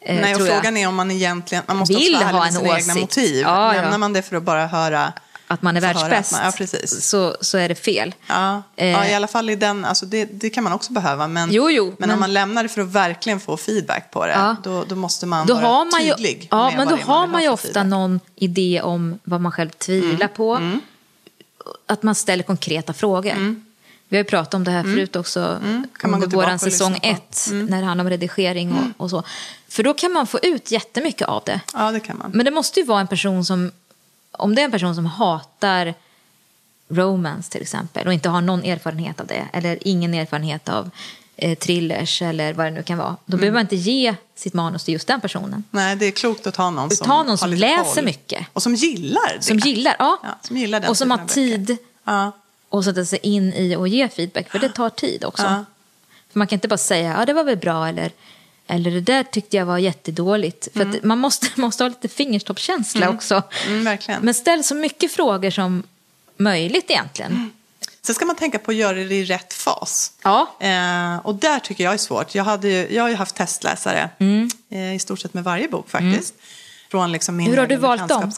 Eh, 0.00 0.20
Nej, 0.20 0.32
och 0.32 0.38
tror 0.38 0.48
jag. 0.48 0.56
frågan 0.56 0.76
är 0.76 0.88
om 0.88 0.94
man 0.94 1.10
egentligen, 1.10 1.64
man 1.66 1.76
måste 1.76 1.94
Vill 1.94 2.14
också 2.14 2.26
ha 2.26 2.32
med 2.38 2.46
en 2.46 2.52
sina 2.52 2.68
egna 2.68 2.76
åsikt. 2.92 3.00
motiv. 3.00 3.40
Ja, 3.40 3.74
ja. 3.76 3.82
Lämnar 3.82 3.98
man 3.98 4.12
det 4.12 4.22
för 4.22 4.36
att 4.36 4.42
bara 4.42 4.66
höra 4.66 5.12
Att 5.54 5.62
man 5.62 5.76
är 5.76 5.80
att 5.80 5.84
världsbäst, 5.96 6.32
man- 6.32 6.44
Ja, 6.44 6.52
precis. 6.56 7.04
Så, 7.08 7.36
så 7.40 7.58
är 7.58 7.68
det 7.68 7.74
fel. 7.74 8.14
Ja, 8.26 8.62
Eh. 8.76 8.88
ja, 8.90 9.06
i 9.06 9.14
alla 9.14 9.26
fall 9.26 9.50
i 9.50 9.56
den, 9.56 9.84
alltså 9.84 10.06
det, 10.06 10.24
det 10.24 10.50
kan 10.50 10.64
man 10.64 10.72
också 10.72 10.92
behöva. 10.92 11.28
Men, 11.28 11.52
Jo, 11.52 11.70
jo, 11.70 11.84
men, 11.84 11.94
men- 11.98 12.10
om 12.10 12.20
man 12.20 12.32
lämnar 12.32 12.62
det 12.62 12.68
för 12.68 12.80
att 12.80 12.88
verkligen 12.92 13.40
få 13.40 13.56
feedback 13.56 14.10
på 14.10 14.26
det, 14.26 14.32
Ja. 14.32 14.56
då, 14.62 14.84
då 14.88 14.94
måste 14.96 15.26
man 15.26 15.46
Då 15.46 15.54
vara 15.54 15.66
har 15.66 15.84
man 15.84 16.04
ju, 16.04 16.10
tydlig. 16.14 16.48
ja, 16.50 16.64
med 16.70 16.76
men 16.78 16.88
då 16.88 16.96
har 16.96 17.26
man 17.26 17.42
ju 17.42 17.48
ofta 17.48 17.62
feedback. 17.66 17.80
Mm, 17.80 17.90
någon 17.90 18.20
idé 18.36 18.80
om 18.84 19.18
vad 19.24 19.40
man 19.40 19.52
själv 19.52 19.70
tvivlar 19.70 20.28
på. 20.28 20.60
Att 21.86 22.02
man 22.02 22.14
ställer 22.14 22.42
konkreta 22.44 22.92
frågor. 22.92 23.56
Vi 24.08 24.16
har 24.16 24.24
ju 24.24 24.28
pratat 24.30 24.54
om 24.54 24.64
det 24.64 24.70
här 24.70 24.82
förut 24.82 25.16
också 25.16 25.40
Mm. 25.40 25.86
Kan 25.98 26.10
man 26.10 26.14
under 26.22 26.26
gå 26.26 26.30
tillbaka 26.30 26.48
vår 26.48 26.54
och 26.54 26.60
säsong 26.60 26.94
på. 26.94 27.06
Mm. 27.06 27.16
ett 27.16 27.48
när 27.70 27.80
det 27.80 27.86
handlar 27.86 28.04
om 28.04 28.10
redigering 28.10 28.72
och, 28.98 29.04
och 29.04 29.10
så. 29.10 29.22
För 29.68 29.82
då 29.82 29.94
kan 29.94 30.12
man 30.12 30.26
få 30.26 30.38
ut 30.42 30.70
jättemycket 30.70 31.28
av 31.28 31.42
det. 31.46 31.60
Ja, 31.74 31.90
det 31.92 32.00
kan 32.00 32.18
man. 32.18 32.30
Men 32.34 32.44
det 32.44 32.50
måste 32.50 32.80
ju 32.80 32.86
vara 32.86 33.00
en 33.00 33.06
person 33.06 33.44
som, 33.44 33.72
om 34.38 34.54
det 34.54 34.60
är 34.60 34.64
en 34.64 34.70
person 34.70 34.94
som 34.94 35.06
hatar 35.06 35.94
romance 36.88 37.50
till 37.52 37.62
exempel 37.62 38.06
och 38.06 38.12
inte 38.12 38.28
har 38.28 38.40
någon 38.40 38.64
erfarenhet 38.64 39.20
av 39.20 39.26
det 39.26 39.48
eller 39.52 39.78
ingen 39.80 40.14
erfarenhet 40.14 40.68
av 40.68 40.90
eh, 41.36 41.58
thrillers 41.58 42.22
eller 42.22 42.52
vad 42.52 42.66
det 42.66 42.70
nu 42.70 42.82
kan 42.82 42.98
vara. 42.98 43.16
Då 43.26 43.34
Mm. 43.34 43.40
behöver 43.40 43.54
man 43.54 43.60
inte 43.60 43.76
ge 43.76 44.14
sitt 44.34 44.54
manus 44.54 44.84
till 44.84 44.94
just 44.94 45.06
den 45.06 45.20
personen. 45.20 45.64
Nej, 45.70 45.96
det 45.96 46.06
är 46.06 46.10
klokt 46.10 46.46
att 46.46 46.54
ta 46.54 46.70
någon 46.70 46.90
som, 46.90 47.06
Ta 47.06 47.22
någon 47.22 47.38
som 47.38 47.50
läser 47.52 47.94
koll. 47.94 48.04
mycket. 48.04 48.46
Och 48.52 48.62
som 48.62 48.74
gillar 48.74 49.36
det. 49.36 49.42
Som 49.42 49.58
gillar, 49.58 49.96
ja. 49.98 50.18
Ja, 50.22 50.28
som 50.42 50.56
gillar 50.56 50.80
den 50.80 50.90
och 50.90 50.96
som 50.96 51.10
har 51.10 51.26
tid 51.26 51.76
Ja. 52.04 52.32
att 52.70 52.84
sätta 52.84 53.04
sig 53.04 53.18
in 53.22 53.52
i 53.52 53.76
och 53.76 53.88
ge 53.88 54.08
feedback, 54.08 54.50
för 54.50 54.58
det 54.58 54.68
tar 54.68 54.90
tid 54.90 55.24
också. 55.24 55.42
Ja. 55.42 55.64
För 56.32 56.38
man 56.38 56.46
kan 56.46 56.56
inte 56.56 56.68
bara 56.68 56.78
säga, 56.78 57.16
ja 57.18 57.26
det 57.26 57.32
var 57.32 57.44
väl 57.44 57.56
bra 57.56 57.88
eller, 57.88 58.10
eller 58.66 58.90
det 58.90 59.00
där 59.00 59.22
tyckte 59.22 59.56
jag 59.56 59.66
var 59.66 59.78
jättedåligt. 59.78 60.68
För 60.72 60.80
att 60.80 61.02
man 61.04 61.18
måste, 61.18 61.46
måste 61.60 61.84
ha 61.84 61.88
lite 61.88 62.08
fingertoppskänsla 62.08 63.08
också. 63.10 63.42
Mm. 63.66 63.98
Men 64.20 64.34
ställ 64.34 64.64
så 64.64 64.74
mycket 64.74 65.12
frågor 65.12 65.50
som 65.50 65.82
möjligt 66.36 66.90
egentligen. 66.90 67.32
Mm. 67.32 67.50
Sen 68.02 68.14
ska 68.14 68.24
man 68.24 68.36
tänka 68.36 68.58
på 68.58 68.70
att 68.70 68.76
göra 68.76 68.96
det 68.96 69.14
i 69.14 69.24
rätt 69.24 69.52
fas. 69.52 70.12
Ja. 70.22 70.54
Eh, 70.60 71.16
och 71.16 71.34
där 71.34 71.58
tycker 71.58 71.84
jag 71.84 71.94
är 71.94 71.98
svårt. 71.98 72.34
Jag, 72.34 72.44
hade 72.44 72.68
ju, 72.68 72.94
jag 72.94 73.02
har 73.02 73.08
ju 73.08 73.14
haft 73.14 73.34
testläsare 73.34 74.10
Mm. 74.18 74.50
eh, 74.70 74.94
i 74.94 74.98
stort 74.98 75.20
sett 75.20 75.34
med 75.34 75.44
varje 75.44 75.68
bok 75.68 75.90
faktiskt. 75.90 76.34
Från 76.90 77.12
liksom 77.12 77.36
min 77.36 77.46
Hur 77.46 77.56
har 77.56 77.66
du 77.66 77.76
valt 77.76 78.08
dem? 78.08 78.32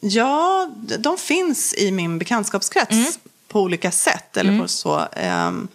Ja, 0.00 0.70
de 0.98 1.18
finns 1.18 1.74
i 1.74 1.90
min 1.90 2.18
bekantskapskrets 2.18 2.92
Mm. 2.92 3.12
på 3.48 3.60
olika 3.60 3.90
sätt. 3.90 4.36
Eller 4.36 4.58
på 4.58 4.68
så. 4.68 5.08
Ehm, 5.12 5.68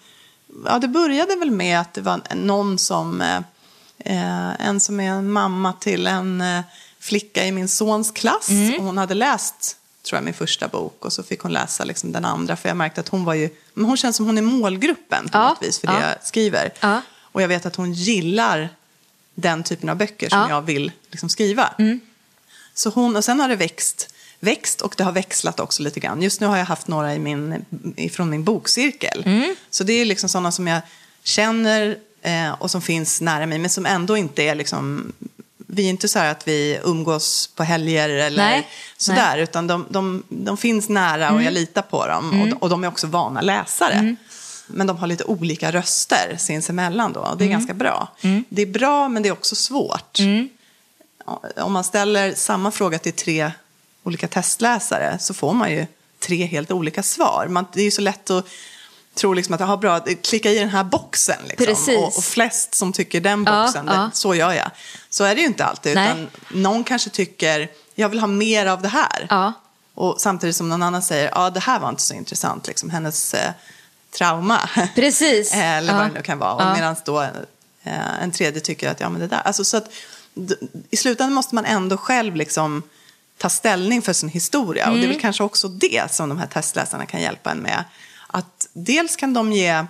ja, 0.65 0.79
det 0.79 0.87
började 0.87 1.35
väl 1.35 1.51
med 1.51 1.79
att 1.79 1.93
det 1.93 2.01
var 2.01 2.21
någon 2.35 2.77
som, 2.79 3.21
eh, 3.21 3.37
eh, 3.99 4.67
en 4.67 4.79
som 4.79 4.99
är 4.99 5.09
en 5.09 5.31
mamma 5.31 5.73
till 5.73 6.07
en 6.07 6.41
eh, 6.41 6.61
flicka 6.99 7.45
i 7.45 7.51
min 7.51 7.67
sons 7.67 8.11
klass. 8.11 8.49
Mm. 8.49 8.79
Och 8.79 8.85
hon 8.85 8.97
hade 8.97 9.13
läst, 9.13 9.77
tror 10.05 10.17
jag, 10.17 10.23
min 10.25 10.33
första 10.33 10.67
bok 10.67 11.05
och 11.05 11.13
så 11.13 11.23
fick 11.23 11.39
hon 11.41 11.53
läsa 11.53 11.83
liksom 11.83 12.11
den 12.11 12.25
andra. 12.25 12.55
För 12.55 12.69
jag 12.69 12.77
märkte 12.77 13.01
att 13.01 13.07
hon 13.07 13.23
var 13.23 13.33
ju, 13.33 13.49
men 13.73 13.85
hon 13.85 13.97
känns 13.97 14.15
som 14.15 14.25
hon 14.25 14.37
är 14.37 14.41
målgruppen 14.41 15.29
på 15.29 15.37
Ja, 15.37 15.49
något 15.49 15.63
vis 15.63 15.79
för 15.79 15.87
det 15.87 15.93
ja. 15.93 16.01
jag 16.09 16.15
skriver. 16.23 16.73
Ja. 16.79 17.01
Och 17.19 17.41
jag 17.41 17.47
vet 17.47 17.65
att 17.65 17.75
hon 17.75 17.93
gillar 17.93 18.69
den 19.35 19.63
typen 19.63 19.89
av 19.89 19.95
böcker 19.97 20.29
som 20.29 20.39
Ja. 20.39 20.49
jag 20.49 20.61
vill 20.61 20.91
liksom 21.09 21.29
skriva. 21.29 21.73
Så 22.73 22.89
hon, 22.89 23.15
och 23.15 23.23
sen 23.25 23.39
har 23.39 23.49
det 23.49 23.55
växt, 23.55 24.13
växt 24.39 24.81
och 24.81 24.93
det 24.97 25.03
har 25.03 25.11
växlat 25.11 25.59
också 25.59 25.83
lite 25.83 25.99
grann. 25.99 26.21
Just 26.21 26.41
nu 26.41 26.47
har 26.47 26.57
jag 26.57 26.65
haft 26.65 26.87
några 26.87 27.15
i 27.15 27.19
min, 27.19 27.65
ifrån 27.95 28.29
min 28.29 28.43
bokcirkel. 28.43 29.23
Mm. 29.25 29.55
Så 29.69 29.83
det 29.83 29.93
är 29.93 30.05
liksom 30.05 30.29
sådana 30.29 30.51
som 30.51 30.67
jag 30.67 30.81
känner 31.23 31.97
eh, 32.21 32.51
och 32.51 32.71
som 32.71 32.81
finns 32.81 33.21
nära 33.21 33.45
mig, 33.45 33.59
men 33.59 33.69
som 33.69 33.85
ändå 33.85 34.17
inte 34.17 34.43
är 34.43 34.55
liksom... 34.55 35.13
Vi 35.69 35.85
är 35.85 35.89
inte 35.89 36.07
så 36.07 36.19
här 36.19 36.31
att 36.31 36.47
vi 36.47 36.79
umgås 36.83 37.47
på 37.55 37.63
helger 37.63 38.09
eller 38.09 38.43
Nej, 38.43 38.67
sådär, 38.97 39.37
utan 39.37 39.67
de, 39.67 39.85
de, 39.89 40.23
de 40.29 40.57
finns 40.57 40.89
nära 40.89 41.31
och 41.31 41.43
jag 41.43 41.53
litar 41.53 41.81
på 41.81 42.07
dem. 42.07 42.41
Och, 42.41 42.63
och 42.63 42.69
de 42.69 42.83
är 42.83 42.87
också 42.87 43.07
vana 43.07 43.41
läsare. 43.41 44.15
Men 44.67 44.87
de 44.87 44.97
har 44.97 45.07
lite 45.07 45.23
olika 45.23 45.71
röster 45.71 46.35
sinsemellan 46.37 47.13
då, 47.13 47.19
och 47.19 47.37
det 47.37 47.45
är 47.45 47.49
ganska 47.49 47.73
bra. 47.73 48.07
Det 48.49 48.61
är 48.61 48.65
bra, 48.65 49.09
men 49.09 49.23
det 49.23 49.29
är 49.29 49.33
också 49.33 49.55
svårt 49.55 50.19
om 51.55 51.73
man 51.73 51.83
ställer 51.83 52.33
samma 52.33 52.71
fråga 52.71 52.99
till 52.99 53.13
tre 53.13 53.51
olika 54.07 54.27
testläsare 54.27 55.19
så 55.19 55.33
får 55.33 55.53
man 55.53 55.71
ju 55.71 55.85
tre 56.19 56.45
helt 56.45 56.71
olika 56.71 57.03
svar. 57.03 57.47
Man, 57.49 57.65
det 57.73 57.79
är 57.81 57.85
ju 57.85 57.91
så 57.91 58.01
lätt 58.01 58.29
att 58.29 58.45
tro 59.15 59.33
liksom 59.33 59.55
att 59.55 59.61
aha, 59.61 59.77
bra, 59.77 59.99
klicka 60.23 60.51
i 60.51 60.59
den 60.59 60.69
här 60.69 60.83
boxen. 60.83 61.37
Liksom. 61.49 61.95
Och, 61.97 62.17
och 62.17 62.23
flest 62.23 62.75
som 62.75 62.93
tycker 62.93 63.21
den 63.21 63.43
Ja, 63.47 63.63
boxen, 63.63 63.85
ja. 63.87 63.93
det, 63.93 64.09
så 64.13 64.35
gör 64.35 64.53
jag. 64.53 64.71
Så 65.09 65.23
är 65.23 65.35
det 65.35 65.41
ju 65.41 65.47
inte 65.47 65.65
alltid. 65.65 65.95
Nej. 65.95 66.07
Utan 66.11 66.29
någon 66.61 66.83
kanske 66.83 67.09
tycker, 67.09 67.69
jag 67.95 68.09
vill 68.09 68.19
ha 68.19 68.27
mer 68.27 68.65
av 68.65 68.81
det 68.81 68.87
här. 68.87 69.27
Ja. 69.29 69.53
Och 69.93 70.15
samtidigt 70.21 70.55
som 70.55 70.69
någon 70.69 70.83
annan 70.83 71.01
säger, 71.01 71.31
ja 71.35 71.49
det 71.49 71.59
här 71.59 71.79
var 71.79 71.89
inte 71.89 72.01
så 72.01 72.13
intressant, 72.13 72.67
liksom, 72.67 72.89
hennes 72.89 73.33
eh, 73.33 73.51
trauma. 74.17 74.69
Precis. 74.95 75.51
Eller 75.55 75.93
Ja. 75.93 75.97
vad 75.99 76.07
det 76.09 76.13
nu 76.13 76.21
kan 76.21 76.39
vara. 76.39 76.53
Och 76.53 76.61
Ja. 76.61 76.73
medan 76.73 76.95
då 77.05 77.21
eh, 77.83 78.21
en 78.23 78.31
tredje 78.31 78.61
tycker 78.61 78.89
att 78.91 78.99
ja 78.99 79.09
men 79.09 79.21
det 79.21 79.27
där. 79.27 79.41
Alltså, 79.45 79.63
så 79.63 79.77
att, 79.77 79.89
I 80.89 80.97
slutändan 80.97 81.33
måste 81.33 81.55
man 81.55 81.65
ändå 81.65 81.97
själv 81.97 82.35
liksom 82.35 82.83
ta 83.37 83.49
ställning 83.49 84.01
för 84.01 84.13
sin 84.13 84.29
historia. 84.29 84.85
Och 84.85 84.93
det 84.93 84.99
är 84.99 85.03
Mm. 85.03 85.11
väl 85.11 85.21
kanske 85.21 85.43
också 85.43 85.67
det 85.67 86.11
som 86.11 86.29
de 86.29 86.37
här 86.37 86.47
testläsarna 86.47 87.05
kan 87.05 87.21
hjälpa 87.21 87.51
en 87.51 87.57
med. 87.57 87.83
Att 88.27 88.67
dels 88.73 89.15
kan 89.15 89.33
de 89.33 89.53
ge 89.53 89.85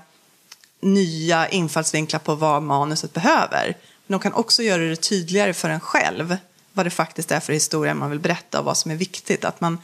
nya 0.81 1.47
infallsvinklar 1.49 2.19
på 2.19 2.35
vad 2.35 2.63
manuset 2.63 3.13
behöver. 3.13 3.77
Men 4.07 4.19
de 4.19 4.19
kan 4.19 4.33
också 4.33 4.63
göra 4.63 4.81
det 4.81 4.95
tydligare 4.95 5.53
för 5.53 5.69
en 5.69 5.79
själv 5.79 6.37
vad 6.73 6.85
det 6.85 6.89
faktiskt 6.89 7.31
är 7.31 7.39
för 7.39 7.53
historia 7.53 7.93
man 7.93 8.09
vill 8.09 8.19
berätta 8.19 8.59
och 8.59 8.65
vad 8.65 8.77
som 8.77 8.91
är 8.91 8.95
viktigt. 8.95 9.45
Att 9.45 9.61
man, 9.61 9.77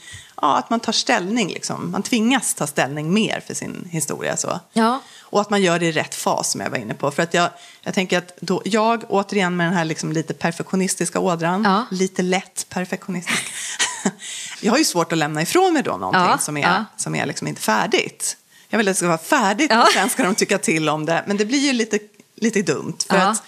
ja, 0.44 0.58
att 0.58 0.70
man 0.70 0.80
tar 0.80 0.92
ställning, 0.94 1.48
liksom. 1.48 1.92
man 1.92 2.04
tvingas 2.04 2.54
ta 2.54 2.68
ställning 2.68 3.14
mer 3.14 3.44
för 3.48 3.54
sin 3.54 3.88
historia. 3.92 4.38
Så. 4.38 4.60
Ja. 4.74 5.00
Och 5.22 5.42
att 5.42 5.50
man 5.50 5.62
gör 5.62 5.80
det 5.80 5.86
i 5.86 5.92
rätt 5.92 6.16
fas 6.16 6.52
som 6.52 6.62
jag 6.62 6.70
var 6.70 6.78
inne 6.78 6.94
på. 6.94 7.12
För 7.12 7.24
att 7.24 7.34
jag, 7.34 7.50
jag 7.82 7.94
tänker 7.94 8.18
att 8.18 8.38
då, 8.42 8.62
jag, 8.66 9.04
återigen 9.10 9.56
med 9.58 9.68
den 9.68 9.74
här 9.74 9.86
liksom 9.86 10.12
lite 10.12 10.34
perfektionistiska 10.34 11.20
ådran, 11.20 11.64
Ja. 11.64 11.86
lite 11.92 12.22
lätt 12.22 12.66
perfektionistisk. 12.70 13.44
jag 14.62 14.72
har 14.72 14.78
ju 14.78 14.86
svårt 14.86 15.12
att 15.12 15.18
lämna 15.18 15.42
ifrån 15.42 15.74
mig 15.74 15.84
då 15.84 15.98
någonting 15.98 16.22
Ja, 16.22 16.38
som 16.38 16.58
är, 16.58 16.86
som 16.98 17.16
är 17.16 17.26
liksom 17.26 17.48
inte 17.48 17.62
färdigt. 17.62 18.38
jag 18.70 18.78
vill 18.78 18.88
att 18.88 18.92
det 18.94 18.98
ska 18.98 19.08
vara 19.08 19.18
färdigt 19.18 19.72
och 19.72 19.88
sen 19.94 20.10
ska 20.10 20.24
de 20.24 20.36
tycka 20.36 20.58
till 20.58 20.90
om 20.90 21.06
det. 21.06 21.24
Men 21.28 21.38
det 21.38 21.46
blir 21.46 21.60
ju 21.60 21.74
lite, 21.74 22.00
lite 22.36 22.62
dumt. 22.62 22.98
För 23.10 23.18
att, 23.18 23.44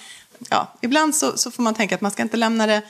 ja, 0.49 0.73
ibland 0.81 1.15
så, 1.15 1.37
så 1.37 1.51
får 1.51 1.63
man 1.63 1.73
tänka 1.73 1.95
att 1.95 2.01
man 2.01 2.11
ska 2.11 2.21
inte 2.23 2.37
lämna 2.37 2.67
det 2.67 2.81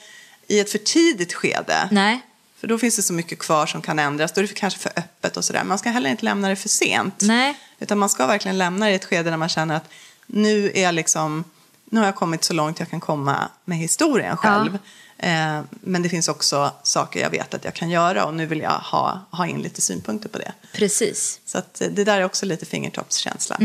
i 0.47 0.59
ett 0.59 0.71
för 0.71 0.77
tidigt 0.77 1.33
skede. 1.33 1.87
Nej. 1.91 2.21
För 2.65 2.69
då 2.69 2.77
finns 2.77 2.95
det 2.95 3.01
så 3.01 3.13
mycket 3.13 3.39
kvar 3.39 3.65
som 3.65 3.81
kan 3.81 3.99
ändras. 3.99 4.31
Då 4.31 4.41
är 4.41 4.47
det 4.47 4.53
kanske 4.53 4.79
för 4.79 4.91
öppet 4.95 5.37
och 5.37 5.45
sådär. 5.45 5.63
Man 5.63 5.79
ska 5.79 5.89
heller 5.89 6.09
inte 6.09 6.25
lämna 6.25 6.49
det 6.49 6.55
för 6.55 6.69
sent. 6.69 7.21
Nej. 7.21 7.59
Utan 7.79 7.97
man 7.97 8.09
ska 8.09 8.27
verkligen 8.27 8.57
lämna 8.57 8.85
det 8.85 8.91
i 8.91 8.95
ett 8.95 9.05
skede 9.05 9.29
där 9.29 9.37
man 9.37 9.49
känner 9.49 9.75
att 9.75 9.89
nu 10.25 10.71
är 10.73 10.83
jag 10.83 10.95
liksom, 10.95 11.43
nu 11.85 11.99
har 11.99 12.05
jag 12.05 12.15
kommit 12.15 12.43
så 12.43 12.53
långt 12.53 12.79
jag 12.79 12.89
kan 12.89 12.99
komma 12.99 13.49
med 13.65 13.77
historien 13.77 14.37
själv. 14.37 14.77
Eh, 15.17 15.61
men 15.69 16.03
det 16.03 16.09
finns 16.09 16.27
också 16.27 16.71
saker 16.83 17.19
jag 17.19 17.29
vet 17.29 17.53
att 17.53 17.63
jag 17.65 17.73
kan 17.73 17.89
göra 17.89 18.25
och 18.25 18.33
nu 18.33 18.45
vill 18.45 18.59
jag 18.59 18.71
ha, 18.71 19.19
ha 19.31 19.47
in 19.47 19.61
lite 19.61 19.81
synpunkter 19.81 20.29
på 20.29 20.37
det. 20.37 20.53
Precis. 20.73 21.39
Så 21.45 21.57
att 21.57 21.81
eh, 21.81 21.87
det 21.91 22.03
där 22.03 22.19
är 22.19 22.23
också 22.23 22.45
lite 22.45 22.65
fingertoppskänsla. 22.65 23.57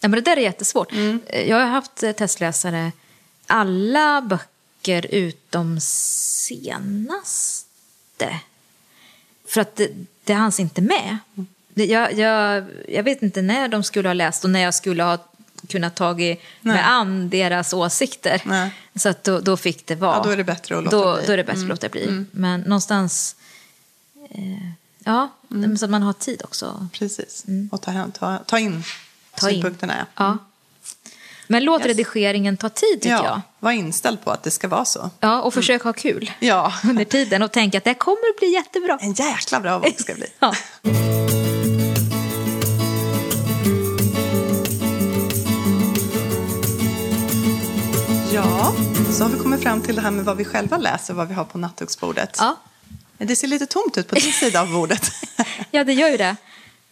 Ja, 0.00 0.08
men 0.08 0.10
det 0.10 0.20
där 0.20 0.36
är 0.36 0.40
jättesvårt. 0.40 0.92
Mm. 0.92 1.20
Eh, 1.26 1.48
Jag 1.48 1.56
har 1.56 1.66
haft 1.66 2.02
eh, 2.02 2.12
testläsare 2.12 2.92
alla 3.46 4.22
böcker 4.22 5.06
utom 5.10 5.80
senaste. 8.18 8.40
För 9.48 9.60
att 9.60 9.76
det, 9.76 9.90
det 10.24 10.32
hanns 10.32 10.60
inte 10.60 10.82
med. 10.82 11.18
Jag, 11.74 12.12
jag, 12.18 12.64
jag 12.88 13.02
vet 13.02 13.22
inte 13.22 13.42
när 13.42 13.68
de 13.68 13.82
skulle 13.82 14.08
ha 14.08 14.14
läst 14.14 14.44
och 14.44 14.50
när 14.50 14.60
jag 14.60 14.74
skulle 14.74 15.02
ha 15.02 15.18
kunnat 15.68 15.94
tagit 15.94 16.40
Nej. 16.60 16.74
med 16.74 16.90
an 16.90 17.30
deras 17.30 17.72
åsikter. 17.72 18.42
Nej. 18.44 18.70
Så 18.94 19.08
att 19.08 19.24
då, 19.24 19.40
då 19.40 19.56
fick 19.56 19.86
det 19.86 19.94
vara. 19.94 20.16
Ja, 20.16 20.22
då 20.22 20.30
är 20.30 20.36
det 20.36 20.44
bättre 20.44 20.78
att 20.78 20.84
låta 20.84 20.96
då, 20.96 21.02
bli. 21.02 21.12
Mm. 21.12 21.26
Då 21.26 21.32
är 21.32 21.36
det 21.36 21.44
bättre 21.44 21.62
att 21.62 21.68
låta 21.68 21.88
bli. 21.88 22.24
Men 22.30 22.60
någonstans... 22.60 23.36
Eh, 24.30 24.70
ja, 25.04 25.28
Mm. 25.50 25.78
så 25.78 25.84
att 25.84 25.90
man 25.90 26.02
har 26.02 26.12
tid 26.12 26.42
också. 26.44 26.88
Precis. 26.92 27.44
Och 27.70 27.82
ta, 27.82 28.10
ta, 28.18 28.38
ta 28.38 28.58
in 28.58 28.66
Mm. 28.66 28.82
Ta 29.34 29.50
in. 29.50 29.54
synpunkterna. 29.54 30.06
Ja. 30.16 30.38
Men 31.46 31.64
låt 31.64 31.80
Yes. 31.80 31.86
redigeringen 31.86 32.56
ta 32.56 32.68
tid 32.68 33.00
tycker 33.00 33.10
Ja, 33.16 33.24
jag. 33.24 33.40
var 33.60 33.72
inställd 33.72 34.24
på 34.24 34.30
att 34.30 34.42
det 34.42 34.50
ska 34.50 34.68
vara 34.68 34.84
så. 34.84 35.10
Ja, 35.20 35.42
och 35.42 35.54
försök 35.54 35.82
ha 35.82 35.92
kul 35.92 36.30
Ja, 36.38 36.72
under 36.90 37.04
tiden 37.04 37.42
och 37.42 37.52
tänka 37.52 37.78
att 37.78 37.84
det 37.84 37.94
kommer 37.94 38.30
att 38.34 38.38
bli 38.38 38.48
jättebra. 38.52 38.98
en 39.00 39.12
jäkla 39.12 39.60
bra 39.60 39.78
bok 39.78 40.00
ska 40.00 40.12
det 40.14 40.18
bli. 40.18 40.28
Ja. 40.40 40.54
Ja, 48.32 48.74
så 49.12 49.24
har 49.24 49.30
vi 49.30 49.38
kommit 49.38 49.62
fram 49.62 49.80
till 49.82 49.94
det 49.96 50.00
här 50.02 50.10
med 50.10 50.24
vad 50.24 50.36
vi 50.36 50.44
själva 50.44 50.78
läser, 50.78 51.14
vad 51.14 51.28
vi 51.28 51.34
har 51.34 51.44
på 51.44 51.58
nattduksbordet. 51.58 52.36
Ja. 52.40 52.56
Det 53.18 53.36
ser 53.36 53.48
lite 53.48 53.66
tomt 53.66 53.98
ut 53.98 54.08
på 54.08 54.14
din 54.14 54.32
sida 54.32 54.60
av 54.60 54.72
bordet. 54.72 55.10
ja, 55.70 55.84
det 55.84 55.92
gör 55.92 56.08
ju 56.08 56.16
det. 56.16 56.36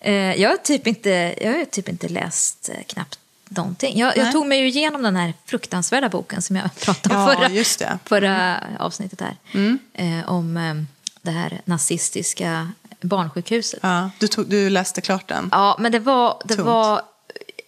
Eh, 0.01 0.15
Jag 0.15 0.51
har 0.51 0.57
typ 0.57 0.87
inte, 0.87 1.35
jag 1.41 1.53
har 1.59 1.65
typ 1.65 1.89
inte 1.89 2.09
läst 2.09 2.69
eh, 2.69 2.83
knappt 2.87 3.19
någonting. 3.49 3.99
Jag, 3.99 4.17
jag 4.17 4.33
tog 4.33 4.47
mig 4.47 4.59
ju 4.61 4.67
igenom 4.69 5.03
den 5.03 5.17
här 5.17 5.35
fruktansvärda 5.47 6.09
boken 6.09 6.43
som 6.43 6.57
jag 6.57 6.75
pratade 6.75 7.15
om 7.15 7.21
Ja, 7.21 7.35
förra, 7.35 7.51
just 7.51 7.79
det. 7.79 7.85
Mm. 7.85 7.99
förra 8.05 8.61
avsnittet 8.79 9.21
här. 9.21 9.37
Eh, 9.95 10.29
om 10.31 10.57
eh, 10.57 10.75
det 11.23 11.31
här 11.31 11.61
nazistiska 11.65 12.73
barnsjukhuset. 13.01 13.81
Ja, 13.83 14.11
du, 14.19 14.29
tog, 14.29 14.47
du 14.47 14.71
läste 14.71 15.01
klart 15.01 15.29
den. 15.29 15.49
Ja, 15.53 15.77
men 15.81 15.93
det 15.93 15.99
var... 15.99 16.43
Det 16.45 16.55
Tungt. 16.55 16.67
var 16.67 17.03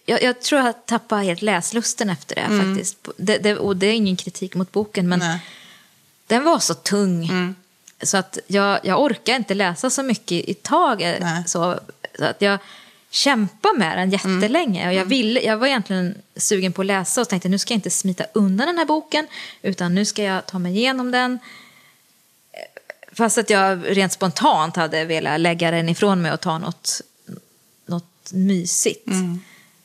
jag, 0.05 0.23
jag 0.23 0.41
tror 0.41 0.61
jag 0.61 0.85
tappade 0.85 1.23
helt 1.23 1.41
läslusten 1.41 2.09
efter 2.09 2.35
det. 2.35 2.65
faktiskt. 2.65 3.07
Det, 3.17 3.37
det, 3.37 3.55
och 3.57 3.77
det 3.77 3.87
är 3.87 3.93
ingen 3.93 4.15
kritik 4.15 4.55
mot 4.55 4.71
boken, 4.71 5.09
men 5.09 5.21
Mm. 5.21 5.31
Nej. 5.33 5.45
den 6.27 6.43
var 6.43 6.59
så 6.59 6.73
tung. 6.73 7.55
Så 8.03 8.17
att 8.17 8.37
jag, 8.47 8.79
jag 8.83 9.01
orkar 9.01 9.35
inte 9.35 9.53
läsa 9.53 9.89
så 9.89 10.03
mycket 10.03 10.49
i 10.49 10.53
taget. 10.53 11.23
Så, 11.49 11.79
så 12.19 12.25
att 12.25 12.41
jag 12.41 12.59
kämpade 13.09 13.77
med 13.79 13.97
den 13.97 14.09
jättelänge. 14.11 14.87
Och 14.87 14.93
jag, 14.93 15.05
ville, 15.05 15.39
jag 15.41 15.57
var 15.57 15.67
egentligen 15.67 16.15
sugen 16.35 16.73
på 16.73 16.81
att 16.81 16.85
läsa 16.85 17.21
och 17.21 17.29
tänkte 17.29 17.49
nu 17.49 17.57
ska 17.59 17.73
jag 17.73 17.77
inte 17.77 17.89
smita 17.89 18.25
undan 18.33 18.67
den 18.67 18.77
här 18.77 18.85
boken. 18.85 19.27
Utan 19.61 19.95
nu 19.95 20.05
ska 20.05 20.23
jag 20.23 20.45
ta 20.45 20.59
mig 20.59 20.77
igenom 20.77 21.11
den. 21.11 21.39
Fast 23.11 23.37
att 23.37 23.49
jag 23.49 23.97
rent 23.97 24.11
spontant 24.13 24.75
hade 24.75 25.05
velat 25.05 25.39
lägga 25.39 25.71
den 25.71 25.89
ifrån 25.89 26.21
mig 26.21 26.31
och 26.31 26.41
ta 26.41 26.57
något, 26.57 27.01
något 27.85 28.31
mysigt. 28.31 29.07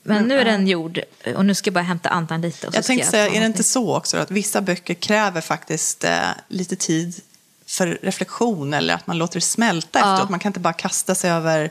Men 0.02 0.24
nu 0.24 0.38
är 0.40 0.44
den 0.44 0.66
gjord 0.66 1.00
och 1.36 1.44
nu 1.44 1.54
ska 1.54 1.68
jag 1.68 1.74
bara 1.74 1.84
hämta 1.84 2.08
andan 2.08 2.40
lite. 2.40 2.66
Och 2.66 2.72
så 2.72 2.78
Jag 2.78 2.84
tänkte 2.84 3.06
säga, 3.10 3.22
är 3.22 3.26
det 3.26 3.30
någonting. 3.34 3.46
inte 3.52 3.62
så 3.62 3.96
också 3.96 4.16
att 4.16 4.30
vissa 4.30 4.60
böcker 4.60 4.94
kräver 4.94 5.40
faktiskt 5.40 6.04
eh, 6.04 6.18
lite 6.48 6.76
tid 6.76 7.20
för 7.66 7.98
reflektion 8.02 8.74
eller 8.74 8.94
att 8.94 9.06
man 9.06 9.18
låter 9.18 9.34
det 9.34 9.40
smälta 9.40 9.98
Ja. 9.98 10.12
efteråt. 10.14 10.30
Man 10.30 10.40
kan 10.40 10.50
inte 10.50 10.60
bara 10.60 10.72
kasta 10.72 11.14
sig 11.14 11.30
över, 11.30 11.70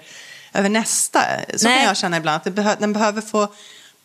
över 0.53 0.69
nästa. 0.69 1.19
Så 1.55 1.67
Nej. 1.67 1.77
kan 1.77 1.85
jag 1.87 1.97
känna 1.97 2.17
ibland, 2.17 2.41
att 2.47 2.53
behö, 2.53 2.75
den 2.79 2.93
behöver 2.93 3.21
få 3.21 3.47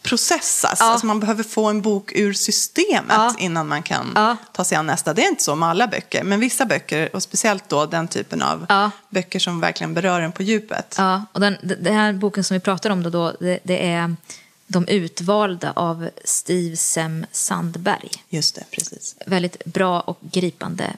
processas. 0.03 0.77
Ja. 0.81 0.87
Alltså 0.87 1.07
man 1.07 1.21
behöver 1.21 1.43
få 1.43 1.67
en 1.67 1.83
bok 1.83 2.13
ur 2.15 2.33
systemet 2.33 3.05
Ja. 3.17 3.35
innan 3.39 3.69
man 3.69 3.83
kan 3.83 4.13
Ja. 4.15 4.37
ta 4.53 4.65
sig 4.65 4.79
an 4.79 4.87
nästa. 4.87 5.15
Det 5.15 5.25
är 5.25 5.29
inte 5.29 5.43
så 5.45 5.55
med 5.55 5.69
alla 5.69 5.87
böcker, 5.87 6.25
men 6.25 6.41
vissa 6.41 6.67
böcker, 6.67 7.17
och 7.17 7.23
speciellt 7.23 7.69
då 7.69 7.87
den 7.87 8.09
typen 8.09 8.43
av 8.43 8.67
Ja. 8.69 8.91
böcker 9.09 9.39
som 9.39 9.61
verkligen 9.61 9.95
berör 9.95 10.21
en 10.21 10.33
på 10.33 10.43
djupet. 10.43 10.95
Ja, 10.99 11.25
och 11.33 11.41
den, 11.41 11.57
den 11.63 11.95
här 11.95 12.13
boken 12.13 12.45
som 12.45 12.55
vi 12.55 12.61
pratar 12.61 12.91
om 12.91 13.03
då, 13.03 13.11
då 13.11 13.33
det, 13.41 13.59
det 13.63 13.87
är 13.93 14.17
De 14.69 14.89
utvalda 14.89 15.73
av 15.77 16.09
Steve 16.25 16.77
Sem 16.77 17.27
Sandberg. 17.33 18.11
Just 18.29 18.55
det, 18.55 18.65
precis. 18.71 19.17
Väldigt 19.27 19.65
bra 19.65 20.01
och 20.01 20.19
gripande 20.21 20.93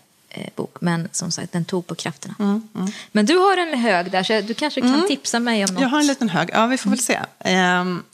bok, 0.57 0.77
men 0.81 1.09
som 1.13 1.31
sagt, 1.31 1.53
den 1.53 1.65
tog 1.65 1.87
på 1.87 1.95
krafterna. 1.95 2.35
Mm, 2.39 2.69
Men 3.13 3.27
du 3.27 3.37
har 3.37 3.57
en 3.57 3.79
hög 3.79 4.11
där, 4.11 4.23
så 4.23 4.41
du 4.41 4.55
kanske 4.55 4.81
kan 4.81 5.07
tipsa 5.09 5.41
mig 5.41 5.65
om 5.65 5.75
något. 5.75 5.83
Jag 5.83 5.89
har 5.89 6.01
en 6.01 6.07
liten 6.07 6.29
hög. 6.29 6.51
Ja, 6.53 6.67
vi 6.67 6.79
får 6.79 6.91
väl 6.91 6.99
se. 6.99 7.21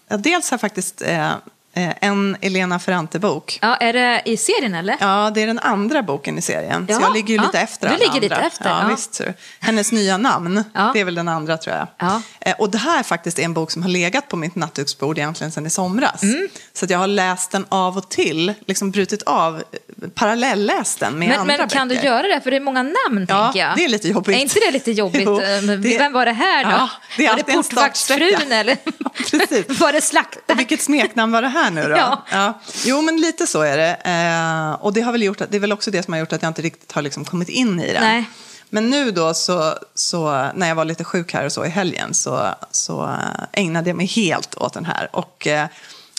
Ja, 0.09 0.17
dels 0.17 0.51
har 0.51 0.55
jag 0.55 0.61
faktiskt 0.61 1.03
eh, 1.03 1.31
eh, 1.31 1.35
en 1.75 2.37
Elena 2.41 2.79
Ferrante-bok. 2.79 3.59
Ja, 3.63 3.77
är 3.77 3.93
det 3.93 4.23
i 4.25 4.37
serien 4.37 4.75
eller? 4.75 4.97
Ja, 5.01 5.31
det 5.35 5.43
är 5.43 5.47
den 5.47 5.59
andra 5.59 6.03
boken 6.03 6.39
i 6.39 6.43
serien. 6.43 6.87
Jaha, 6.89 6.99
så 7.01 7.05
jag 7.07 7.13
ligger 7.15 7.29
ju 7.29 7.37
ja. 7.37 7.43
lite 7.43 7.59
efter 7.61 7.89
Du 7.89 7.97
ligger 7.97 8.21
lite 8.21 8.35
andra. 8.35 8.47
efter, 8.47 8.69
Ja, 8.71 8.83
ja. 8.83 8.89
Visst. 8.89 9.21
Hennes 9.61 9.93
nya 9.93 10.17
namn, 10.17 10.65
Ja. 10.75 10.91
det 10.95 11.01
är 11.01 11.05
väl 11.05 11.15
den 11.15 11.29
andra 11.29 11.57
tror 11.57 11.77
jag. 11.77 11.87
Ja. 11.99 12.23
Eh, 12.41 12.55
och 12.59 12.71
det 12.71 12.79
här 12.79 13.03
faktiskt 13.03 13.39
är 13.39 13.43
en 13.43 13.55
bok 13.55 13.71
som 13.71 13.83
har 13.83 13.89
legat 13.91 14.29
på 14.29 14.37
mitt 14.37 14.55
nattduksbord 14.55 15.19
egentligen 15.19 15.51
sedan 15.53 15.67
i 15.67 15.71
somras. 15.71 16.23
Mm. 16.23 16.49
Så 16.73 16.87
jag 16.89 16.99
har 16.99 17.07
läst 17.07 17.51
den 17.51 17.67
av 17.69 17.97
och 17.99 18.09
till, 18.09 18.55
liksom 18.67 18.91
brutit 18.91 19.23
av, 19.23 19.57
eh, 19.57 20.09
parallelläst 20.15 21.01
den 21.01 21.19
med 21.19 21.29
Men, 21.29 21.41
andra 21.41 21.57
men 21.57 21.69
kan 21.69 21.89
du 21.89 21.95
böcker. 21.95 22.09
göra 22.09 22.23
det? 22.29 22.41
För 22.41 22.51
det 22.51 22.57
är 22.57 22.61
många 22.61 22.83
namn, 22.83 23.27
Ja, 23.29 23.45
tänker 23.45 23.61
jag. 23.61 23.77
det 23.77 23.85
är 23.85 23.89
lite 23.89 24.09
jobbigt. 24.09 24.37
Är 24.37 24.41
inte 24.41 24.61
det 24.61 24.71
lite 24.71 24.91
jobbigt? 24.93 25.23
Jo, 25.27 25.41
Men 25.63 25.83
det- 25.83 25.99
Vem 25.99 26.13
var 26.13 26.25
det 26.27 26.33
här 26.33 26.65
då? 26.65 26.71
Ja, 26.71 26.89
det 27.17 27.25
är 27.27 27.31
var 27.31 27.37
det 27.37 27.43
portvaktsfrun 27.53 28.53
eller? 28.53 28.77
Ja, 28.99 29.11
precis. 29.39 29.69
var 29.81 29.93
det 29.93 30.01
slaktaren? 30.01 30.59
Vilket 30.59 30.83
smeknamn 30.83 31.33
var 31.33 31.43
det 31.43 31.49
här 31.49 31.64
nu 31.71 31.89
då? 31.89 32.23
Ja. 32.31 32.61
Jo, 32.85 33.03
men 33.03 33.17
lite 33.17 33.47
så 33.47 33.63
är 33.63 33.77
det. 33.77 33.95
Eh, 33.95 34.73
och 34.85 34.93
det, 34.93 35.01
har 35.01 35.13
väl 35.13 35.23
gjort 35.23 35.41
att, 35.41 35.51
det 35.51 35.57
är 35.57 35.61
väl 35.61 35.73
också 35.73 35.91
det 35.91 36.03
som 36.03 36.13
har 36.13 36.21
gjort 36.21 36.33
att 36.33 36.43
jag 36.43 36.51
inte 36.51 36.63
riktigt 36.63 36.93
har 36.93 37.03
liksom 37.03 37.25
kommit 37.25 37.49
in 37.49 37.81
i 37.81 37.93
den. 37.93 38.03
Nej. 38.03 38.25
Men 38.71 38.91
nu 38.91 39.11
då, 39.11 39.35
så, 39.35 39.75
så, 39.95 40.49
när 40.55 40.69
jag 40.69 40.75
var 40.75 40.85
lite 40.85 41.05
sjuk 41.05 41.33
här 41.35 41.45
och 41.45 41.53
så 41.53 41.65
i 41.65 41.69
helgen, 41.69 42.15
så, 42.15 42.55
så 42.71 43.05
eh, 43.05 43.45
ägnade 43.53 43.91
jag 43.91 43.97
mig 43.97 44.07
helt 44.07 44.55
åt 44.55 44.73
den 44.75 44.85
här. 44.85 45.09
Och 45.13 45.47
eh, 45.47 45.63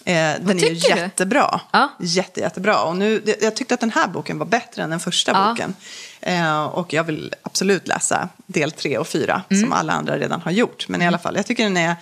eh, 0.05 0.35
den 0.41 0.49
är 0.49 0.53
ju 0.53 0.69
du? 0.69 0.73
jättebra. 0.73 1.61
Ja. 1.71 1.89
Jätte, 1.99 2.39
jättebra. 2.39 2.81
Och 2.83 2.95
nu, 2.97 3.35
jag 3.41 3.55
tyckte 3.55 3.73
att 3.73 3.79
den 3.79 3.91
här 3.91 4.07
boken 4.07 4.37
var 4.39 4.45
bättre 4.45 4.83
än 4.83 4.89
den 4.89 4.99
första 4.99 5.31
Ja. 5.31 5.49
boken. 5.49 5.73
Eh, 6.21 6.63
och 6.63 6.93
jag 6.93 7.03
vill 7.03 7.33
absolut 7.43 7.87
läsa 7.87 8.29
del 8.47 8.71
tre 8.71 8.97
och 8.97 9.07
fyra, 9.07 9.41
Mm. 9.49 9.63
som 9.63 9.73
alla 9.73 9.93
andra 9.93 10.17
redan 10.17 10.41
har 10.41 10.51
gjort. 10.51 10.87
Men 10.87 11.01
i 11.01 11.07
alla 11.07 11.19
fall, 11.19 11.35
jag 11.35 11.45
tycker 11.45 11.63
den 11.63 11.77
är... 11.77 11.95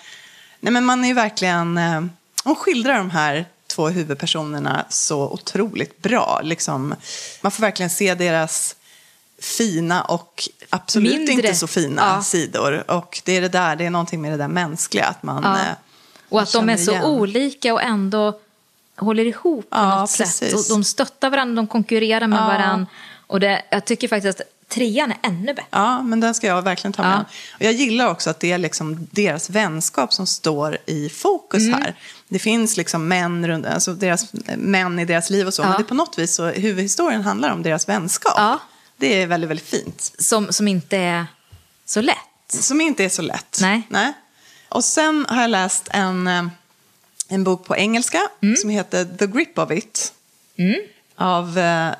Nej, 0.59 0.73
men 0.73 0.85
man 0.85 1.03
är 1.03 1.07
ju 1.07 1.13
verkligen... 1.13 1.77
Eh, 1.77 2.01
hon 2.43 2.55
skildrar 2.55 2.97
de 2.97 3.09
här 3.09 3.45
två 3.67 3.87
huvudpersonerna 3.89 4.85
så 4.89 5.21
otroligt 5.29 6.01
bra. 6.01 6.39
Liksom, 6.43 6.95
man 7.41 7.51
får 7.51 7.61
verkligen 7.61 7.89
se 7.89 8.15
deras 8.15 8.75
fina 9.41 10.01
och 10.03 10.49
absolut 10.69 11.13
Mindre. 11.17 11.33
inte 11.33 11.55
så 11.55 11.67
fina 11.67 12.01
Ja. 12.17 12.23
sidor. 12.23 12.91
Och 12.91 13.21
det 13.25 13.37
är 13.37 13.41
det 13.41 13.49
där, 13.49 13.75
det 13.75 13.85
är 13.85 13.89
någonting 13.89 14.21
med 14.21 14.31
det 14.31 14.37
där 14.37 14.47
mänskliga. 14.47 15.05
Att 15.05 15.23
man, 15.23 15.43
Ja. 15.43 15.59
eh, 15.59 15.75
Och 16.29 16.41
att 16.41 16.51
de 16.53 16.69
är 16.69 16.77
så 16.77 16.91
igen. 16.91 17.03
olika 17.05 17.73
och 17.73 17.81
ändå 17.81 18.39
håller 18.95 19.25
ihop 19.25 19.69
på 19.69 19.77
Ja, 19.77 19.99
något 19.99 20.09
sätt. 20.09 20.27
precis. 20.27 20.53
Och 20.53 20.75
de 20.75 20.83
stöttar 20.83 21.29
varandra, 21.29 21.55
de 21.55 21.67
konkurrerar 21.67 22.27
med 22.27 22.39
Ja. 22.39 22.45
varandra. 22.47 22.87
Och 23.27 23.39
det, 23.39 23.61
jag 23.71 23.85
tycker 23.85 24.07
faktiskt 24.07 24.39
att 24.39 24.47
trean 24.67 25.11
är 25.11 25.17
ännu 25.23 25.45
bättre. 25.53 25.65
Ja, 25.69 26.01
men 26.01 26.19
den 26.19 26.33
ska 26.35 26.47
jag 26.47 26.61
verkligen 26.61 26.93
ta 26.93 27.01
med. 27.03 27.11
Ja. 27.11 27.55
Och 27.55 27.61
jag 27.65 27.73
gillar 27.73 28.07
också 28.09 28.29
att 28.29 28.39
det 28.39 28.51
är 28.51 28.57
liksom 28.57 29.07
deras 29.11 29.49
vänskap 29.49 30.13
som 30.13 30.27
står 30.27 30.77
i 30.85 31.09
fokus 31.09 31.63
Mm. 31.63 31.81
här. 31.81 31.95
Det 32.34 32.39
finns 32.39 32.77
liksom 32.77 33.07
män, 33.07 33.47
runt, 33.47 33.65
alltså 33.65 33.93
deras, 33.93 34.25
män 34.57 34.99
i 34.99 35.05
deras 35.05 35.29
liv 35.29 35.47
och 35.47 35.53
så, 35.53 35.61
Ja. 35.61 35.67
men 35.67 35.77
det 35.77 35.84
är 35.84 35.88
på 35.88 35.93
något 35.93 36.19
vis 36.19 36.36
så 36.36 36.45
huvudhistorien 36.47 37.21
handlar 37.21 37.51
om 37.51 37.63
deras 37.63 37.89
vänskap. 37.89 38.34
Ja. 38.38 38.59
Det 38.97 39.21
är 39.21 39.27
väldigt, 39.27 39.49
väldigt 39.49 39.67
fint. 39.67 40.11
Som, 40.19 40.53
som 40.53 40.67
inte 40.67 40.97
är 40.97 41.25
så 41.86 42.01
lätt. 42.01 42.17
Som 42.49 42.81
inte 42.81 43.03
är 43.05 43.09
så 43.09 43.21
lätt. 43.21 43.59
Nej. 43.61 44.13
Och 44.69 44.84
sen 44.84 45.25
har 45.29 45.41
jag 45.41 45.49
läst 45.49 45.88
en, 45.91 46.27
eh, 46.27 46.43
en 47.27 47.43
bok 47.43 47.65
på 47.65 47.75
engelska 47.75 48.21
Mm. 48.41 48.55
som 48.55 48.69
heter 48.69 49.05
The 49.17 49.27
Grip 49.27 49.57
of 49.59 49.71
It. 49.71 50.13
Av, 51.15 51.57
eh, 51.59 51.91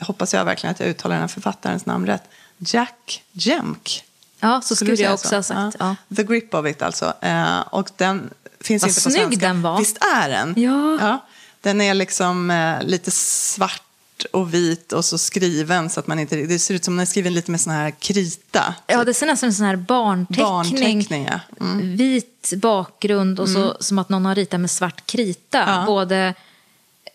hoppas 0.00 0.34
jag 0.34 0.44
verkligen 0.44 0.70
att 0.72 0.80
jag 0.80 0.88
uttalar 0.88 1.14
den 1.14 1.20
här 1.22 1.28
författarens 1.28 1.86
namn 1.86 2.06
rätt, 2.06 2.22
Jack 2.58 3.22
Jemk. 3.32 4.04
Ja, 4.40 4.60
så 4.60 4.76
skulle 4.76 4.94
jag 4.94 5.14
också 5.14 5.28
så? 5.28 5.34
ha 5.36 5.42
sagt. 5.42 5.76
Ja. 5.80 5.96
The 6.16 6.22
Grip 6.22 6.54
of 6.54 6.66
It 6.66 6.82
alltså. 6.82 7.12
Eh, 7.20 7.60
och 7.60 7.90
den 7.96 8.30
finns 8.66 8.82
Vad 8.82 8.90
inte 8.90 9.00
på 9.00 9.10
snygg 9.10 9.22
svenska. 9.22 9.46
den 9.46 9.62
var. 9.62 9.78
Visst 9.78 9.98
är 10.16 10.28
den? 10.28 10.54
Ja. 10.56 11.26
Den 11.60 11.80
är 11.80 11.94
liksom 11.94 12.50
eh, 12.50 12.82
lite 12.82 13.10
svart 13.10 13.82
och 14.32 14.54
vit 14.54 14.92
och 14.92 15.04
så 15.04 15.18
skriven 15.18 15.90
så 15.90 16.00
att 16.00 16.06
man 16.06 16.18
inte... 16.18 16.36
Det 16.36 16.58
ser 16.58 16.74
ut 16.74 16.84
som 16.84 16.94
den 16.96 17.00
är 17.00 17.06
skriven 17.06 17.34
lite 17.34 17.50
med 17.50 17.60
sån 17.60 17.72
här 17.72 17.90
krita. 17.90 18.74
Ja, 18.86 19.04
det 19.04 19.14
ser 19.14 19.26
nästan 19.26 19.32
ut 19.32 19.38
som 19.38 19.46
en 19.46 19.54
sån 19.54 19.66
här 19.66 19.76
barnteckning. 19.76 20.46
Barnteckning, 20.46 21.28
ja. 21.30 21.40
Mm. 21.60 21.96
Vit 21.96 22.52
bakgrund 22.56 23.40
och 23.40 23.48
så 23.48 23.76
som 23.80 23.98
att 23.98 24.08
någon 24.08 24.26
har 24.26 24.34
ritat 24.34 24.60
med 24.60 24.70
svart 24.70 25.06
krita. 25.06 25.58
Ja. 25.58 25.82
Både 25.86 26.34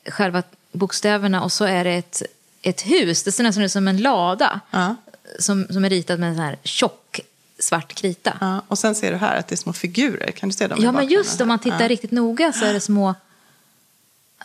själva 0.05 0.43
bokstäverna 0.71 1.43
och 1.43 1.51
så 1.51 1.65
är 1.65 1.83
det 1.83 1.91
ett, 1.91 2.21
ett 2.61 2.81
hus. 2.81 3.23
Det 3.23 3.31
ser 3.31 3.43
nästan 3.43 3.63
ut 3.63 3.71
som 3.71 3.87
en 3.87 3.97
lada. 3.97 4.59
Ja. 4.71 4.95
Som, 5.39 5.67
som 5.69 5.85
är 5.85 5.89
ritad 5.89 6.19
med 6.19 6.29
en 6.29 6.35
sån 6.35 6.45
här 6.45 6.57
tjock 6.63 7.00
svart 7.61 7.93
krita. 7.93 8.37
Ja, 8.41 8.47
Ja, 8.55 8.61
och 8.67 8.79
sen 8.79 8.95
ser 8.95 9.11
du 9.11 9.17
här 9.17 9.37
att 9.37 9.47
det 9.47 9.55
är 9.55 9.57
små 9.57 9.73
figurer. 9.73 10.31
Kan 10.31 10.49
du 10.49 10.53
se 10.55 10.67
dem 10.67 10.83
i 10.83 10.91
men 10.91 11.07
just 11.07 11.33
här? 11.33 11.41
om 11.41 11.47
man 11.47 11.59
tittar 11.59 11.81
Ja. 11.81 11.87
riktigt 11.87 12.11
noga 12.11 12.53
så 12.53 12.65
är 12.65 12.73
det 12.73 12.79
små, 12.81 13.15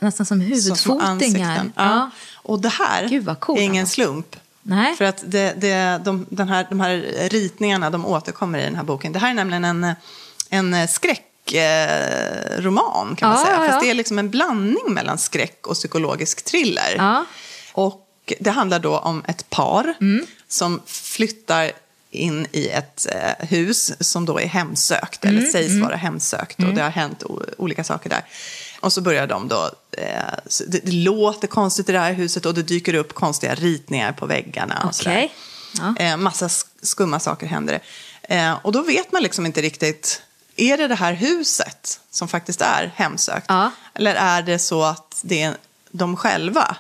nästan 0.01 0.27
som 0.27 0.41
Som 0.41 0.41
huvudfotingar. 0.41 1.07
ansikten. 1.11 1.73
Ja. 1.77 2.11
Och 2.35 2.61
det 2.61 2.69
här 2.69 3.09
Gud, 3.09 3.41
cool 3.41 3.59
är 3.59 3.63
ingen 3.63 3.87
slump. 3.87 4.37
Nej. 4.63 4.97
För 4.97 5.05
att 5.05 5.23
det, 5.27 5.53
det, 5.61 6.01
de, 6.05 6.27
den 6.31 6.49
här, 6.49 6.67
de 6.71 6.81
här 6.81 6.97
ritningarna 7.31 7.91
de 7.91 8.07
återkommer 8.07 8.59
i 8.59 8.63
den 8.63 8.77
här 8.77 8.83
boken. 8.85 9.13
Det 9.13 9.19
här 9.19 9.31
är 9.31 9.35
nämligen 9.35 9.65
en, 9.65 9.95
en 10.51 10.89
skräckroman 10.89 11.23
roman, 12.59 13.17
kan 13.17 13.29
man 13.29 13.39
Ja, 13.39 13.45
säga. 13.45 13.57
ja, 13.57 13.65
ja. 13.65 13.71
Fast 13.71 13.81
det 13.85 13.91
är 13.91 13.95
liksom 13.95 14.19
en 14.19 14.31
blandning 14.31 14.85
mellan 14.95 15.19
skräck 15.19 15.67
och 15.67 15.75
psykologisk 15.75 16.45
thriller. 16.45 16.95
Ja. 16.97 17.25
Och 17.73 18.33
det 18.41 18.51
handlar 18.51 18.79
då 18.79 18.99
om 18.99 19.23
ett 19.29 19.51
par 19.51 19.95
Mm. 20.01 20.27
som 20.49 20.83
flyttar 20.87 21.73
in 22.17 22.47
i 22.53 22.69
ett 22.69 23.07
eh, 23.13 23.47
hus 23.49 23.93
som 24.01 24.25
då 24.27 24.41
är 24.41 24.47
hemsökt, 24.47 25.25
eller 25.25 25.39
Mm, 25.39 25.51
sägs 25.53 25.83
vara 25.83 25.97
hemsökt. 25.97 26.59
Och 26.63 26.75
det 26.75 26.83
har 26.83 26.91
hänt 26.91 27.23
olika 27.59 27.85
saker 27.85 28.11
där. 28.11 28.25
Och 28.81 28.93
så 28.93 29.01
börjar 29.01 29.27
de 29.27 29.49
då, 29.49 29.71
eh, 29.93 30.07
det, 30.67 30.79
det 30.87 30.93
låter 30.93 31.49
konstigt 31.49 31.89
i 31.89 31.93
det 31.93 31.99
här 31.99 32.13
huset 32.13 32.47
och 32.47 32.55
det 32.55 32.63
dyker 32.63 32.95
upp 32.95 33.15
konstiga 33.15 33.55
ritningar 33.55 34.13
på 34.13 34.27
väggarna. 34.27 34.83
Och. 34.85 34.91
Okej. 35.01 35.33
Ja. 35.79 35.95
Eh, 36.05 36.17
massa 36.17 36.47
sk- 36.49 36.67
skumma 36.83 37.21
saker 37.21 37.47
händer. 37.47 37.81
Och 38.63 38.73
då 38.73 38.83
vet 38.83 39.13
man 39.13 39.23
liksom 39.23 39.47
inte 39.47 39.63
riktigt, 39.63 40.23
är 40.57 40.77
det 40.77 40.89
det 40.89 40.95
här 40.95 41.13
huset 41.13 42.01
som 42.11 42.29
faktiskt 42.29 42.61
är 42.61 42.93
hemsökt? 42.97 43.47
Ja. 43.49 43.71
Eller 43.95 44.15
är 44.15 44.43
det 44.43 44.59
så 44.59 44.83
att 44.85 45.21
det 45.23 45.43
är 45.43 45.57
de 45.91 46.17
själva, 46.17 46.77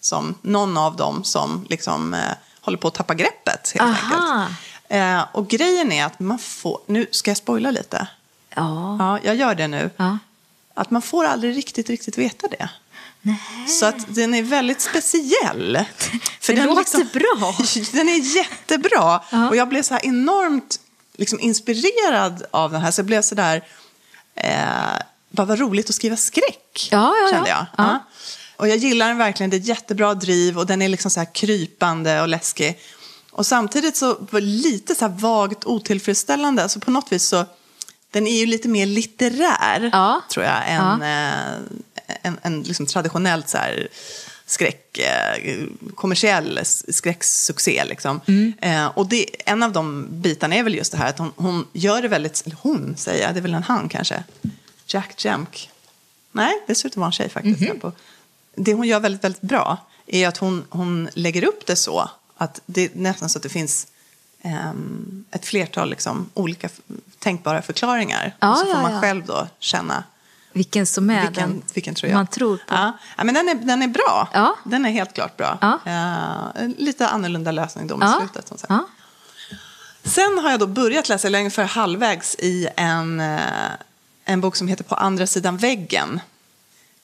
som, 0.00 0.34
någon 0.42 0.76
av 0.76 0.96
dem 0.96 1.24
som 1.24 1.66
liksom 1.70 2.16
håller 2.60 2.78
på 2.78 2.88
att 2.88 2.94
tappa 2.94 3.14
greppet 3.14 3.72
helt 3.74 3.80
Aha. 3.98 4.36
enkelt. 4.44 4.58
Eh, 4.88 5.24
och 5.32 5.48
grejen 5.48 5.92
är 5.92 6.04
att 6.04 6.20
man 6.20 6.38
får, 6.38 6.80
nu 6.86 7.06
ska 7.10 7.30
jag 7.30 7.38
spoila 7.38 7.70
lite. 7.70 8.08
Ja. 8.54 8.96
Ja, 8.98 9.18
jag 9.22 9.36
gör 9.36 9.54
det 9.54 9.68
nu. 9.68 9.90
Ja. 9.96 10.18
Att 10.74 10.90
man 10.90 11.02
får 11.02 11.24
aldrig 11.24 11.56
riktigt, 11.56 11.90
riktigt 11.90 12.18
veta 12.18 12.48
det. 12.48 12.68
Så 13.68 13.86
att 13.86 14.14
den 14.14 14.34
är 14.34 14.42
väldigt 14.42 14.80
speciell. 14.80 15.84
För 16.40 16.52
Det 16.52 16.60
den 16.60 16.68
låter 16.68 17.04
bra. 17.04 17.54
Den 17.92 18.08
är 18.08 18.36
jättebra. 18.36 19.20
Och 19.48 19.56
jag 19.56 19.68
blev 19.68 19.82
så 19.82 19.94
här 19.94 20.06
enormt 20.06 20.80
liksom, 21.16 21.40
inspirerad 21.40 22.44
av 22.50 22.72
den 22.72 22.80
här. 22.80 22.90
Så 22.90 22.98
jag 22.98 23.06
blev 23.06 23.22
så 23.22 23.34
där, 23.34 23.64
eh, 24.34 24.52
bara 25.30 25.46
vad 25.46 25.58
roligt 25.58 25.88
att 25.88 25.94
skriva 25.94 26.16
skräck. 26.16 26.88
Ja, 26.90 27.14
ja, 27.16 27.22
ja. 27.22 27.30
Kände 27.30 27.48
jag. 27.48 27.66
Ja. 27.76 27.84
Ja. 27.84 27.98
Och 28.56 28.68
jag 28.68 28.76
gillar 28.76 29.08
den 29.08 29.18
verkligen. 29.18 29.50
Det 29.50 29.56
är 29.56 29.60
ett 29.60 29.66
jättebra 29.66 30.14
driv 30.14 30.58
och 30.58 30.66
den 30.66 30.82
är 30.82 30.88
liksom 30.88 31.10
så 31.10 31.20
här 31.20 31.34
krypande 31.34 32.20
och 32.20 32.28
läskig. 32.28 32.78
Och 33.38 33.46
samtidigt 33.46 33.96
så 33.96 34.06
var 34.30 34.40
det 34.40 34.46
lite 34.46 34.94
så 34.94 35.04
här 35.04 35.12
vagt 35.12 35.64
otillfredsställande. 35.64 36.62
Alltså 36.62 36.80
på 36.80 36.90
något 36.90 37.12
vis 37.12 37.22
så, 37.22 37.44
den 38.10 38.26
är 38.26 38.38
ju 38.40 38.46
lite 38.46 38.68
mer 38.68 38.86
litterär, 38.86 39.90
Ja. 39.92 40.20
tror 40.30 40.44
jag, 40.46 40.62
än 40.66 41.02
eh, 41.02 41.54
en, 42.22 42.38
en 42.42 42.62
liksom 42.62 42.86
traditionellt 42.86 43.48
så 43.48 43.58
här 43.58 43.88
skräck, 44.46 44.98
eh, 44.98 45.64
kommersiell 45.94 46.60
skräcksuccé. 46.88 47.84
Liksom. 47.84 48.20
Eh, 48.60 48.86
och 48.86 49.06
det, 49.08 49.48
en 49.50 49.62
av 49.62 49.72
de 49.72 50.06
bitarna 50.10 50.54
är 50.54 50.62
väl 50.62 50.74
just 50.74 50.92
det 50.92 50.98
här 50.98 51.08
att 51.08 51.18
hon, 51.18 51.32
hon 51.36 51.66
gör 51.72 52.02
det 52.02 52.08
väldigt, 52.08 52.42
eller 52.46 52.56
hon 52.60 52.94
säger 52.96 53.22
jag, 53.26 53.34
det 53.34 53.40
är 53.40 53.42
väl 53.42 53.54
en 53.54 53.62
han 53.62 53.88
kanske, 53.88 54.22
Jack 54.86 55.24
Jemk. 55.24 55.70
Nej, 56.32 56.52
det 56.66 56.74
ser 56.74 56.86
ut 56.88 56.92
att 56.92 56.96
vara 56.96 57.06
en 57.06 57.12
tjej 57.12 57.28
faktiskt. 57.28 57.80
På. 57.80 57.92
Det 58.56 58.74
hon 58.74 58.86
gör 58.86 59.00
väldigt, 59.00 59.24
väldigt 59.24 59.42
bra 59.42 59.78
är 60.06 60.28
att 60.28 60.36
hon, 60.36 60.64
hon 60.68 61.08
lägger 61.14 61.44
upp 61.44 61.66
det 61.66 61.76
så 61.76 62.10
att 62.38 62.60
det 62.66 62.84
är 62.84 62.90
nästan 62.94 63.28
så 63.28 63.38
att 63.38 63.42
det 63.42 63.48
finns 63.48 63.86
ehm, 64.42 65.24
ett 65.30 65.46
flertal 65.46 65.90
liksom, 65.90 66.30
olika 66.34 66.68
tänkbara 67.18 67.62
förklaringar. 67.62 68.36
Ja, 68.40 68.50
och 68.50 68.58
så 68.58 68.64
får 68.64 68.74
ja, 68.74 68.82
man 68.82 68.92
ja. 68.92 69.00
själv 69.00 69.26
då 69.26 69.48
känna 69.58 70.04
Vilken 70.52 70.86
som 70.86 71.10
är 71.10 71.26
vilken, 71.26 71.50
den 71.50 71.62
vilken 71.74 71.94
tror 71.94 72.10
jag. 72.10 72.16
man 72.16 72.26
tror 72.26 72.56
på. 72.56 72.62
Ja, 73.16 73.24
men 73.24 73.34
den 73.34 73.48
är, 73.48 73.54
den 73.54 73.82
är 73.82 73.88
bra. 73.88 74.28
Ja. 74.32 74.56
Den 74.64 74.86
är 74.86 74.90
helt 74.90 75.14
klart 75.14 75.36
bra. 75.36 75.58
Ja. 75.60 75.78
En 76.54 76.74
lite 76.78 77.08
annorlunda 77.08 77.52
lösning 77.52 77.86
då 77.86 77.98
Ja. 78.00 78.16
slutet. 78.20 78.48
Som 78.48 78.58
sagt. 78.58 78.72
Sen 80.04 80.38
har 80.38 80.50
jag 80.50 80.60
då 80.60 80.66
börjat 80.66 81.08
läsa, 81.08 81.26
eller 81.26 81.38
ungefär 81.38 81.64
halvvägs, 81.64 82.34
i 82.34 82.68
en, 82.76 83.20
eh, 83.20 83.40
en 84.24 84.40
bok 84.40 84.56
som 84.56 84.68
heter 84.68 84.84
På 84.84 84.94
andra 84.94 85.26
sidan 85.26 85.56
väggen. 85.56 86.20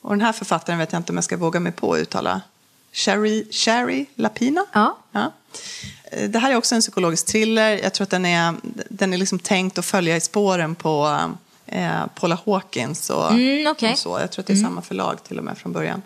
Och 0.01 0.11
den 0.11 0.21
här 0.21 0.33
författaren 0.33 0.79
vet 0.79 0.93
jag 0.93 0.99
inte 1.01 1.13
om 1.13 1.17
jag 1.17 1.25
ska 1.25 1.37
våga 1.37 1.61
mig 1.61 1.73
på 1.73 1.93
att 1.93 1.99
uttala. 1.99 2.41
Sherry, 2.95 3.45
Sherry 3.53 4.07
Lapina? 4.15 4.67
Ja. 4.73 4.99
Eh, 6.13 6.29
Det 6.31 6.39
här 6.39 6.51
är 6.53 6.57
också 6.57 6.75
en 6.75 6.81
psykologisk 6.81 7.27
thriller. 7.27 7.81
Jag 7.83 7.95
tror 7.95 8.03
att 8.05 8.11
den 8.11 8.27
är, 8.27 8.55
den 8.91 9.13
är 9.13 9.19
liksom 9.19 9.39
tänkt 9.39 9.79
att 9.79 9.85
följa 9.87 10.17
i 10.17 10.21
spåren 10.21 10.75
på 10.75 11.21
eh, 11.67 12.07
Paula 12.15 12.39
Hawkins 12.47 13.11
och, 13.11 13.31
Mm, 13.33 13.67
okej. 13.71 13.93
och 13.93 13.99
så. 13.99 14.19
Jag 14.21 14.31
tror 14.33 14.43
att 14.43 14.47
det 14.47 14.53
är 14.53 14.57
samma 14.63 14.83
förlag 14.83 15.25
till 15.25 15.39
och 15.39 15.45
med 15.45 15.59
från 15.59 15.73
början. 15.73 16.03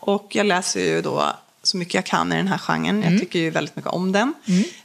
Och 0.00 0.26
jag 0.36 0.46
läser 0.46 0.80
ju 0.80 1.02
då 1.02 1.24
så 1.62 1.76
mycket 1.76 1.94
jag 1.94 2.04
kan 2.06 2.32
i 2.32 2.36
den 2.36 2.48
här 2.48 2.58
genren. 2.58 3.02
Jag 3.02 3.20
tycker 3.20 3.38
ju 3.38 3.50
väldigt 3.50 3.76
mycket 3.76 3.90
om 3.90 4.12
den. 4.12 4.34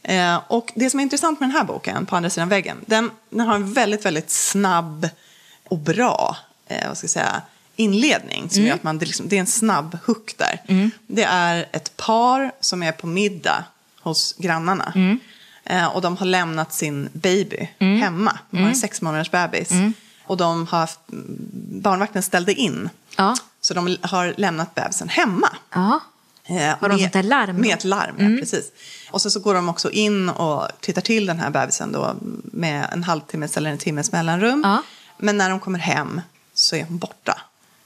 Eh, 0.03 0.39
och 0.47 0.71
det 0.75 0.89
som 0.89 0.99
är 0.99 1.03
intressant 1.03 1.39
med 1.39 1.49
den 1.49 1.55
här 1.57 1.63
boken, 1.63 2.05
På 2.05 2.15
andra 2.15 2.29
sidan 2.29 2.49
väggen, 2.49 2.77
den, 2.85 3.11
den 3.29 3.47
har 3.47 3.55
en 3.55 3.73
väldigt, 3.73 4.05
väldigt 4.05 4.29
snabb 4.31 5.09
och 5.69 5.77
bra 5.77 6.37
eh, 6.67 6.87
vad 6.87 6.97
ska 6.97 7.05
jag 7.05 7.11
säga, 7.11 7.41
inledning. 7.75 8.49
Som 8.49 8.63
gör 8.63 8.73
att 8.75 8.83
man, 8.83 8.97
det, 8.97 9.05
liksom, 9.05 9.27
det 9.29 9.35
är 9.35 9.39
en 9.39 9.47
snabb 9.47 9.97
hook 10.05 10.33
där. 10.37 10.59
Det 11.07 11.23
är 11.23 11.65
ett 11.71 11.97
par 11.97 12.51
som 12.59 12.83
är 12.83 12.91
på 12.91 13.07
middag 13.07 13.63
hos 14.01 14.35
grannarna. 14.37 15.17
Eh, 15.63 15.85
och 15.87 16.01
de 16.01 16.17
har 16.17 16.25
lämnat 16.25 16.73
sin 16.73 17.09
baby 17.13 17.69
hemma. 17.79 18.39
De 18.49 18.57
har 18.61 18.69
en 18.69 18.75
sex 18.75 19.01
månaders 19.01 19.31
bebis. 19.31 19.69
Och 20.25 20.37
de 20.37 20.67
har 20.67 20.79
haft, 20.79 20.99
barnvakten 21.81 22.23
ställde 22.23 22.53
in. 22.53 22.89
Ja. 23.17 23.35
Så 23.61 23.73
de 23.73 23.97
har 24.01 24.33
lämnat 24.37 24.75
bebisen 24.75 25.09
hemma. 25.09 25.49
Ja. 25.73 25.99
Eh, 26.43 26.75
Har 26.79 26.89
de 26.89 26.99
sånt 26.99 27.13
där 27.13 27.23
larm? 27.23 27.55
Med 27.55 27.73
ett 27.77 27.83
larm, 27.83 28.15
ja, 28.17 28.39
precis. 28.39 28.71
Och 29.11 29.21
sen 29.21 29.31
så 29.31 29.39
går 29.39 29.53
de 29.53 29.69
också 29.69 29.91
in 29.91 30.29
och 30.29 30.67
tittar 30.79 31.01
till 31.01 31.25
den 31.25 31.39
här 31.39 31.49
bebisen 31.49 31.91
då 31.91 32.15
med 32.43 32.87
en 32.91 33.03
halvtimmes 33.03 33.57
eller 33.57 33.69
en 33.71 33.77
timmes 33.77 34.11
mellanrum. 34.11 34.61
Ja. 34.65 34.83
Men 35.17 35.37
när 35.37 35.49
de 35.49 35.59
kommer 35.59 35.79
hem 35.79 36.21
så 36.53 36.75
är 36.75 36.83
hon 36.85 36.97
borta. 36.97 37.41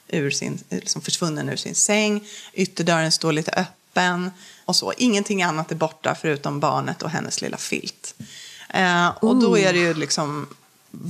Ur 0.08 0.32
sin, 0.32 0.60
liksom 0.70 1.02
försvunnen 1.02 1.50
ur 1.50 1.56
sin 1.56 1.76
säng. 1.76 2.28
Ytterdörren 2.54 3.12
står 3.12 3.32
lite 3.32 3.52
öppen. 3.52 4.32
Och 4.66 4.76
så. 4.76 4.94
Ingenting 4.98 5.44
annat 5.44 5.72
är 5.72 5.76
borta 5.76 6.16
förutom 6.22 6.60
barnet 6.60 7.02
och 7.04 7.10
hennes 7.10 7.42
lilla 7.42 7.58
filt. 7.58 8.16
Eh, 8.70 9.08
och 9.08 9.36
då 9.36 9.58
är 9.58 9.74
det 9.74 9.80
ju 9.80 9.94
liksom, 9.94 10.48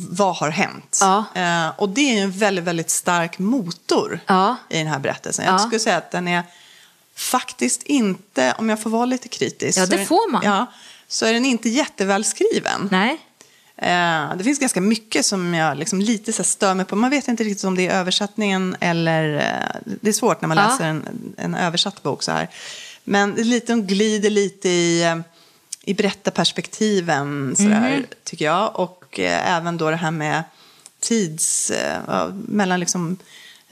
vad 0.10 0.36
har 0.36 0.50
hänt? 0.50 0.98
Ja. 1.02 1.24
Eh, 1.36 1.68
och 1.78 1.90
det 1.90 2.18
är 2.18 2.24
en 2.24 2.32
väldigt, 2.32 2.64
väldigt 2.66 2.90
stark 2.90 3.40
motor 3.40 4.20
Ja. 4.26 4.56
i 4.70 4.78
den 4.78 4.88
här 4.88 5.00
berättelsen. 5.00 5.46
Jag 5.46 5.54
Ja. 5.54 5.60
skulle 5.60 5.80
säga 5.80 5.98
att 5.98 6.12
den 6.12 6.28
är 6.28 6.44
faktiskt 7.16 7.84
inte, 7.84 8.56
om 8.58 8.70
jag 8.70 8.82
får 8.82 8.90
vara 8.90 9.06
lite 9.06 9.28
kritisk. 9.28 9.78
Ja, 9.78 9.86
så 9.86 9.92
det 9.92 10.02
är 10.02 10.06
får 10.06 10.32
man. 10.32 10.42
Ja, 10.46 10.66
så 11.08 11.26
är 11.26 11.34
den 11.34 11.46
inte 11.46 11.70
jättevälskriven. 11.70 12.88
Nej. 12.92 13.18
Eh, 13.78 14.36
det 14.38 14.44
finns 14.44 14.60
ganska 14.60 14.82
mycket 14.82 15.26
som 15.26 15.54
jag 15.54 15.78
liksom 15.78 16.00
lite 16.02 16.34
så 16.34 16.44
stör 16.44 16.74
mig 16.74 16.86
på. 16.86 16.96
Man 16.96 17.10
vet 17.10 17.28
inte 17.28 17.44
riktigt 17.44 17.64
om 17.64 17.76
det 17.76 17.88
är 17.88 18.00
översättningen 18.00 18.76
eller... 18.80 19.36
Eh, 19.36 19.82
det 20.02 20.10
är 20.10 20.14
svårt 20.14 20.42
när 20.42 20.48
man 20.48 20.58
Ja. 20.58 20.68
läser 20.70 20.86
en, 20.86 21.34
en 21.38 21.56
översatt 21.56 22.04
bok 22.04 22.24
så 22.24 22.32
här. 22.32 22.50
Men 23.04 23.36
det 23.36 23.42
är 23.42 23.46
lite, 23.46 23.72
de 23.74 23.88
glider 23.88 24.30
lite 24.30 24.70
i, 24.70 25.04
eh, 25.04 25.18
i 25.82 25.94
berättarperspektiven, 25.94 27.56
så 27.56 27.64
där, 27.64 27.90
Mhm. 27.98 28.04
tycker 28.24 28.46
jag. 28.46 28.80
Och 28.80 29.20
eh, 29.20 29.56
även 29.58 29.78
då 29.78 29.90
det 29.90 29.96
här 29.96 30.12
med 30.12 30.44
tids... 31.00 31.72
Eh, 31.72 32.28
mellan 32.48 32.80
liksom 32.80 33.18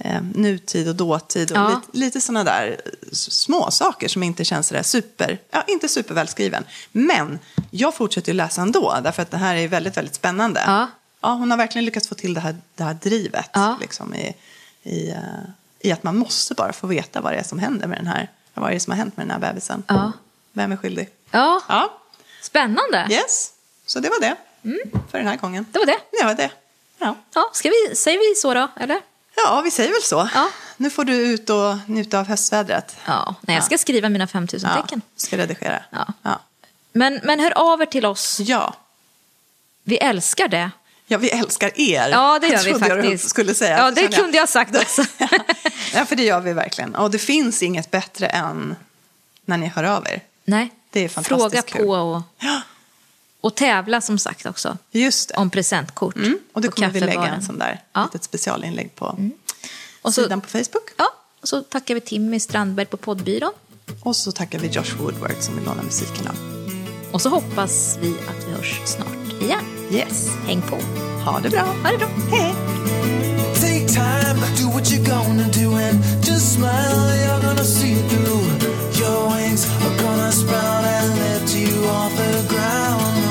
eh, 0.03 0.21
nutid 0.33 0.87
och 0.89 0.95
dåtid. 0.95 1.51
Och 1.51 1.57
Ja. 1.57 1.69
lite, 1.69 1.97
lite 1.97 2.21
sådana 2.21 2.43
där 2.43 2.81
små 3.11 3.71
saker 3.71 4.07
som 4.07 4.23
inte 4.23 4.45
känns 4.45 4.67
sådär 4.67 4.83
super, 4.83 5.39
ja, 5.51 5.63
inte 5.67 5.89
supervälskriven. 5.89 6.63
Men 6.91 7.39
jag 7.71 7.95
fortsätter 7.95 8.31
ju 8.31 8.35
läsa 8.35 8.61
ändå, 8.61 8.99
därför 9.03 9.21
att 9.21 9.31
det 9.31 9.37
här 9.37 9.55
är 9.55 9.67
väldigt, 9.67 9.97
väldigt 9.97 10.15
spännande. 10.15 10.63
Ja. 10.67 10.87
Ja, 11.21 11.29
hon 11.33 11.51
har 11.51 11.57
verkligen 11.57 11.85
lyckats 11.85 12.07
få 12.07 12.15
till 12.15 12.33
det 12.33 12.39
här, 12.39 12.55
det 12.75 12.83
här 12.83 12.93
drivet. 12.93 13.49
Ja. 13.53 13.77
Liksom, 13.81 14.15
i, 14.15 14.35
i, 14.83 15.09
eh, 15.09 15.17
I 15.79 15.91
att 15.91 16.03
man 16.03 16.17
måste 16.17 16.53
bara 16.53 16.73
få 16.73 16.87
veta 16.87 17.21
vad 17.21 17.33
det 17.33 17.37
är 17.39 17.43
som 17.43 17.59
händer 17.59 17.87
med 17.87 17.97
den 17.97 18.07
här, 18.07 18.31
vad 18.53 18.69
är 18.69 18.73
det 18.73 18.79
som 18.79 18.91
har 18.91 18.97
hänt 18.97 19.17
med 19.17 19.27
den 19.27 19.31
här 19.41 19.53
bebisen. 19.53 19.83
Ja. 19.87 20.11
Vem 20.53 20.71
är 20.71 20.77
skyldig? 20.77 21.09
Ja. 21.31 21.61
Ja, 21.69 21.99
Spännande. 22.41 23.07
yes. 23.09 23.51
Så 23.85 23.99
det 23.99 24.09
var 24.09 24.19
det 24.21 24.35
för 25.11 25.17
den 25.17 25.27
här 25.27 25.37
gången. 25.37 25.65
Det 25.71 25.79
var 25.79 25.85
det. 25.85 25.97
Det 26.19 26.25
var 26.25 26.33
det. 26.33 26.51
Ja. 26.97 27.15
Ja, 27.33 27.49
ska 27.53 27.69
vi, 27.69 27.95
säger 27.95 28.17
vi 28.19 28.35
så 28.35 28.53
då, 28.53 28.67
eller? 28.79 29.01
Ja, 29.35 29.61
vi 29.61 29.71
säger 29.71 29.91
väl 29.91 30.01
så. 30.01 30.29
Ja. 30.33 30.49
Nu 30.77 30.89
får 30.89 31.03
du 31.05 31.13
ut 31.15 31.49
och 31.49 31.75
njuta 31.87 32.19
av 32.19 32.27
höstvädret. 32.27 32.95
Ja, 33.05 33.35
nej, 33.41 33.55
jag 33.55 33.65
ska 33.65 33.77
skriva 33.77 34.09
mina 34.09 34.27
5000 34.27 34.69
Ja, 34.75 34.81
tecken. 34.81 35.01
ska 35.15 35.37
redigera. 35.37 35.83
Ja. 35.89 36.07
Ja. 36.21 36.39
Men, 36.91 37.19
men 37.23 37.39
hör 37.39 37.51
av 37.57 37.81
er 37.81 37.85
till 37.85 38.05
oss. 38.05 38.39
ja. 38.39 38.73
Vi 39.83 39.97
älskar 39.97 40.47
det. 40.47 40.71
Ja, 41.07 41.17
vi 41.17 41.29
älskar 41.29 41.71
er. 41.79 42.09
Ja, 42.09 42.39
det 42.39 42.47
gör 42.47 42.57
vi 42.63 42.69
jag 42.71 42.81
du 42.81 42.89
faktiskt. 43.01 43.29
skulle 43.29 43.55
säga. 43.55 43.77
Ja, 43.77 43.91
det 43.91 44.01
kände 44.01 44.17
kunde 44.17 44.37
jag 44.37 44.49
sagt 44.49 44.75
också. 44.77 45.03
ja, 45.93 46.05
för 46.05 46.15
det 46.15 46.23
gör 46.23 46.39
vi 46.41 46.53
verkligen. 46.53 46.95
Och 46.95 47.11
det 47.11 47.19
finns 47.19 47.63
inget 47.63 47.91
bättre 47.91 48.27
än 48.27 48.75
när 49.45 49.57
ni 49.57 49.67
hör 49.67 49.83
av 49.83 50.07
er. 50.07 50.21
Nej, 50.45 50.71
Det 50.89 50.99
är 50.99 51.09
fantastiskt 51.09 51.51
fråga 51.51 51.61
kul. 51.61 51.85
på 51.85 51.91
och, 51.93 52.21
Ja, 52.39 52.61
och 53.43 53.55
tävla 53.55 54.01
som 54.01 54.17
sagt 54.17 54.45
också. 54.45 54.77
just 54.91 55.29
det. 55.29 55.35
Om 55.35 55.49
presentkort. 55.49 56.15
Mm, 56.15 56.39
och 56.53 56.61
det 56.61 56.67
på 56.69 56.75
kommer 56.75 56.89
vi 56.89 56.99
lägga 56.99 57.27
en 57.27 57.41
sån 57.43 57.59
där 57.59 57.81
Ja. 57.93 58.03
litet 58.03 58.23
specialinlägg 58.23 58.95
på 58.95 59.05
Och 60.01 60.13
så- 60.13 60.21
sidan 60.21 60.41
på 60.41 60.47
Facebook. 60.47 60.89
Ja, 60.97 61.05
och 61.41 61.47
så 61.47 61.61
tackar 61.61 61.95
vi 61.95 62.01
Timmy 62.01 62.39
Strandberg 62.39 62.85
på 62.85 62.97
poddbyrån. 62.97 63.51
Och 64.01 64.15
så 64.15 64.31
tackar 64.31 64.59
vi 64.59 64.67
Josh 64.67 64.95
Woodward 64.99 65.35
som 65.39 65.55
vill 65.55 65.65
låna 65.65 65.83
musiken 65.83 66.27
av. 66.27 66.35
Och 67.11 67.21
så 67.21 67.29
hoppas 67.29 67.97
vi 68.01 68.09
att 68.09 68.47
vi 68.47 68.51
hörs 68.51 68.81
snart 68.85 69.41
igen. 69.41 69.63
Yes. 69.91 70.29
Häng 70.47 70.61
på. 70.61 70.75
Ha 71.25 71.39
det 71.39 71.49
bra. 71.49 71.61
Ha 71.83 71.91
det 71.91 71.97
bra. 71.97 72.07
Hej. 72.31 72.55
Take 73.55 73.87
time, 73.87 74.39
do 74.61 74.69
what 74.73 74.83
you're 74.91 75.09
gonna 75.09 75.47
do 75.53 75.75
and 75.75 76.03
just 76.25 76.53
smile. 76.55 77.13
You're 77.25 77.41
gonna 77.47 77.63
see 77.63 77.95
through. 78.09 78.43
Your 79.01 79.35
wings 79.35 79.65
are 79.65 80.03
gonna 80.03 80.31
sprout 80.31 80.85
and 80.85 81.15
lift 81.19 81.55
you 81.55 81.89
off 81.89 82.11
the 82.17 82.55
ground. 82.55 83.22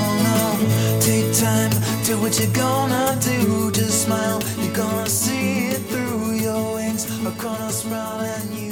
Take 1.03 1.35
time, 1.35 1.71
do 2.05 2.17
what 2.21 2.39
you're 2.39 2.53
gonna 2.53 3.19
do. 3.21 3.73
Just 3.73 4.05
smile. 4.05 4.41
You're 4.59 4.73
gonna 4.73 5.09
see 5.09 5.67
it 5.75 5.83
through. 5.91 6.35
Your 6.35 6.75
wings 6.75 7.11
are 7.27 7.43
gonna 7.43 7.73
sprout 7.73 8.21
and 8.23 8.55
you 8.55 8.72